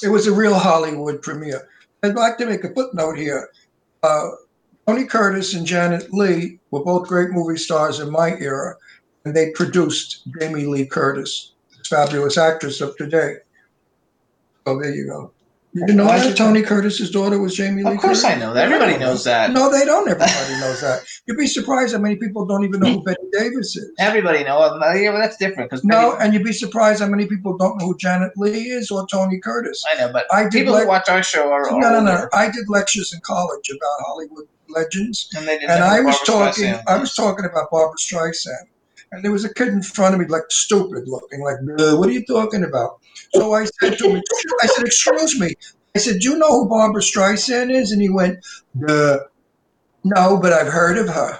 [0.03, 1.67] It was a real Hollywood premiere.
[2.03, 3.49] I'd like to make a footnote here.
[4.03, 4.29] Uh,
[4.87, 8.75] Tony Curtis and Janet Leigh were both great movie stars in my era,
[9.25, 13.35] and they produced Jamie Lee Curtis, this fabulous actress of today.
[14.65, 15.31] So there you go.
[15.71, 18.37] You didn't know Why that Tony Curtis's daughter was Jamie Lee Of course, Curtis?
[18.37, 18.65] I know that.
[18.65, 19.51] Everybody knows that.
[19.51, 20.09] No, they don't.
[20.09, 21.01] Everybody knows that.
[21.27, 23.91] You'd be surprised how many people don't even know who Bette Davis is.
[23.99, 24.81] Everybody knows.
[24.95, 27.85] Yeah, well, that's different because No, and you'd be surprised how many people don't know
[27.85, 29.83] who Janet Leigh is or Tony Curtis.
[29.93, 32.27] I know, but I did people like- who watch our show are, No, no, no.
[32.33, 36.51] I did lectures in college about Hollywood legends, and they didn't and I was Barbra
[36.51, 36.65] talking.
[36.73, 36.83] Streisand.
[36.87, 38.65] I was talking about Barbra Streisand,
[39.11, 42.11] and there was a kid in front of me, like stupid looking, like, "What are
[42.11, 42.99] you talking about?"
[43.33, 44.21] So I said to him,
[44.61, 45.53] "I said, excuse me."
[45.95, 48.39] I said, "Do you know who Barbra Streisand is?" And he went,
[48.79, 49.19] "Duh,
[50.03, 51.39] no, but I've heard of her."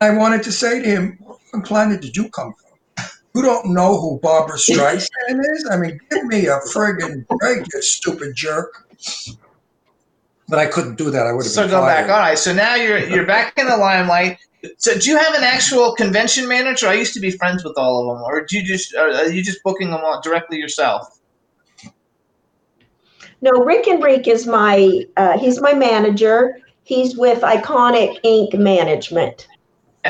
[0.00, 3.06] I wanted to say to him, "What planet did you come from?
[3.34, 5.68] You don't know who Barbra Streisand is?
[5.70, 8.86] I mean, give me a friggin' break, you stupid jerk."
[10.48, 11.26] But I couldn't do that.
[11.26, 12.06] I would have So go fired.
[12.06, 12.10] back.
[12.10, 12.38] All right.
[12.38, 14.38] So now you're you're back in the limelight.
[14.78, 16.88] So do you have an actual convention manager?
[16.88, 19.42] I used to be friends with all of them, or do you just are you
[19.42, 21.20] just booking them all directly yourself?
[23.44, 26.60] No, Rick and Rick is my, uh, he's my manager.
[26.84, 29.48] He's with Iconic Ink Management.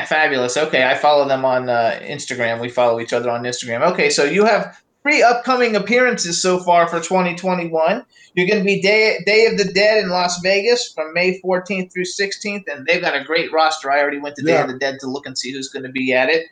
[0.07, 0.55] Fabulous.
[0.55, 2.61] Okay, I follow them on uh, Instagram.
[2.61, 3.81] We follow each other on Instagram.
[3.91, 8.03] Okay, so you have three upcoming appearances so far for 2021.
[8.33, 11.93] You're going to be Day Day of the Dead in Las Vegas from May 14th
[11.93, 13.91] through 16th, and they've got a great roster.
[13.91, 14.63] I already went to Day Yeah.
[14.63, 16.47] of the Dead to look and see who's going to be at it.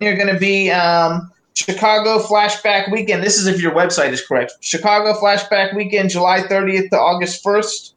[0.00, 3.22] You're going to be um, Chicago Flashback Weekend.
[3.22, 4.52] This is if your website is correct.
[4.60, 7.92] Chicago Flashback Weekend, July 30th to August 1st.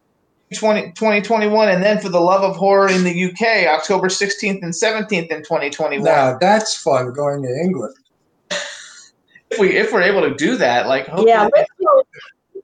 [0.53, 4.73] 20, 2021 and then for the love of horror in the UK October 16th and
[4.73, 7.95] 17th in 2021 Now that's fun going to England.
[9.51, 12.07] If we if we're able to do that like hopefully Yeah, let's hope,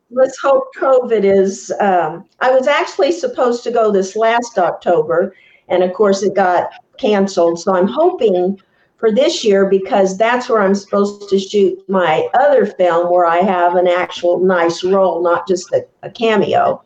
[0.10, 1.72] let's hope COVID is.
[1.80, 5.36] Um, I was actually supposed to go this last October,
[5.68, 7.60] and of course it got canceled.
[7.60, 8.60] So I'm hoping
[8.98, 13.38] for this year because that's where I'm supposed to shoot my other film where I
[13.38, 16.84] have an actual nice role, not just a, a cameo,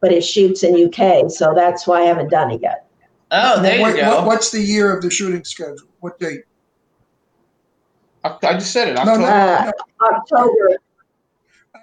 [0.00, 1.30] but it shoots in UK.
[1.30, 2.86] So that's why I haven't done it yet.
[3.30, 4.26] Oh, there What- you what- go.
[4.26, 5.88] what's the year of the shooting schedule?
[6.00, 6.42] What date?
[8.24, 8.94] I I just said it.
[8.94, 9.74] No, no, October.
[10.00, 10.78] Uh, October.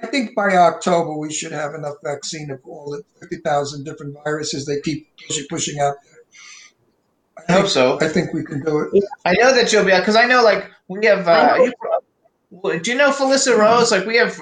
[0.03, 4.65] I think by October we should have enough vaccine of all the 50,000 different viruses
[4.65, 7.45] they keep pushing, pushing out there.
[7.47, 7.99] I hope so.
[8.01, 9.03] I think we can do it.
[9.25, 11.27] I know that you'll be because I know like we have.
[11.27, 11.65] Uh, I know.
[11.65, 11.73] you,
[12.51, 13.91] do you know Felissa Rose?
[13.91, 14.37] Like we have.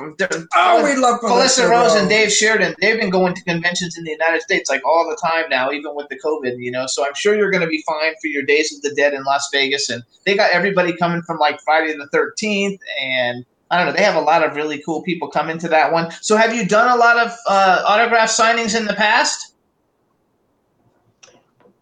[0.55, 2.75] Oh, we love Felissa Felissa Rose and Dave Sheridan.
[2.81, 5.93] They've been going to conventions in the United States like all the time now, even
[5.93, 6.55] with the COVID.
[6.57, 8.95] You know, so I'm sure you're going to be fine for your Days of the
[8.95, 13.45] Dead in Las Vegas, and they got everybody coming from like Friday the 13th, and
[13.69, 13.93] I don't know.
[13.93, 16.11] They have a lot of really cool people coming to that one.
[16.21, 19.53] So have you done a lot of uh, autograph signings in the past?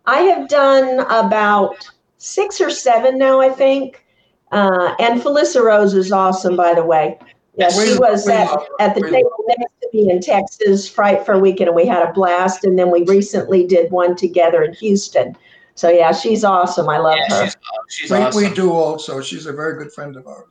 [0.06, 4.04] I have done about six or seven now, I think.
[4.52, 7.18] Uh, and Felissa Rose is awesome, by the way.
[7.56, 8.49] Yeah, she was at,
[8.80, 12.64] at the table next to me in Texas, Frightmare Weekend, and we had a blast.
[12.64, 15.36] And then we recently did one together in Houston.
[15.74, 16.88] So yeah, she's awesome.
[16.88, 17.45] I love yeah, her.
[17.45, 17.57] she's,
[17.90, 18.44] she's We, awesome.
[18.44, 19.22] we do also.
[19.22, 20.45] She's a very good friend of ours.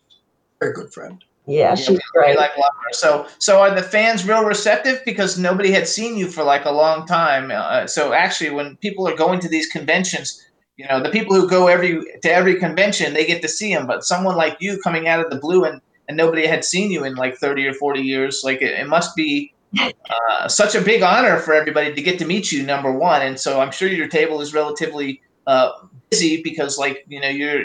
[0.61, 1.23] Very good friend.
[1.47, 2.37] Yeah, Yeah, she's we great.
[2.37, 2.93] like love her.
[2.93, 6.73] So, so are the fans real receptive because nobody had seen you for like a
[6.73, 7.53] long time?
[7.55, 10.45] Uh, so, actually, when people are going to these conventions,
[10.77, 13.87] you know, the people who go every to every convention, they get to see him.
[13.87, 17.05] But someone like you coming out of the blue and and nobody had seen you
[17.05, 21.03] in like thirty or forty years, like it, it must be uh, such a big
[21.03, 22.63] honor for everybody to get to meet you.
[22.63, 25.71] Number one, and so I'm sure your table is relatively uh,
[26.11, 27.65] busy because like you know you're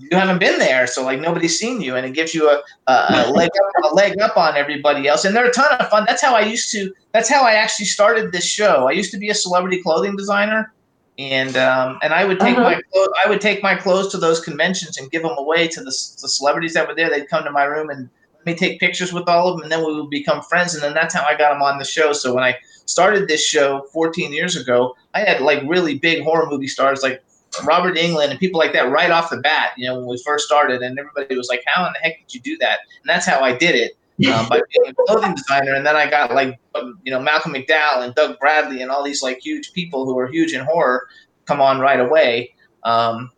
[0.00, 3.26] you haven't been there, so like nobody's seen you, and it gives you a, a,
[3.26, 5.24] a leg up, a leg up on everybody else.
[5.24, 6.04] And they're a ton of fun.
[6.06, 6.92] That's how I used to.
[7.12, 8.88] That's how I actually started this show.
[8.88, 10.72] I used to be a celebrity clothing designer,
[11.18, 12.70] and um, and I would take Uh-huh.
[12.70, 15.80] my clothes, I would take my clothes to those conventions and give them away to
[15.80, 17.10] the, the celebrities that were there.
[17.10, 19.72] They'd come to my room and let me take pictures with all of them, and
[19.72, 20.74] then we would become friends.
[20.74, 22.12] And then that's how I got them on the show.
[22.12, 26.48] So when I started this show 14 years ago, I had like really big horror
[26.48, 27.22] movie stars like
[27.64, 30.46] Robert Englund and people like that right off the bat, you know, when we first
[30.46, 33.26] started, and everybody was like, "How in the heck did you do that?" And that's
[33.26, 35.74] how I did it um, by being a clothing designer.
[35.74, 39.02] And then I got like, um, you know, Malcolm McDowell and Doug Bradley and all
[39.04, 41.08] these like huge people who are huge in horror
[41.44, 42.54] come on right away.
[42.82, 43.30] Um,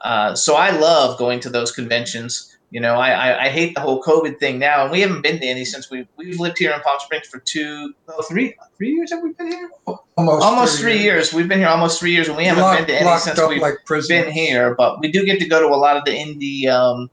[0.00, 2.56] uh, so I love going to those conventions.
[2.70, 5.40] You know, I, I, I hate the whole COVID thing now, and we haven't been
[5.40, 8.90] to any since we we've lived here in Palm Springs for two, oh, three, three
[8.90, 9.10] years.
[9.10, 9.70] Have we been here?
[10.18, 11.32] Almost, Almost three years.
[11.32, 13.62] We've been here almost three years, and we haven't Locked- been to any since we've
[13.62, 14.74] like been here.
[14.74, 17.08] But we do get to go to a lot of the indie um,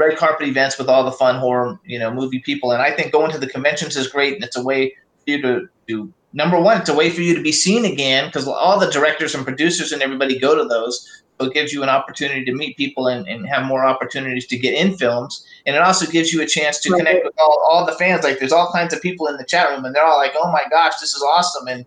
[0.00, 2.72] red carpet events with all the fun horror, you know, movie people.
[2.72, 4.90] And I think going to the conventions is great, and it's a way
[5.24, 6.12] for you to do.
[6.32, 9.34] Number one, it's a way for you to be seen again because all the directors
[9.34, 11.06] and producers and everybody go to those.
[11.38, 14.58] So it gives you an opportunity to meet people and, and have more opportunities to
[14.58, 15.44] get in films.
[15.66, 16.98] And it also gives you a chance to Right.
[16.98, 18.24] connect with all, all the fans.
[18.24, 20.52] Like there's all kinds of people in the chat room and they're all like, oh
[20.52, 21.66] my gosh, this is awesome.
[21.66, 21.86] And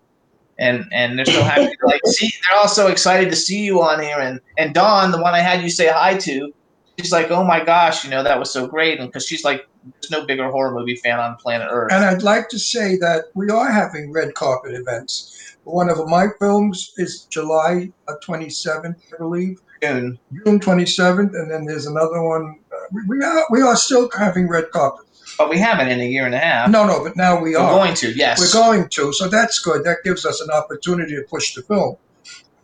[0.59, 3.81] and and they're so happy to like see they're all so excited to see you
[3.81, 6.53] on here and and Dawn, the one I had you say hi to,
[6.99, 9.67] she's like, Oh my gosh, you know, that was so great and because she's like
[10.01, 11.91] there's no bigger horror movie fan on planet Earth.
[11.91, 15.57] And I'd like to say that we are having red carpet events.
[15.65, 20.19] One of my films is July uh, 27th, I believe, Soon.
[20.45, 22.59] June 27th, and then there's another one.
[22.71, 25.05] Uh, we, we are we are still having red carpet.
[25.37, 26.69] But we haven't in a year and a half.
[26.69, 27.71] No, no, but now we We're are.
[27.71, 28.39] going to, yes.
[28.39, 29.83] We're going to, so that's good.
[29.83, 31.97] That gives us an opportunity to push the film.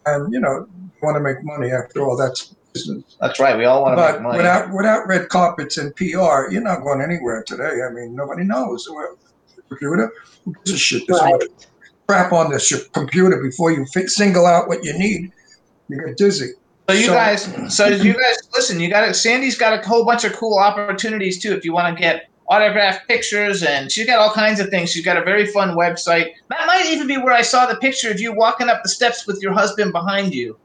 [0.05, 0.67] And you know,
[1.01, 2.15] want to make money after all.
[2.15, 3.15] That's business.
[3.19, 3.57] That's right.
[3.57, 4.37] We all want to But make money.
[4.37, 7.81] without without red carpets and PR, you're not going anywhere today.
[7.87, 8.87] I mean, nobody knows.
[9.67, 10.11] Computer,
[10.45, 11.03] who gives a shit?
[11.07, 11.41] There's Right.
[12.07, 15.31] crap on this your computer before you fi- single out what you need.
[15.89, 16.53] You get dizzy.
[16.89, 18.79] So you So- guys, so you guys, listen.
[18.79, 19.13] You got it.
[19.15, 21.53] Sandy's got a whole bunch of cool opportunities too.
[21.53, 24.91] If you want to get autographed pictures, and she's got all kinds of things.
[24.91, 26.31] She's got a very fun website.
[26.49, 29.27] That might even be where I saw the picture of you walking up the steps
[29.27, 30.57] with your husband behind you,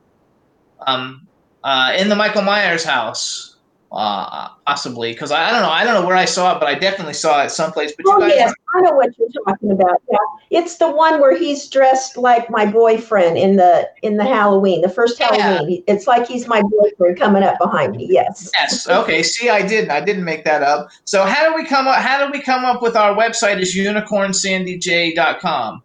[0.86, 1.26] um,
[1.64, 3.56] uh, in the Michael Myers house,
[3.90, 5.12] uh, possibly.
[5.12, 5.70] Because I, I don't know.
[5.70, 7.92] I don't know where I saw it, but I definitely saw it someplace.
[7.96, 10.02] But you Oh guys, yes, I know what you're talking about.
[10.10, 10.18] Yeah,
[10.50, 14.88] it's the one where he's dressed like my boyfriend in the in the Halloween, the
[14.88, 15.34] first Yeah.
[15.34, 15.82] Halloween.
[15.86, 18.06] It's like he's my boyfriend coming up behind me.
[18.10, 18.50] Yes.
[18.58, 18.86] Yes.
[18.88, 19.22] Okay.
[19.22, 19.90] See, I didn't.
[19.90, 20.90] I didn't make that up.
[21.04, 21.96] So how do we come up?
[21.96, 23.58] How do we come up with our website?
[23.60, 25.82] Is unicornsandyj.com.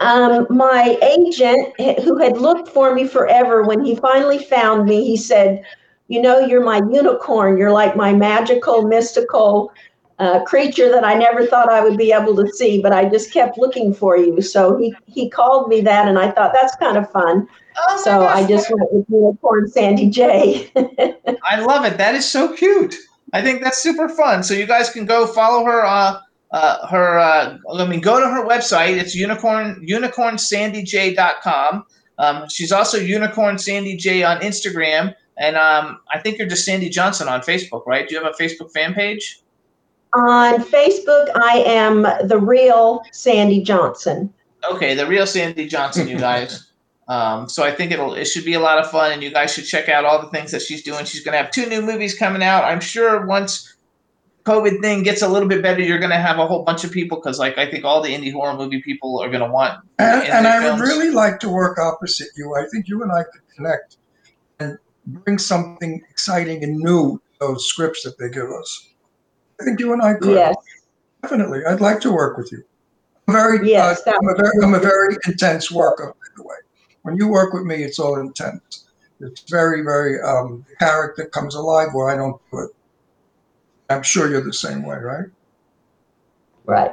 [0.00, 5.16] Um, my agent, who had looked for me forever, when he finally found me, he
[5.16, 5.64] said,
[6.08, 7.58] "You know, you're my unicorn.
[7.58, 9.72] You're like my magical, mystical
[10.18, 13.32] uh, creature that I never thought I would be able to see, but I just
[13.32, 14.40] kept looking for you.
[14.40, 17.46] So he, he called me that, and I thought that's kind of fun.
[17.76, 20.70] Oh So I just went with Unicorn Sandy J.
[20.76, 21.96] I love it.
[21.98, 22.96] That is so cute.
[23.32, 24.42] I think that's super fun.
[24.42, 25.84] So you guys can go follow her.
[25.84, 26.20] Uh,
[26.50, 27.18] uh, her.
[27.18, 28.96] Uh, I mean, go to her website.
[28.98, 31.84] It's unicorn unicornsandyj.com.
[32.18, 36.88] Um, she's also Unicorn Sandy J on Instagram, and um, I think you're just Sandy
[36.88, 38.08] Johnson on Facebook, right?
[38.08, 39.40] Do you have a Facebook fan page?
[40.14, 44.32] On Facebook, I am the real Sandy Johnson.
[44.68, 46.72] Okay, the real Sandy Johnson, you guys.
[47.08, 49.52] um, so I think it'll it should be a lot of fun, and you guys
[49.52, 51.04] should check out all the things that she's doing.
[51.04, 52.64] She's going to have two new movies coming out.
[52.64, 53.76] I'm sure once
[54.48, 56.90] COVID thing gets a little bit better, you're going to have a whole bunch of
[56.90, 59.80] people because, like, I think all the indie horror movie people are going to want.
[60.00, 62.54] And, and their I would really like to work opposite you.
[62.56, 63.98] I think you and I could connect
[64.60, 68.88] and bring something exciting and new to those scripts that they give us.
[69.60, 70.34] I think you and I could.
[70.34, 70.56] Yes,
[71.22, 71.64] Definitely.
[71.68, 72.62] I'd like to work with you.
[73.26, 76.56] I'm very, Yes, uh, I'm, a very I'm a very intense worker, by the way.
[77.02, 78.86] When you work with me, it's all intense.
[79.20, 82.70] It's very, very, um, character comes alive where I don't do it.
[83.90, 85.26] I'm sure you're the same way, right?
[86.66, 86.92] right.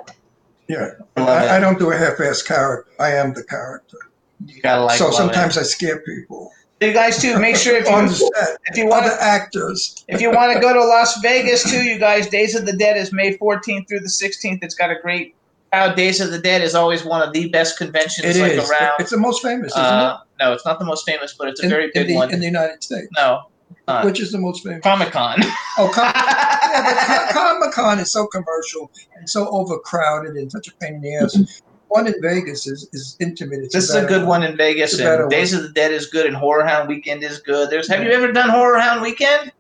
[0.68, 0.92] Yeah.
[1.18, 2.90] I I, I don't do a half-ass character.
[3.00, 3.98] I am the character.
[4.46, 4.98] You gotta like.
[4.98, 5.62] so sometimes it.
[5.62, 6.52] I scare people.
[6.82, 7.38] you guys too.
[7.40, 7.96] Make sure if you
[8.66, 10.04] if you want Other actors.
[10.08, 12.98] If you want to go to Las Vegas too, you guys, Days of the Dead
[12.98, 14.60] is May 14th through the 16th.
[14.64, 15.36] It's got a great
[15.72, 15.96] crowd.
[15.96, 18.70] Days of the Dead is always one of the best conventions It like is.
[18.70, 18.94] around.
[19.00, 21.68] It's the most famous, isn't Uh, no, it's not the most famous, but it's it?
[21.68, 22.34] a very in, big the, one.
[22.34, 23.08] in the United States.
[23.16, 23.44] no,
[23.88, 24.82] uh, Which is the most famous?
[24.82, 25.38] Comic Con.
[25.78, 30.76] Oh, Com- yeah, but Comic Con is so commercial and so overcrowded and such a
[30.78, 31.62] pain in the ass.
[31.90, 33.60] One in Vegas is, is intimate.
[33.60, 35.92] It's this is a good one in Vegas, It's a and Days of the Dead
[35.92, 37.70] is good, and Horror Hound Weekend is good.
[37.70, 39.52] There's have you ever done Horror Hound Weekend?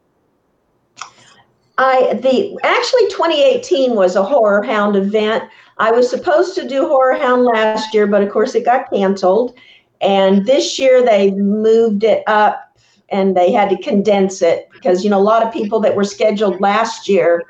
[1.77, 5.43] I the actually 2018 was a horror hound event.
[5.77, 9.57] I was supposed to do horror hound last year, but of course it got canceled.
[10.01, 12.64] And this year they moved it up
[13.09, 16.03] and they had to condense it because you know a lot of people that were
[16.03, 17.43] scheduled last year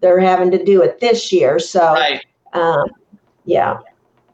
[0.00, 1.58] they're having to do it this year.
[1.58, 2.24] So Right.
[2.52, 2.90] um,
[3.44, 3.78] yeah,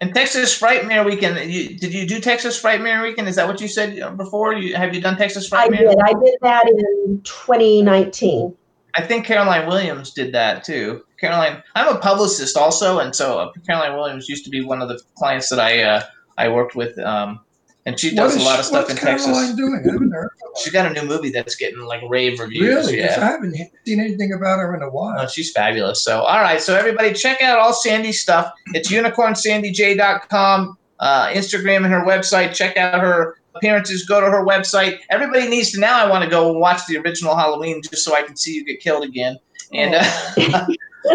[0.01, 1.51] And Texas Frightmare Weekend.
[1.51, 3.29] You, did you do Texas Frightmare Weekend?
[3.29, 4.55] Is that what you said uh, before?
[4.55, 5.99] You have you done Texas frightmare I did.
[6.05, 8.55] I did that in 2019.
[8.95, 11.03] I think Caroline Williams did that too.
[11.21, 14.89] Caroline, I'm a publicist also, and so uh, Caroline Williams used to be one of
[14.89, 16.03] the clients that I uh,
[16.37, 17.41] I worked with, um,
[17.87, 19.55] and she does is a lot of stuff in Caroline Texas.
[19.55, 19.81] doing?
[19.89, 20.31] I haven't heard.
[20.61, 22.63] She's got a new movie that's getting like rave reviews.
[22.63, 22.99] Really?
[22.99, 23.17] Yeah.
[23.21, 23.55] I haven't
[23.87, 25.17] seen anything about her in a while.
[25.17, 26.03] No, she's fabulous.
[26.03, 26.61] So, all right.
[26.61, 28.53] So, everybody, check out all Sandy's stuff.
[28.75, 32.55] It's unicornsandyj.com, uh, Instagram, and her website.
[32.55, 34.05] Check out her appearances.
[34.05, 34.99] Go to her website.
[35.09, 36.05] Everybody needs to now.
[36.05, 38.81] I want to go watch the original Halloween just so I can see you get
[38.81, 39.39] killed again.
[39.73, 40.03] And uh,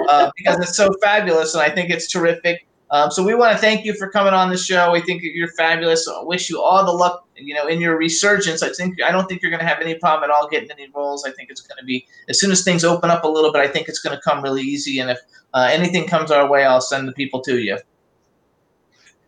[0.10, 2.66] uh, because it's so fabulous, and I think it's terrific.
[2.92, 4.92] Um, so we want to thank you for coming on the show.
[4.92, 6.08] We think you're fabulous.
[6.10, 8.62] I wish you all the luck, you know, in your resurgence.
[8.62, 10.90] I think I don't think you're going to have any problem at all getting any
[10.94, 11.26] roles.
[11.26, 13.62] I think it's going to be as soon as things open up a little bit.
[13.62, 15.00] I think it's going to come really easy.
[15.00, 15.20] And if
[15.54, 17.78] uh, anything comes our way, I'll send the people to you.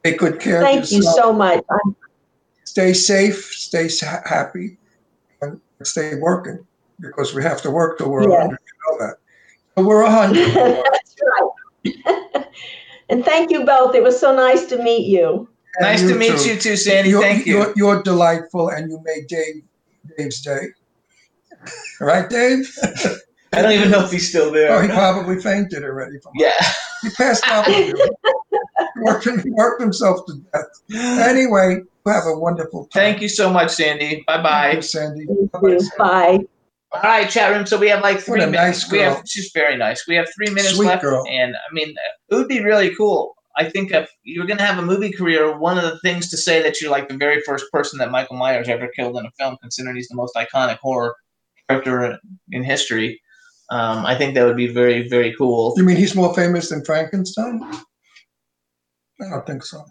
[0.03, 1.63] Take good care of Thank you so much.
[2.65, 3.87] Stay safe, stay
[4.25, 4.77] happy,
[5.41, 6.65] and stay working
[6.99, 8.31] because we have to work till we're Yes.
[8.31, 8.59] 100.
[8.59, 9.17] You know that.
[9.77, 10.53] So we're 100.
[10.83, 12.45] That's right.
[13.09, 13.95] and thank you both.
[13.95, 15.49] It was so nice to meet you.
[15.77, 16.53] And nice to meet too.
[16.53, 17.09] you too, Sandy.
[17.09, 17.57] You're, Thank you.
[17.57, 19.63] You're, you're delightful, and you made Dave
[20.17, 20.67] Dave's day.
[22.01, 22.69] Right, Dave?
[23.53, 24.73] I don't even know if he's still there.
[24.73, 26.19] Oh, he probably fainted already.
[26.19, 26.51] From Yeah.
[27.01, 27.65] He passed out.
[27.67, 27.93] He
[28.97, 30.65] worked, he worked himself to death.
[31.21, 32.89] Anyway, have a wonderful time.
[33.01, 34.23] Thank you so much, Sandy.
[34.27, 34.71] Bye Thank bye.
[34.73, 35.25] you, Sandy.
[35.25, 35.79] Thank Bye-bye, you.
[35.79, 35.95] Sandy.
[35.97, 36.45] Bye.
[36.93, 37.65] All right, chat room.
[37.65, 38.83] So we have like three minutes.
[38.83, 40.07] nice We have she's very nice.
[40.07, 41.25] We have three minutes Sweet left, girl.
[41.27, 41.89] and I mean,
[42.29, 43.35] it would be really cool.
[43.55, 46.37] I think if you're going to have a movie career, one of the things to
[46.37, 49.31] say that you're like the very first person that Michael Myers ever killed in a
[49.39, 51.15] film, considering he's the most iconic horror
[51.69, 52.19] character
[52.51, 53.21] in history.
[53.69, 55.73] Um, I think that would be very, very cool.
[55.77, 57.61] You mean he's more famous than Frankenstein?
[59.21, 59.83] I don't think so.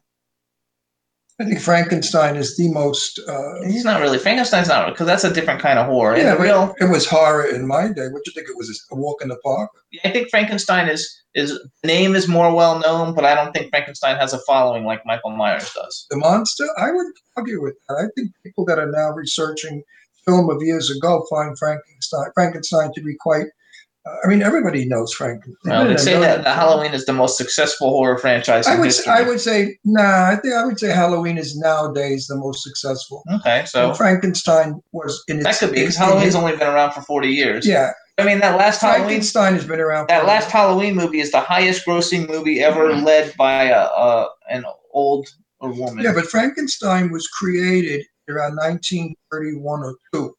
[1.42, 3.18] I think Frankenstein is the most.
[3.28, 6.16] Uh, He's not really Frankenstein's not because that's a different kind of horror.
[6.16, 8.06] yeah, real, it was horror in my day.
[8.08, 8.68] What you think it was?
[8.92, 9.70] A walk in the park?
[10.04, 11.02] I think Frankenstein is
[11.34, 15.04] is name is more well known, but I don't think Frankenstein has a following like
[15.04, 16.06] Michael Myers does.
[16.10, 16.66] The monster?
[16.78, 17.06] I would
[17.36, 17.96] argue with that.
[17.96, 19.82] I think people that are now researching
[20.24, 23.46] film of years ago find Frankenstein Frankenstein to be quite.
[24.04, 25.56] I mean, everybody knows Frankenstein.
[25.64, 28.86] Well, they say that, that Halloween is the most successful horror franchise I would.
[28.86, 29.12] history.
[29.12, 30.28] I would say nah.
[30.28, 33.22] I think I would say Halloween is nowadays the most successful.
[33.32, 35.46] Okay, so And Frankenstein was in its.
[35.46, 37.64] that could be because Halloween's only been around for forty years.
[37.64, 40.08] Yeah, I mean, that last Halloween, Frankenstein has been around.
[40.08, 43.04] that last Halloween movie is the highest grossing movie ever mm-hmm.
[43.04, 45.28] led by a, a an old
[45.60, 46.04] woman.
[46.04, 50.34] Yeah, but Frankenstein was created around 1931 or two,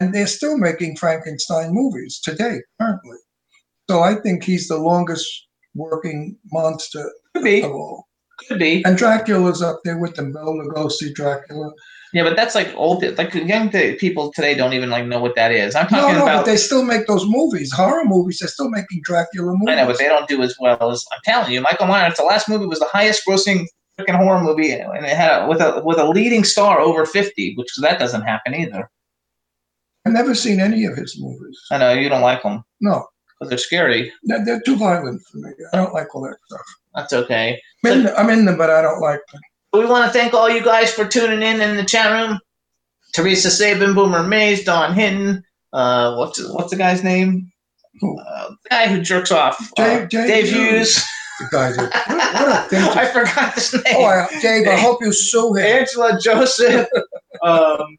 [0.00, 3.16] and they're still making Frankenstein movies today, currently.
[3.88, 5.26] So I think he's the longest
[5.74, 8.06] working monster could be, of all.
[8.48, 8.84] could be.
[8.84, 10.32] And Dracula's up there with them.
[10.32, 11.70] Bela Lugosi, Dracula.
[12.12, 13.04] Yeah, but that's like old.
[13.18, 13.68] Like young
[13.98, 15.74] people today don't even like know what that is.
[15.74, 16.36] I'm No, talking no, about.
[16.38, 18.38] but they still make those movies, horror movies.
[18.38, 19.68] They're still making Dracula movies.
[19.68, 21.60] I know, but they don't do as well as I'm telling you.
[21.60, 23.66] Michael Myers, the last movie was the highest grossing
[24.00, 27.54] freaking horror movie, and it had a, with a with a leading star over fifty,
[27.56, 28.88] which that doesn't happen either.
[30.06, 31.58] I've never seen any of his movies.
[31.72, 33.06] I know you don't like them No,
[33.38, 34.12] because they're scary.
[34.22, 35.50] they're, they're too violent for me.
[35.72, 36.60] I don't like all that stuff.
[36.94, 37.60] That's okay.
[37.84, 39.40] I'm in, I'm in them, but I don't like them.
[39.72, 42.38] We want to thank all you guys for tuning in in the chat room.
[43.14, 45.42] Teresa Sabin, Boomer Mays, Dawn Hinton.
[45.72, 47.50] Uh, what's what's the guy's name?
[48.00, 48.18] Who?
[48.18, 49.58] Uh, the guy who jerks off.
[49.74, 51.04] Dave- uh, Dave Dave Hughes.
[51.50, 53.82] The are, what, what a thing to I forgot his name.
[53.96, 55.66] Oh, I, Dave, I hope you sue him.
[55.66, 56.86] Angela Joseph.
[57.42, 57.98] um,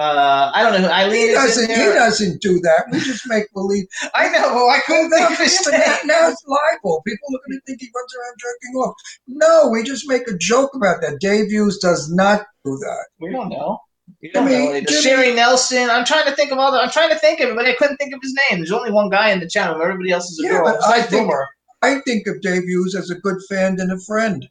[0.00, 0.88] uh, I don't know.
[0.88, 1.68] who Eileen He doesn't.
[1.70, 2.86] He doesn't do that.
[2.90, 3.84] We just make believe.
[4.14, 4.54] I know.
[4.54, 5.80] Well, I couldn't think of his name.
[6.06, 7.02] now, it's libel.
[7.06, 8.94] People are going to think he runs around jerking off.
[9.26, 11.20] No, we just make a joke about that.
[11.20, 13.04] Dave Hughes does not do that.
[13.20, 13.78] We don't know.
[14.20, 14.74] You don't I mean, know.
[14.76, 14.92] Either.
[15.02, 15.88] Sherry Nelson.
[15.90, 16.78] I'm trying to think of all the.
[16.78, 18.60] I'm trying to think of it, but I couldn't think of his name.
[18.60, 19.80] There's only one guy in the channel.
[19.80, 20.64] Everybody else is a Yeah, girl.
[20.64, 21.46] but I think- Boomer.
[21.82, 24.46] I think of Dave Hughes as a good fan and a friend.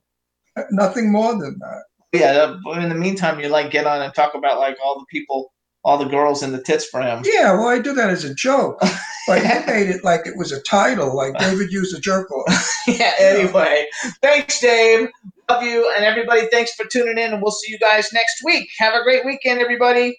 [0.71, 1.83] Nothing more than that.
[2.13, 2.31] Yeah.
[2.31, 5.05] uh, But in the meantime, you like get on and talk about like all the
[5.09, 5.51] people,
[5.83, 7.21] all the girls in the tits for him.
[7.25, 8.79] Yeah, well, I do that as a joke.
[9.27, 12.73] But you made it like it was a title, like David used a jerk off.
[12.87, 13.11] yeah.
[13.19, 13.85] Anyway,
[14.23, 15.07] thanks, Dave.
[15.47, 16.47] Love you and everybody.
[16.47, 18.67] Thanks for tuning in, and we'll see you guys next week.
[18.79, 20.17] Have a great weekend, everybody.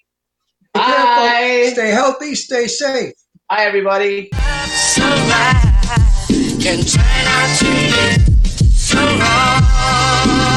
[0.75, 1.71] Bye.
[1.73, 2.37] Stay healthy.
[2.37, 3.15] Stay safe.
[3.49, 4.31] Bye, everybody.
[4.77, 5.65] sunrise
[6.63, 10.57] can turn out to be so wrong.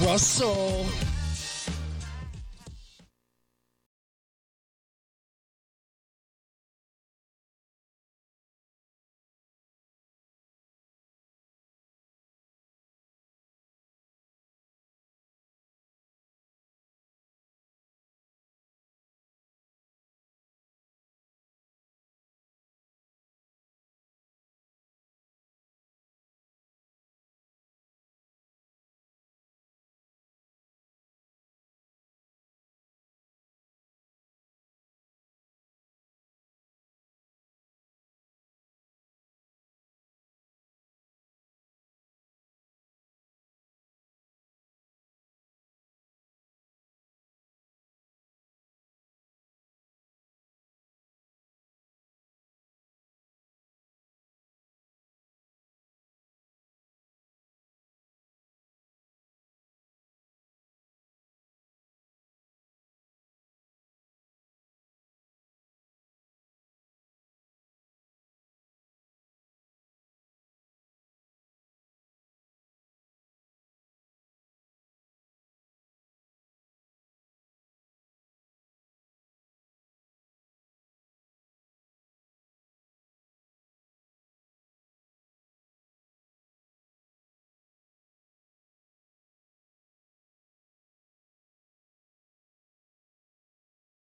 [0.00, 1.03] Russell.